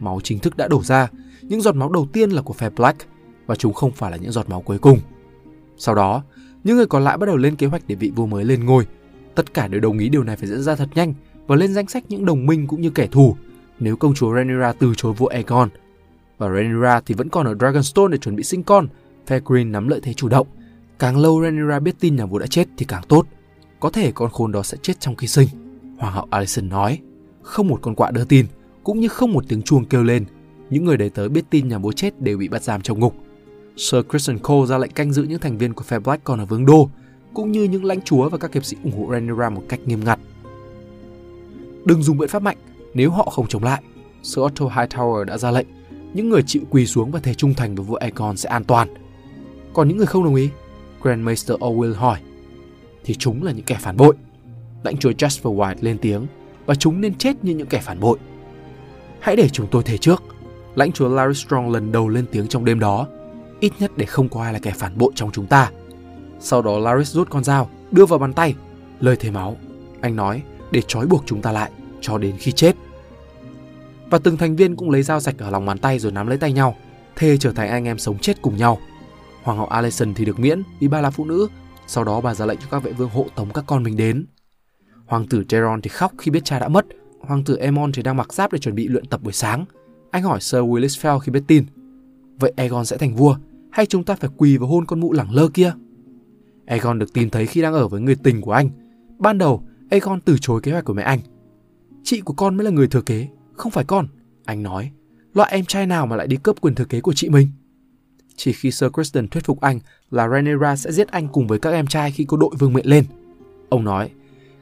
Máu 0.00 0.20
chính 0.24 0.38
thức 0.38 0.56
đã 0.56 0.68
đổ 0.68 0.82
ra, 0.82 1.08
những 1.42 1.60
giọt 1.60 1.74
máu 1.74 1.92
đầu 1.92 2.08
tiên 2.12 2.30
là 2.30 2.42
của 2.42 2.54
phe 2.54 2.70
Black 2.70 3.06
và 3.46 3.54
chúng 3.54 3.72
không 3.72 3.92
phải 3.92 4.10
là 4.10 4.16
những 4.16 4.32
giọt 4.32 4.50
máu 4.50 4.60
cuối 4.60 4.78
cùng. 4.78 4.98
Sau 5.76 5.94
đó, 5.94 6.22
những 6.64 6.76
người 6.76 6.86
còn 6.86 7.04
lại 7.04 7.16
bắt 7.16 7.26
đầu 7.26 7.36
lên 7.36 7.56
kế 7.56 7.66
hoạch 7.66 7.82
để 7.86 7.94
vị 7.94 8.12
vua 8.16 8.26
mới 8.26 8.44
lên 8.44 8.66
ngôi. 8.66 8.86
Tất 9.34 9.54
cả 9.54 9.68
đều 9.68 9.80
đồng 9.80 9.98
ý 9.98 10.08
điều 10.08 10.22
này 10.22 10.36
phải 10.36 10.48
diễn 10.48 10.62
ra 10.62 10.74
thật 10.74 10.88
nhanh 10.94 11.14
và 11.52 11.56
lên 11.56 11.72
danh 11.72 11.86
sách 11.86 12.04
những 12.08 12.24
đồng 12.24 12.46
minh 12.46 12.66
cũng 12.66 12.80
như 12.80 12.90
kẻ 12.90 13.06
thù 13.06 13.36
nếu 13.80 13.96
công 13.96 14.14
chúa 14.14 14.34
Rhaenyra 14.34 14.72
từ 14.72 14.94
chối 14.96 15.12
vua 15.12 15.26
Aegon. 15.26 15.68
Và 16.38 16.48
Rhaenyra 16.48 17.00
thì 17.00 17.14
vẫn 17.14 17.28
còn 17.28 17.46
ở 17.46 17.54
Dragonstone 17.54 18.12
để 18.12 18.18
chuẩn 18.18 18.36
bị 18.36 18.42
sinh 18.42 18.62
con. 18.62 18.88
Phe 19.26 19.40
Green 19.44 19.72
nắm 19.72 19.88
lợi 19.88 20.00
thế 20.02 20.12
chủ 20.12 20.28
động. 20.28 20.46
Càng 20.98 21.18
lâu 21.18 21.42
Rhaenyra 21.42 21.80
biết 21.80 21.94
tin 22.00 22.16
nhà 22.16 22.26
vua 22.26 22.38
đã 22.38 22.46
chết 22.46 22.68
thì 22.76 22.84
càng 22.88 23.02
tốt. 23.08 23.26
Có 23.80 23.90
thể 23.90 24.12
con 24.12 24.30
khôn 24.30 24.52
đó 24.52 24.62
sẽ 24.62 24.78
chết 24.82 25.00
trong 25.00 25.16
khi 25.16 25.26
sinh. 25.26 25.48
Hoàng 25.98 26.12
hậu 26.12 26.26
Alicent 26.30 26.70
nói. 26.70 26.98
Không 27.42 27.68
một 27.68 27.78
con 27.82 27.94
quạ 27.94 28.10
đưa 28.10 28.24
tin, 28.24 28.46
cũng 28.84 29.00
như 29.00 29.08
không 29.08 29.32
một 29.32 29.44
tiếng 29.48 29.62
chuông 29.62 29.84
kêu 29.84 30.02
lên. 30.02 30.24
Những 30.70 30.84
người 30.84 30.96
đầy 30.96 31.10
tới 31.10 31.28
biết 31.28 31.44
tin 31.50 31.68
nhà 31.68 31.78
vua 31.78 31.92
chết 31.92 32.20
đều 32.20 32.38
bị 32.38 32.48
bắt 32.48 32.62
giam 32.62 32.82
trong 32.82 32.98
ngục. 32.98 33.14
Sir 33.76 34.00
Christian 34.10 34.38
Cole 34.38 34.66
ra 34.66 34.78
lệnh 34.78 34.90
canh 34.90 35.12
giữ 35.12 35.22
những 35.22 35.40
thành 35.40 35.58
viên 35.58 35.74
của 35.74 35.84
phe 35.84 35.98
Black 35.98 36.24
còn 36.24 36.38
ở 36.38 36.46
vương 36.46 36.66
đô, 36.66 36.90
cũng 37.34 37.52
như 37.52 37.64
những 37.64 37.84
lãnh 37.84 38.00
chúa 38.00 38.28
và 38.28 38.38
các 38.38 38.54
hiệp 38.54 38.64
sĩ 38.64 38.76
ủng 38.84 38.92
hộ 38.98 39.12
Rhaenyra 39.12 39.50
một 39.50 39.62
cách 39.68 39.80
nghiêm 39.86 40.04
ngặt. 40.04 40.18
Đừng 41.84 42.02
dùng 42.02 42.18
biện 42.18 42.28
pháp 42.28 42.42
mạnh 42.42 42.56
nếu 42.94 43.10
họ 43.10 43.24
không 43.24 43.46
chống 43.46 43.64
lại. 43.64 43.82
Sir 44.22 44.38
Otto 44.38 44.66
Hightower 44.66 45.24
đã 45.24 45.38
ra 45.38 45.50
lệnh, 45.50 45.66
những 46.14 46.28
người 46.28 46.42
chịu 46.46 46.62
quỳ 46.70 46.86
xuống 46.86 47.10
và 47.10 47.20
thề 47.20 47.34
trung 47.34 47.54
thành 47.54 47.74
với 47.74 47.84
vua 47.84 47.96
Aegon 47.96 48.36
sẽ 48.36 48.48
an 48.48 48.64
toàn. 48.64 48.94
Còn 49.72 49.88
những 49.88 49.96
người 49.96 50.06
không 50.06 50.24
đồng 50.24 50.34
ý, 50.34 50.48
Grandmaster 51.02 51.58
Orwell 51.58 51.94
hỏi, 51.94 52.18
thì 53.04 53.14
chúng 53.14 53.42
là 53.42 53.52
những 53.52 53.64
kẻ 53.64 53.78
phản 53.80 53.96
bội. 53.96 54.14
Lãnh 54.84 54.96
chúa 54.96 55.10
Jasper 55.10 55.56
White 55.56 55.76
lên 55.80 55.98
tiếng, 55.98 56.26
và 56.66 56.74
chúng 56.74 57.00
nên 57.00 57.14
chết 57.14 57.44
như 57.44 57.54
những 57.54 57.66
kẻ 57.66 57.78
phản 57.78 58.00
bội. 58.00 58.18
Hãy 59.20 59.36
để 59.36 59.48
chúng 59.48 59.66
tôi 59.70 59.82
thề 59.82 59.98
trước. 59.98 60.22
Lãnh 60.74 60.92
chúa 60.92 61.08
Larry 61.08 61.40
Strong 61.40 61.70
lần 61.70 61.92
đầu 61.92 62.08
lên 62.08 62.24
tiếng 62.32 62.48
trong 62.48 62.64
đêm 62.64 62.80
đó, 62.80 63.06
ít 63.60 63.72
nhất 63.78 63.90
để 63.96 64.06
không 64.06 64.28
có 64.28 64.42
ai 64.42 64.52
là 64.52 64.58
kẻ 64.58 64.72
phản 64.76 64.98
bội 64.98 65.12
trong 65.14 65.30
chúng 65.32 65.46
ta. 65.46 65.70
Sau 66.40 66.62
đó 66.62 66.78
Laris 66.78 67.14
rút 67.14 67.30
con 67.30 67.44
dao, 67.44 67.70
đưa 67.90 68.06
vào 68.06 68.18
bàn 68.18 68.32
tay, 68.32 68.54
lời 69.00 69.16
thề 69.16 69.30
máu. 69.30 69.56
Anh 70.00 70.16
nói, 70.16 70.42
để 70.72 70.82
trói 70.86 71.06
buộc 71.06 71.22
chúng 71.26 71.42
ta 71.42 71.52
lại 71.52 71.70
cho 72.00 72.18
đến 72.18 72.36
khi 72.38 72.52
chết. 72.52 72.76
Và 74.10 74.18
từng 74.18 74.36
thành 74.36 74.56
viên 74.56 74.76
cũng 74.76 74.90
lấy 74.90 75.02
dao 75.02 75.20
sạch 75.20 75.34
ở 75.38 75.50
lòng 75.50 75.66
bàn 75.66 75.78
tay 75.78 75.98
rồi 75.98 76.12
nắm 76.12 76.26
lấy 76.26 76.38
tay 76.38 76.52
nhau, 76.52 76.76
thề 77.16 77.36
trở 77.36 77.52
thành 77.52 77.68
anh 77.68 77.84
em 77.84 77.98
sống 77.98 78.18
chết 78.18 78.42
cùng 78.42 78.56
nhau. 78.56 78.78
Hoàng 79.42 79.58
hậu 79.58 79.66
Alison 79.66 80.14
thì 80.14 80.24
được 80.24 80.38
miễn 80.38 80.62
vì 80.80 80.88
bà 80.88 81.00
là 81.00 81.10
phụ 81.10 81.24
nữ, 81.24 81.48
sau 81.86 82.04
đó 82.04 82.20
bà 82.20 82.34
ra 82.34 82.46
lệnh 82.46 82.58
cho 82.58 82.66
các 82.70 82.82
vệ 82.82 82.92
vương 82.92 83.10
hộ 83.10 83.26
tống 83.34 83.52
các 83.52 83.64
con 83.66 83.82
mình 83.82 83.96
đến. 83.96 84.26
Hoàng 85.06 85.26
tử 85.30 85.44
Teron 85.48 85.82
thì 85.82 85.88
khóc 85.88 86.12
khi 86.18 86.30
biết 86.30 86.44
cha 86.44 86.58
đã 86.58 86.68
mất, 86.68 86.86
hoàng 87.20 87.44
tử 87.44 87.56
Emon 87.56 87.92
thì 87.92 88.02
đang 88.02 88.16
mặc 88.16 88.32
giáp 88.32 88.52
để 88.52 88.58
chuẩn 88.58 88.74
bị 88.74 88.88
luyện 88.88 89.06
tập 89.06 89.20
buổi 89.22 89.32
sáng. 89.32 89.64
Anh 90.10 90.22
hỏi 90.22 90.40
Sir 90.40 90.60
Willis 90.60 91.00
Fell 91.00 91.18
khi 91.18 91.32
biết 91.32 91.42
tin. 91.46 91.64
Vậy 92.38 92.52
Aegon 92.56 92.84
sẽ 92.84 92.96
thành 92.96 93.16
vua, 93.16 93.36
hay 93.70 93.86
chúng 93.86 94.04
ta 94.04 94.14
phải 94.14 94.30
quỳ 94.36 94.56
và 94.56 94.66
hôn 94.66 94.86
con 94.86 95.00
mụ 95.00 95.12
lẳng 95.12 95.34
lơ 95.34 95.48
kia? 95.48 95.72
Aegon 96.66 96.98
được 96.98 97.12
tìm 97.12 97.30
thấy 97.30 97.46
khi 97.46 97.62
đang 97.62 97.74
ở 97.74 97.88
với 97.88 98.00
người 98.00 98.16
tình 98.22 98.40
của 98.40 98.52
anh. 98.52 98.70
Ban 99.18 99.38
đầu, 99.38 99.62
Aegon 99.92 100.20
từ 100.20 100.36
chối 100.40 100.60
kế 100.60 100.72
hoạch 100.72 100.84
của 100.84 100.92
mẹ 100.92 101.02
anh. 101.02 101.20
Chị 102.02 102.20
của 102.20 102.32
con 102.32 102.56
mới 102.56 102.64
là 102.64 102.70
người 102.70 102.88
thừa 102.88 103.00
kế, 103.00 103.28
không 103.52 103.72
phải 103.72 103.84
con, 103.84 104.06
anh 104.44 104.62
nói. 104.62 104.90
Loại 105.34 105.52
em 105.52 105.64
trai 105.64 105.86
nào 105.86 106.06
mà 106.06 106.16
lại 106.16 106.26
đi 106.26 106.36
cướp 106.36 106.60
quyền 106.60 106.74
thừa 106.74 106.84
kế 106.84 107.00
của 107.00 107.12
chị 107.12 107.28
mình? 107.28 107.48
Chỉ 108.36 108.52
khi 108.52 108.70
Sir 108.70 108.90
Kristen 108.92 109.28
thuyết 109.28 109.44
phục 109.44 109.60
anh 109.60 109.80
là 110.10 110.28
Rhaenyra 110.28 110.76
sẽ 110.76 110.92
giết 110.92 111.08
anh 111.08 111.28
cùng 111.28 111.46
với 111.46 111.58
các 111.58 111.70
em 111.70 111.86
trai 111.86 112.10
khi 112.10 112.24
có 112.24 112.36
đội 112.36 112.50
vương 112.58 112.72
miện 112.72 112.86
lên. 112.86 113.04
Ông 113.68 113.84
nói, 113.84 114.10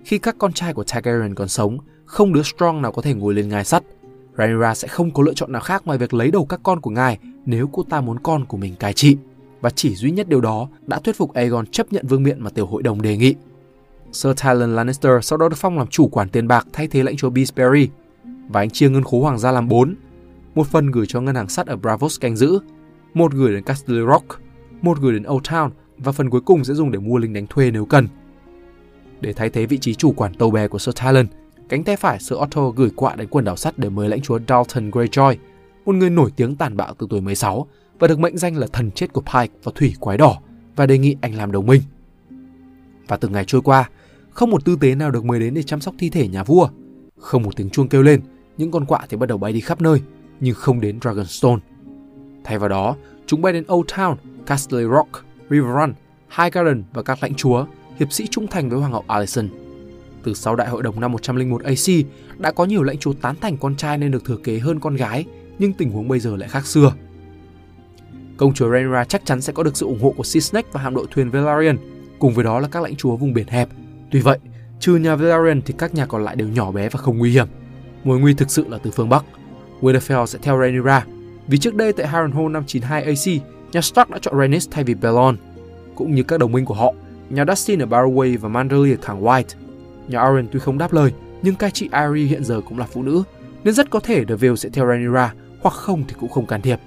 khi 0.05 0.19
các 0.19 0.37
con 0.39 0.53
trai 0.53 0.75
của 0.75 0.85
Targaryen 0.85 1.35
còn 1.35 1.49
sống, 1.49 1.79
không 2.05 2.33
đứa 2.33 2.43
strong 2.43 2.83
nào 2.83 2.93
có 2.93 3.03
thể 3.03 3.15
ngồi 3.15 3.35
lên 3.35 3.49
ngai 3.49 3.65
sắt. 3.65 3.83
Rhaenyra 4.37 4.75
sẽ 4.75 4.89
không 4.89 5.11
có 5.11 5.23
lựa 5.23 5.35
chọn 5.35 5.53
nào 5.53 5.63
khác 5.63 5.83
ngoài 5.85 5.99
việc 5.99 6.15
lấy 6.15 6.31
đầu 6.31 6.45
các 6.45 6.61
con 6.63 6.81
của 6.81 6.91
ngài 6.91 7.19
nếu 7.47 7.69
cô 7.73 7.83
ta 7.83 8.01
muốn 8.01 8.19
con 8.23 8.45
của 8.45 8.57
mình 8.57 8.77
cai 8.77 8.93
trị. 8.93 9.17
Và 9.61 9.71
chỉ 9.71 9.95
duy 9.95 10.11
nhất 10.11 10.29
điều 10.29 10.41
đó 10.41 10.69
đã 10.87 10.99
thuyết 10.99 11.17
phục 11.17 11.33
Aegon 11.33 11.67
chấp 11.67 11.93
nhận 11.93 12.07
vương 12.07 12.23
miện 12.23 12.41
mà 12.41 12.51
tiểu 12.51 12.67
hội 12.67 12.83
đồng 12.83 13.03
đề 13.03 13.17
nghị. 13.17 13.35
Sir 14.13 14.33
Tyrion 14.43 14.75
Lannister 14.75 15.13
sau 15.23 15.37
đó 15.37 15.49
được 15.49 15.57
phong 15.59 15.79
làm 15.79 15.87
chủ 15.87 16.09
quản 16.09 16.29
tiền 16.29 16.49
bạc 16.49 16.67
thay 16.73 16.89
thế 16.89 17.03
lãnh 17.03 17.17
chúa 17.17 17.31
Beesbury 17.31 17.89
và 18.49 18.61
anh 18.61 18.71
chia 18.71 18.89
ngân 18.89 19.05
khố 19.05 19.21
hoàng 19.21 19.39
gia 19.39 19.53
làm 19.53 19.69
bốn: 19.69 19.95
Một 20.55 20.67
phần 20.67 20.91
gửi 20.91 21.07
cho 21.09 21.21
ngân 21.21 21.35
hàng 21.35 21.49
sắt 21.49 21.67
ở 21.67 21.77
Bravos 21.77 22.21
canh 22.21 22.37
giữ, 22.37 22.59
một 23.15 23.33
gửi 23.33 23.53
đến 23.53 23.65
Castle 23.65 24.01
Rock, 24.07 24.41
một 24.83 24.99
gửi 25.01 25.13
đến 25.13 25.23
Old 25.29 25.43
Town 25.43 25.71
và 25.99 26.13
phần 26.13 26.31
cuối 26.31 26.41
cùng 26.41 26.65
sẽ 26.65 26.75
dùng 26.75 26.91
để 26.91 26.99
mua 26.99 27.19
lính 27.19 27.33
đánh 27.33 27.47
thuê 27.47 27.71
nếu 27.71 27.85
cần. 27.85 28.09
Để 29.21 29.33
thay 29.33 29.51
thế 29.51 29.67
vị 29.67 29.79
trí 29.79 29.95
chủ 29.95 30.13
quản 30.13 30.35
tàu 30.35 30.51
bè 30.51 30.69
của 30.69 30.79
Sir 30.79 30.95
Tyrion, 31.03 31.27
cánh 31.69 31.85
tay 31.85 31.97
phải 31.97 32.19
Sir 32.19 32.39
Otto 32.39 32.71
gửi 32.71 32.91
quạ 32.97 33.17
đến 33.17 33.29
quần 33.31 33.45
đảo 33.45 33.57
sắt 33.57 33.79
để 33.79 33.89
mời 33.89 34.09
lãnh 34.09 34.21
chúa 34.21 34.39
Dalton 34.49 34.91
Greyjoy, 34.91 35.37
một 35.85 35.95
người 35.95 36.11
nổi 36.11 36.31
tiếng 36.37 36.57
tàn 36.57 36.77
bạo 36.77 36.95
từ 36.99 37.07
tuổi 37.11 37.21
16 37.21 37.67
và 37.99 38.09
được 38.09 38.19
mệnh 38.19 38.39
danh 38.39 38.57
là 38.57 38.67
thần 38.73 38.91
chết 38.91 39.13
của 39.13 39.21
Pike 39.21 39.55
và 39.63 39.73
thủy 39.75 39.95
quái 40.01 40.19
đỏ 40.19 40.39
và 40.77 40.87
đề 40.87 40.99
nghị 40.99 41.17
anh 41.21 41.35
làm 41.35 41.53
đồng 41.53 41.67
minh. 41.67 41.83
Và 43.09 43.17
từng 43.17 43.33
ngày 43.33 43.45
trôi 43.47 43.63
qua, 43.63 43.89
không 44.31 44.51
một 44.51 44.65
tư 44.65 44.77
tế 44.81 44.95
nào 44.95 45.11
được 45.11 45.25
mời 45.25 45.41
đến 45.41 45.55
để 45.55 45.63
chăm 45.63 45.81
sóc 45.81 45.95
thi 45.99 46.11
thể 46.11 46.29
nhà 46.29 46.45
vua. 46.45 46.69
Không 47.17 47.43
một 47.43 47.57
tiếng 47.57 47.71
chuông 47.71 47.89
kêu 47.89 48.03
lên, 48.03 48.21
những 48.57 48.71
con 48.71 48.87
quạ 48.87 49.07
thì 49.09 49.17
bắt 49.17 49.29
đầu 49.29 49.39
bay 49.39 49.53
đi 49.53 49.61
khắp 49.61 49.81
nơi, 49.81 50.01
nhưng 50.41 50.55
không 50.55 50.81
đến 50.81 50.99
Dragonstone. 51.01 51.61
Thay 52.45 52.59
vào 52.59 52.69
đó, 52.69 52.97
chúng 53.27 53.43
bay 53.43 53.53
đến 53.53 53.65
Old 53.73 53.91
Town, 53.91 54.17
Castle 54.47 54.83
Rock, 54.83 55.25
River 55.51 55.71
Run, 55.77 55.93
Highgarden 56.39 56.85
và 56.93 57.03
các 57.03 57.19
lãnh 57.23 57.35
chúa, 57.35 57.67
hiệp 57.99 58.13
sĩ 58.13 58.27
trung 58.27 58.47
thành 58.47 58.69
với 58.71 58.79
Hoàng 58.79 58.93
hậu 58.93 59.05
Alicent. 59.07 59.51
Từ 60.23 60.35
sau 60.35 60.57
đại 60.57 60.69
hội 60.69 60.83
đồng 60.83 61.01
năm 61.01 61.13
101 61.13 61.63
AC, 61.63 62.07
đã 62.39 62.53
có 62.53 62.65
nhiều 62.65 62.83
lãnh 62.83 62.99
chúa 62.99 63.13
tán 63.13 63.37
thành 63.41 63.57
con 63.57 63.77
trai 63.77 63.99
nên 63.99 64.11
được 64.11 64.25
thừa 64.25 64.37
kế 64.37 64.59
hơn 64.59 64.81
con 64.81 64.97
gái, 64.97 65.25
nhưng 65.59 65.73
tình 65.73 65.91
huống 65.91 66.09
bây 66.09 66.21
giờ 66.21 66.37
lại 66.37 66.49
khác 66.49 66.67
xưa. 66.67 66.93
Công 68.37 68.55
chúa 68.55 68.71
Rhaenyra 68.71 69.05
chắc 69.05 69.25
chắn 69.25 69.41
sẽ 69.41 69.53
có 69.53 69.63
được 69.63 69.77
sự 69.77 69.87
ủng 69.87 70.03
hộ 70.03 70.15
của 70.17 70.25
Sea 70.25 70.41
Snake 70.41 70.69
và 70.73 70.81
hạm 70.81 70.95
đội 70.95 71.07
thuyền 71.11 71.31
Velaryon, 71.31 71.77
cùng 72.19 72.35
với 72.35 72.45
đó 72.45 72.61
là 72.61 72.69
các 72.69 72.83
lãnh 72.83 72.97
chúa 72.97 73.17
vùng 73.17 73.33
biển 73.33 73.47
hẹp. 73.49 73.69
Tuy 74.11 74.21
vậy, 74.21 74.39
trừ 74.81 74.97
nhà 74.97 75.17
Velaryon 75.17 75.63
thì 75.63 75.75
các 75.79 75.95
nhà 75.95 76.07
còn 76.07 76.25
lại 76.25 76.37
đều 76.37 76.49
nhỏ 76.49 76.73
bé 76.73 76.89
và 76.89 76.99
không 77.01 77.19
nguy 77.19 77.31
hiểm. 77.31 77.47
Mối 78.05 78.21
nguy 78.21 78.35
thực 78.35 78.51
sự 78.51 78.69
là 78.69 78.79
từ 78.83 78.91
phương 78.91 79.09
Bắc. 79.09 79.25
Winterfell 79.81 80.27
sẽ 80.27 80.39
theo 80.43 80.61
Rhaenyra, 80.61 81.05
vì 81.47 81.59
trước 81.59 81.75
đây 81.75 81.93
tại 81.93 82.07
Harrenhal 82.07 82.49
592 82.49 83.03
AC, 83.03 83.43
nhà 83.73 83.81
Stark 83.81 84.11
đã 84.11 84.19
chọn 84.23 84.39
Rhaenys 84.39 84.69
thay 84.71 84.85
vì 84.85 84.95
Belon. 84.95 85.37
Cũng 85.95 86.15
như 86.15 86.23
các 86.23 86.41
đồng 86.41 86.53
minh 86.53 86.65
của 86.65 86.75
họ, 86.75 86.95
nhà 87.31 87.45
Dustin 87.49 87.83
ở 87.83 87.87
Barroway 87.87 88.39
và 88.39 88.49
Manderly 88.49 88.93
ở 88.93 88.97
thẳng 89.03 89.23
White. 89.23 89.55
Nhà 90.09 90.21
Arryn 90.21 90.49
tuy 90.53 90.61
không 90.61 90.79
đáp 90.79 90.93
lời, 90.93 91.13
nhưng 91.43 91.55
cai 91.55 91.71
trị 91.71 91.89
Arya 91.93 92.27
hiện 92.27 92.45
giờ 92.45 92.61
cũng 92.69 92.79
là 92.79 92.87
phụ 92.93 93.03
nữ, 93.03 93.23
nên 93.65 93.75
rất 93.75 93.91
có 93.91 94.01
thể 94.01 94.25
The 94.25 94.35
Vale 94.35 94.57
sẽ 94.57 94.69
theo 94.69 94.87
Rhaenyra, 94.87 95.35
hoặc 95.61 95.75
không 95.75 96.05
thì 96.09 96.15
cũng 96.21 96.31
không 96.31 96.47
can 96.47 96.63
thiệp. 96.63 96.79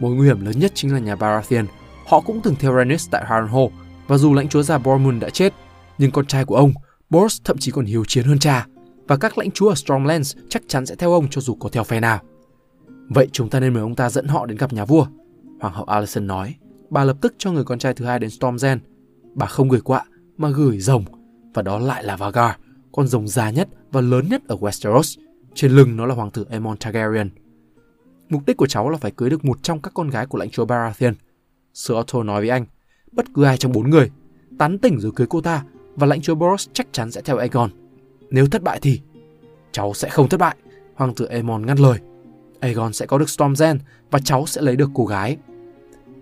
Mối 0.00 0.14
nguy 0.14 0.26
hiểm 0.26 0.44
lớn 0.44 0.54
nhất 0.58 0.72
chính 0.74 0.92
là 0.92 0.98
nhà 0.98 1.16
Baratheon. 1.16 1.64
Họ 2.06 2.20
cũng 2.20 2.40
từng 2.42 2.54
theo 2.58 2.74
Rhaenys 2.74 3.08
tại 3.10 3.24
Harrenhal, 3.26 3.66
và 4.06 4.16
dù 4.16 4.34
lãnh 4.34 4.48
chúa 4.48 4.62
già 4.62 4.78
Bormund 4.78 5.22
đã 5.22 5.30
chết, 5.30 5.52
nhưng 5.98 6.10
con 6.10 6.26
trai 6.26 6.44
của 6.44 6.56
ông, 6.56 6.72
Boros 7.10 7.40
thậm 7.44 7.58
chí 7.58 7.72
còn 7.72 7.84
hiếu 7.84 8.04
chiến 8.04 8.24
hơn 8.24 8.38
cha, 8.38 8.66
và 9.08 9.16
các 9.16 9.38
lãnh 9.38 9.50
chúa 9.50 9.68
ở 9.68 9.74
Stormlands 9.74 10.36
chắc 10.48 10.62
chắn 10.68 10.86
sẽ 10.86 10.94
theo 10.94 11.12
ông 11.12 11.28
cho 11.30 11.40
dù 11.40 11.54
có 11.54 11.68
theo 11.68 11.84
phe 11.84 12.00
nào. 12.00 12.20
Vậy 13.08 13.28
chúng 13.32 13.50
ta 13.50 13.60
nên 13.60 13.74
mời 13.74 13.82
ông 13.82 13.94
ta 13.94 14.10
dẫn 14.10 14.26
họ 14.26 14.46
đến 14.46 14.56
gặp 14.56 14.72
nhà 14.72 14.84
vua. 14.84 15.06
Hoàng 15.60 15.74
hậu 15.74 15.84
Alison 15.84 16.26
nói. 16.26 16.54
Bà 16.90 17.04
lập 17.04 17.16
tức 17.20 17.34
cho 17.38 17.52
người 17.52 17.64
con 17.64 17.78
trai 17.78 17.94
thứ 17.94 18.04
hai 18.04 18.18
đến 18.18 18.30
Stormzen. 18.30 18.78
Bà 19.34 19.46
không 19.46 19.68
gửi 19.68 19.80
quạ, 19.80 20.04
mà 20.36 20.50
gửi 20.50 20.80
rồng. 20.80 21.04
Và 21.54 21.62
đó 21.62 21.78
lại 21.78 22.04
là 22.04 22.16
Vagar, 22.16 22.50
con 22.92 23.06
rồng 23.06 23.28
già 23.28 23.50
nhất 23.50 23.68
và 23.92 24.00
lớn 24.00 24.28
nhất 24.30 24.42
ở 24.48 24.56
Westeros. 24.56 25.20
Trên 25.54 25.72
lưng 25.72 25.96
nó 25.96 26.06
là 26.06 26.14
hoàng 26.14 26.30
tử 26.30 26.46
Aemon 26.50 26.76
Targaryen. 26.76 27.30
Mục 28.28 28.42
đích 28.46 28.56
của 28.56 28.66
cháu 28.66 28.90
là 28.90 28.98
phải 28.98 29.10
cưới 29.10 29.30
được 29.30 29.44
một 29.44 29.62
trong 29.62 29.82
các 29.82 29.94
con 29.94 30.10
gái 30.10 30.26
của 30.26 30.38
lãnh 30.38 30.50
chúa 30.50 30.64
Baratheon. 30.64 31.12
Sir 31.74 31.96
Otto 31.96 32.22
nói 32.22 32.40
với 32.40 32.50
anh, 32.50 32.66
bất 33.12 33.26
cứ 33.34 33.44
ai 33.44 33.56
trong 33.56 33.72
bốn 33.72 33.90
người, 33.90 34.10
tán 34.58 34.78
tỉnh 34.78 35.00
rồi 35.00 35.12
cưới 35.16 35.26
cô 35.30 35.40
ta 35.40 35.64
và 35.96 36.06
lãnh 36.06 36.20
chúa 36.20 36.34
Boros 36.34 36.68
chắc 36.72 36.86
chắn 36.92 37.10
sẽ 37.10 37.20
theo 37.24 37.36
Aegon. 37.36 37.70
Nếu 38.30 38.46
thất 38.46 38.62
bại 38.62 38.78
thì... 38.82 39.00
Cháu 39.72 39.94
sẽ 39.94 40.08
không 40.08 40.28
thất 40.28 40.40
bại, 40.40 40.56
hoàng 40.94 41.14
tử 41.14 41.24
Aemon 41.24 41.66
ngắt 41.66 41.80
lời. 41.80 41.98
Aegon 42.60 42.92
sẽ 42.92 43.06
có 43.06 43.18
được 43.18 43.28
Stormzen 43.28 43.78
và 44.10 44.18
cháu 44.18 44.46
sẽ 44.46 44.62
lấy 44.62 44.76
được 44.76 44.90
cô 44.94 45.06
gái. 45.06 45.36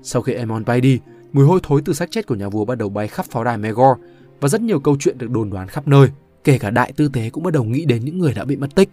Sau 0.03 0.23
khi 0.23 0.33
Aemon 0.33 0.65
bay 0.65 0.81
đi, 0.81 1.01
mùi 1.33 1.47
hôi 1.47 1.61
thối 1.63 1.83
từ 1.85 1.93
xác 1.93 2.11
chết 2.11 2.27
của 2.27 2.35
nhà 2.35 2.49
vua 2.49 2.65
bắt 2.65 2.79
đầu 2.79 2.89
bay 2.89 3.09
khắp 3.09 3.27
pháo 3.27 3.45
đài 3.45 3.59
Megor 3.59 3.99
và 4.41 4.49
rất 4.49 4.61
nhiều 4.61 4.81
câu 4.81 4.97
chuyện 5.01 5.19
được 5.19 5.31
đồn 5.31 5.51
đoán 5.51 5.69
khắp 5.69 5.89
nơi. 5.89 6.09
Kể 6.45 6.59
cả 6.59 6.71
đại 6.71 6.93
tư 6.93 7.09
tế 7.09 7.31
cũng 7.31 7.43
bắt 7.43 7.53
đầu 7.53 7.65
nghĩ 7.65 7.85
đến 7.85 8.05
những 8.05 8.19
người 8.19 8.35
đã 8.35 8.45
bị 8.45 8.57
mất 8.57 8.75
tích 8.75 8.89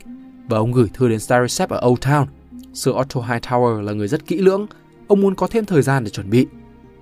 và 0.49 0.57
ông 0.57 0.71
gửi 0.71 0.89
thư 0.93 1.09
đến 1.09 1.19
Starry 1.19 1.65
ở 1.69 1.87
Old 1.87 1.99
Town. 1.99 2.25
Sir 2.73 2.95
Otto 2.95 3.21
Hightower 3.21 3.81
là 3.81 3.93
người 3.93 4.07
rất 4.07 4.25
kỹ 4.25 4.37
lưỡng, 4.37 4.67
ông 5.07 5.21
muốn 5.21 5.35
có 5.35 5.47
thêm 5.47 5.65
thời 5.65 5.81
gian 5.81 6.03
để 6.03 6.09
chuẩn 6.09 6.29
bị. 6.29 6.47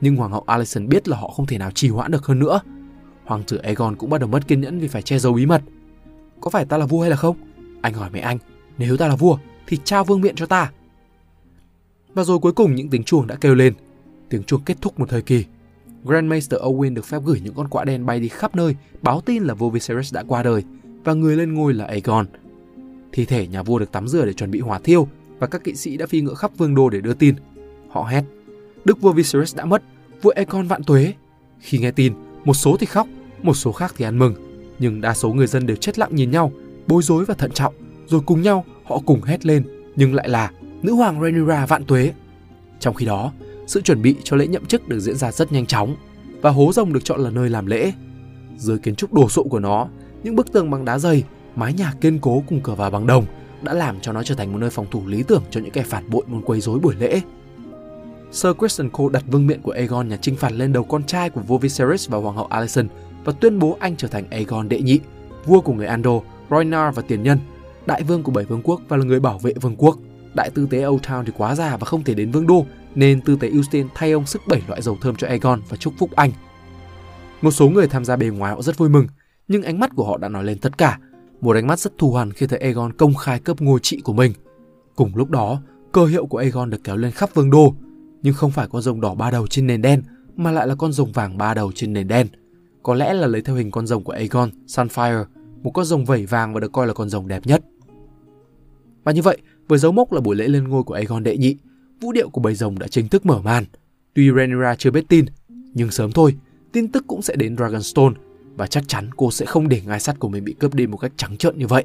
Nhưng 0.02 0.16
Hoàng 0.16 0.32
hậu 0.32 0.44
Alison 0.48 0.90
biết 0.90 1.08
là 1.08 1.18
họ 1.18 1.28
không 1.28 1.46
thể 1.46 1.58
nào 1.58 1.72
trì 1.72 1.90
hoãn 1.90 2.12
được 2.12 2.26
hơn 2.26 2.40
nữa. 2.40 2.60
Hoàng 3.30 3.44
tử 3.44 3.58
Aegon 3.58 3.96
cũng 3.96 4.10
bắt 4.10 4.18
đầu 4.18 4.30
mất 4.30 4.48
kiên 4.48 4.62
nhẫn 4.62 4.80
vì 4.80 4.88
phải 4.88 5.02
che 5.02 5.20
giấu 5.20 5.34
bí 5.34 5.46
mật. 5.46 5.62
Có 6.42 6.50
phải 6.50 6.66
ta 6.66 6.78
là 6.78 6.86
vua 6.86 7.02
hay 7.02 7.10
là 7.10 7.16
không? 7.16 7.36
Anh 7.82 7.94
hỏi 7.94 8.10
mẹ 8.14 8.20
anh, 8.20 8.38
nếu 8.78 8.98
ta 8.98 9.08
là 9.08 9.16
vua, 9.16 9.38
thì 9.68 9.78
trao 9.84 10.04
vương 10.04 10.22
miện 10.22 10.36
cho 10.36 10.46
ta. 10.46 10.72
Và 12.14 12.24
rồi 12.24 12.40
cuối 12.40 12.52
cùng 12.52 12.76
những 12.76 12.90
tiếng 12.90 13.04
chuông 13.04 13.28
đã 13.28 13.36
kêu 13.36 13.56
lên. 13.56 13.74
Tiếng 14.30 14.44
chuông 14.44 14.62
kết 14.66 14.78
thúc 14.82 15.00
một 15.00 15.10
thời 15.10 15.22
kỳ. 15.22 15.46
Grandmaster 16.04 16.62
Owen 16.62 16.94
được 16.94 17.06
phép 17.06 17.22
gửi 17.26 17.40
những 17.44 17.54
con 17.54 17.68
quạ 17.68 17.84
đen 17.84 18.06
bay 18.06 18.20
đi 18.20 18.28
khắp 18.28 18.56
nơi, 18.56 18.76
báo 19.02 19.22
tin 19.22 19.44
là 19.44 19.54
vua 19.54 19.70
Viserys 19.70 20.14
đã 20.14 20.24
qua 20.28 20.44
đời 20.44 20.64
và 21.04 21.14
người 21.14 21.36
lên 21.36 21.54
ngôi 21.54 21.74
là 21.74 21.86
Aegon. 21.86 22.26
Thi 23.12 23.26
thể 23.26 23.48
nhà 23.48 23.64
vua 23.64 23.80
được 23.80 23.92
tắm 23.92 24.08
rửa 24.08 24.26
để 24.26 24.34
chuẩn 24.34 24.52
bị 24.52 24.60
hỏa 24.60 24.80
thiêu 24.80 25.08
và 25.40 25.48
các 25.48 25.64
kỵ 25.64 25.76
sĩ 25.76 25.98
đã 25.98 26.06
phi 26.08 26.22
ngựa 26.22 26.34
khắp 26.34 26.52
vương 26.58 26.76
đô 26.76 26.90
để 26.90 27.02
đưa 27.02 27.14
tin. 27.14 27.36
Họ 27.90 28.04
hét, 28.04 28.24
Đức 28.86 29.02
vua 29.02 29.12
Viserys 29.12 29.56
đã 29.56 29.66
mất, 29.66 29.84
vua 30.22 30.32
Aegon 30.36 30.68
vạn 30.68 30.84
tuế. 30.84 31.14
Khi 31.60 31.78
nghe 31.78 31.92
tin, 31.92 32.14
một 32.46 32.54
số 32.54 32.78
thì 32.80 32.86
khóc, 32.86 33.08
một 33.44 33.54
số 33.54 33.72
khác 33.72 33.94
thì 33.98 34.06
ăn 34.06 34.20
mừng, 34.20 34.34
nhưng 34.80 35.02
đa 35.02 35.14
số 35.14 35.34
người 35.34 35.48
dân 35.48 35.66
đều 35.66 35.78
chết 35.78 36.00
lặng 36.00 36.16
nhìn 36.16 36.32
nhau, 36.32 36.52
bối 36.88 37.04
rối 37.04 37.26
và 37.26 37.34
thận 37.34 37.52
trọng, 37.52 37.74
rồi 38.08 38.22
cùng 38.26 38.42
nhau 38.42 38.66
họ 38.84 39.00
cùng 39.06 39.22
hét 39.24 39.46
lên, 39.46 39.64
nhưng 39.96 40.14
lại 40.14 40.30
là 40.30 40.52
nữ 40.82 40.94
hoàng 40.94 41.22
Rhaenyra 41.22 41.66
vạn 41.66 41.86
tuế. 41.86 42.14
Trong 42.80 42.96
khi 42.96 43.06
đó, 43.06 43.32
sự 43.68 43.82
chuẩn 43.82 44.02
bị 44.02 44.16
cho 44.24 44.38
lễ 44.38 44.48
nhậm 44.48 44.66
chức 44.66 44.88
được 44.88 45.00
diễn 45.00 45.16
ra 45.16 45.32
rất 45.32 45.52
nhanh 45.52 45.66
chóng 45.66 45.96
và 46.42 46.50
hố 46.50 46.72
rồng 46.74 46.94
được 46.94 47.04
chọn 47.04 47.20
là 47.20 47.30
nơi 47.30 47.50
làm 47.50 47.66
lễ. 47.66 47.92
Dưới 48.58 48.78
kiến 48.78 48.96
trúc 48.96 49.14
đồ 49.14 49.30
sộ 49.30 49.44
của 49.44 49.60
nó, 49.60 49.88
những 50.24 50.36
bức 50.36 50.52
tường 50.52 50.72
bằng 50.72 50.86
đá 50.86 51.00
dày, 51.00 51.24
mái 51.56 51.74
nhà 51.74 51.94
kiên 52.02 52.20
cố 52.20 52.44
cùng 52.48 52.62
cửa 52.62 52.76
vào 52.76 52.92
bằng 52.92 53.08
đồng 53.08 53.26
đã 53.62 53.74
làm 53.74 54.00
cho 54.02 54.12
nó 54.12 54.24
trở 54.24 54.36
thành 54.36 54.52
một 54.52 54.58
nơi 54.58 54.70
phòng 54.70 54.86
thủ 54.92 55.08
lý 55.08 55.24
tưởng 55.24 55.44
cho 55.52 55.62
những 55.62 55.72
kẻ 55.72 55.84
phản 55.84 56.10
bội 56.10 56.24
muốn 56.28 56.42
quấy 56.42 56.62
rối 56.62 56.80
buổi 56.80 56.96
lễ. 57.00 57.22
Sir 58.32 58.52
Criston 58.58 58.90
Cole 58.90 59.14
đặt 59.14 59.24
vương 59.28 59.48
miện 59.48 59.62
của 59.62 59.72
Aegon 59.72 60.10
nhà 60.10 60.18
chinh 60.22 60.36
phạt 60.36 60.52
lên 60.52 60.74
đầu 60.74 60.84
con 60.84 61.04
trai 61.04 61.30
của 61.30 61.42
vua 61.42 61.58
Viserys 61.58 62.10
và 62.10 62.18
hoàng 62.18 62.36
hậu 62.36 62.46
Alicent 62.46 62.90
và 63.30 63.36
tuyên 63.40 63.60
bố 63.60 63.78
anh 63.80 63.96
trở 63.96 64.08
thành 64.08 64.30
Aegon 64.30 64.70
đệ 64.70 64.82
nhị, 64.82 65.00
vua 65.46 65.62
của 65.62 65.74
người 65.74 65.86
Andor, 65.86 66.24
Rhoynar 66.50 66.96
và 66.96 67.02
tiền 67.08 67.24
nhân 67.24 67.40
đại 67.86 68.04
vương 68.04 68.24
của 68.24 68.32
bảy 68.32 68.46
vương 68.46 68.62
quốc 68.64 68.82
và 68.88 68.98
là 68.98 69.06
người 69.06 69.20
bảo 69.20 69.40
vệ 69.40 69.54
vương 69.62 69.76
quốc. 69.78 69.98
Đại 70.34 70.50
tư 70.50 70.68
tế 70.70 70.86
Old 70.86 71.02
Town 71.02 71.24
thì 71.26 71.32
quá 71.38 71.56
già 71.56 71.78
và 71.78 71.86
không 71.86 72.04
thể 72.04 72.14
đến 72.14 72.32
vương 72.32 72.48
đô, 72.48 72.66
nên 72.96 73.22
tư 73.22 73.38
tế 73.40 73.50
Eustin 73.50 73.88
thay 73.96 74.12
ông 74.12 74.26
sức 74.26 74.42
bảy 74.48 74.62
loại 74.68 74.82
dầu 74.82 74.98
thơm 75.02 75.16
cho 75.16 75.28
Aegon 75.28 75.62
và 75.70 75.78
chúc 75.78 75.94
phúc 75.98 76.10
anh. 76.16 76.32
Một 77.42 77.52
số 77.52 77.70
người 77.70 77.88
tham 77.88 78.06
gia 78.06 78.16
bề 78.16 78.28
ngoài 78.28 78.54
họ 78.54 78.62
rất 78.62 78.78
vui 78.78 78.90
mừng, 78.90 79.08
nhưng 79.48 79.64
ánh 79.64 79.80
mắt 79.80 79.92
của 79.96 80.06
họ 80.06 80.18
đã 80.18 80.30
nói 80.30 80.44
lên 80.44 80.60
tất 80.60 80.78
cả. 80.78 81.00
Một 81.42 81.56
ánh 81.56 81.68
mắt 81.68 81.80
rất 81.80 81.98
thù 81.98 82.14
hằn 82.14 82.32
khi 82.32 82.48
thấy 82.48 82.60
Aegon 82.60 82.94
công 82.94 83.16
khai 83.16 83.40
cấp 83.40 83.62
ngôi 83.62 83.80
trị 83.80 84.02
của 84.04 84.14
mình. 84.14 84.34
Cùng 84.96 85.16
lúc 85.16 85.30
đó, 85.30 85.62
cơ 85.92 86.06
hiệu 86.06 86.26
của 86.26 86.38
Aegon 86.38 86.70
được 86.70 86.84
kéo 86.84 86.98
lên 86.98 87.12
khắp 87.12 87.30
vương 87.34 87.50
đô, 87.50 87.76
nhưng 88.22 88.34
không 88.34 88.52
phải 88.52 88.68
con 88.72 88.82
rồng 88.82 89.02
đỏ 89.02 89.16
ba 89.16 89.32
đầu 89.32 89.48
trên 89.48 89.68
nền 89.68 89.82
đen, 89.82 90.04
mà 90.36 90.52
lại 90.52 90.68
là 90.68 90.76
con 90.76 90.92
rồng 90.92 91.12
vàng 91.12 91.38
ba 91.38 91.54
đầu 91.54 91.72
trên 91.76 91.94
nền 91.94 92.08
đen. 92.08 92.28
Có 92.90 92.96
lẽ 92.96 93.14
là 93.14 93.28
lấy 93.28 93.42
theo 93.42 93.56
hình 93.56 93.72
con 93.72 93.88
rồng 93.88 94.04
của 94.04 94.12
Aegon, 94.12 94.50
Sunfire, 94.68 95.26
một 95.64 95.72
con 95.72 95.86
rồng 95.86 96.06
vẩy 96.06 96.26
vàng 96.26 96.54
và 96.54 96.60
được 96.60 96.72
coi 96.72 96.88
là 96.88 96.94
con 96.94 97.10
rồng 97.10 97.28
đẹp 97.28 97.46
nhất. 97.46 97.64
Và 99.04 99.12
như 99.12 99.22
vậy, 99.22 99.38
với 99.68 99.80
dấu 99.80 99.92
mốc 99.92 100.14
là 100.14 100.22
buổi 100.22 100.36
lễ 100.36 100.48
lên 100.48 100.68
ngôi 100.68 100.84
của 100.84 100.94
Aegon 100.94 101.24
đệ 101.24 101.38
nhị, 101.38 101.58
vũ 102.02 102.12
điệu 102.12 102.30
của 102.30 102.42
bầy 102.42 102.56
rồng 102.56 102.80
đã 102.80 102.88
chính 102.88 103.08
thức 103.08 103.26
mở 103.26 103.42
màn. 103.42 103.66
Tuy 104.14 104.32
Rhaenyra 104.32 104.76
chưa 104.76 104.92
biết 104.92 105.06
tin, 105.10 105.26
nhưng 105.74 105.92
sớm 105.92 106.12
thôi, 106.12 106.36
tin 106.72 106.88
tức 106.88 107.04
cũng 107.08 107.22
sẽ 107.22 107.36
đến 107.36 107.58
Dragonstone 107.58 108.16
và 108.56 108.68
chắc 108.68 108.88
chắn 108.88 109.10
cô 109.18 109.32
sẽ 109.32 109.46
không 109.46 109.70
để 109.70 109.82
ngai 109.86 110.00
sắt 110.00 110.20
của 110.20 110.30
mình 110.30 110.44
bị 110.44 110.54
cướp 110.54 110.74
đi 110.74 110.88
một 110.88 110.98
cách 110.98 111.12
trắng 111.18 111.38
trợn 111.38 111.58
như 111.58 111.68
vậy. 111.68 111.84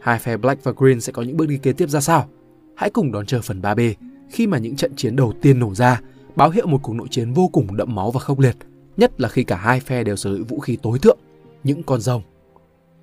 Hai 0.00 0.18
phe 0.18 0.36
Black 0.36 0.64
và 0.64 0.72
Green 0.76 1.00
sẽ 1.00 1.12
có 1.12 1.22
những 1.22 1.36
bước 1.36 1.46
đi 1.46 1.58
kế 1.58 1.72
tiếp 1.72 1.88
ra 1.88 2.00
sao? 2.00 2.28
Hãy 2.76 2.90
cùng 2.90 3.12
đón 3.12 3.26
chờ 3.26 3.40
phần 3.42 3.60
3B 3.60 3.94
khi 4.30 4.46
mà 4.46 4.58
những 4.58 4.76
trận 4.76 4.92
chiến 4.96 5.16
đầu 5.16 5.32
tiên 5.40 5.58
nổ 5.58 5.74
ra, 5.74 6.00
báo 6.36 6.50
hiệu 6.50 6.66
một 6.66 6.80
cuộc 6.82 6.94
nội 6.94 7.08
chiến 7.10 7.32
vô 7.32 7.48
cùng 7.48 7.76
đậm 7.76 7.94
máu 7.94 8.10
và 8.10 8.20
khốc 8.20 8.38
liệt, 8.38 8.56
nhất 8.96 9.20
là 9.20 9.28
khi 9.28 9.44
cả 9.44 9.56
hai 9.56 9.80
phe 9.80 10.04
đều 10.04 10.16
sở 10.16 10.30
hữu 10.30 10.44
vũ 10.44 10.60
khí 10.60 10.78
tối 10.82 10.98
thượng, 10.98 11.18
những 11.64 11.82
con 11.82 12.00
rồng. 12.00 12.22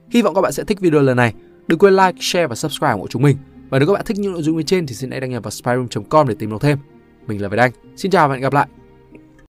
Hy 0.09 0.21
vọng 0.21 0.35
các 0.35 0.41
bạn 0.41 0.51
sẽ 0.51 0.63
thích 0.63 0.79
video 0.79 1.01
lần 1.01 1.17
này. 1.17 1.33
Đừng 1.67 1.79
quên 1.79 1.93
like, 1.93 2.17
share 2.19 2.47
và 2.47 2.55
subscribe 2.55 2.97
của 2.99 3.07
chúng 3.09 3.21
mình. 3.21 3.37
Và 3.69 3.79
nếu 3.79 3.87
các 3.87 3.93
bạn 3.93 4.05
thích 4.05 4.17
những 4.19 4.33
nội 4.33 4.41
dung 4.41 4.57
bên 4.57 4.65
trên 4.65 4.87
thì 4.87 4.95
xin 4.95 5.11
hãy 5.11 5.19
đăng 5.19 5.29
nhập 5.29 5.43
vào 5.43 5.51
spyroom.com 5.51 6.27
để 6.27 6.35
tìm 6.39 6.49
đọc 6.49 6.61
thêm. 6.61 6.77
Mình 7.27 7.41
là 7.41 7.47
Việt 7.47 7.59
Anh. 7.59 7.71
Xin 7.95 8.11
chào 8.11 8.27
và 8.27 8.33
hẹn 8.33 8.41
gặp 8.41 8.53
lại. 8.53 8.67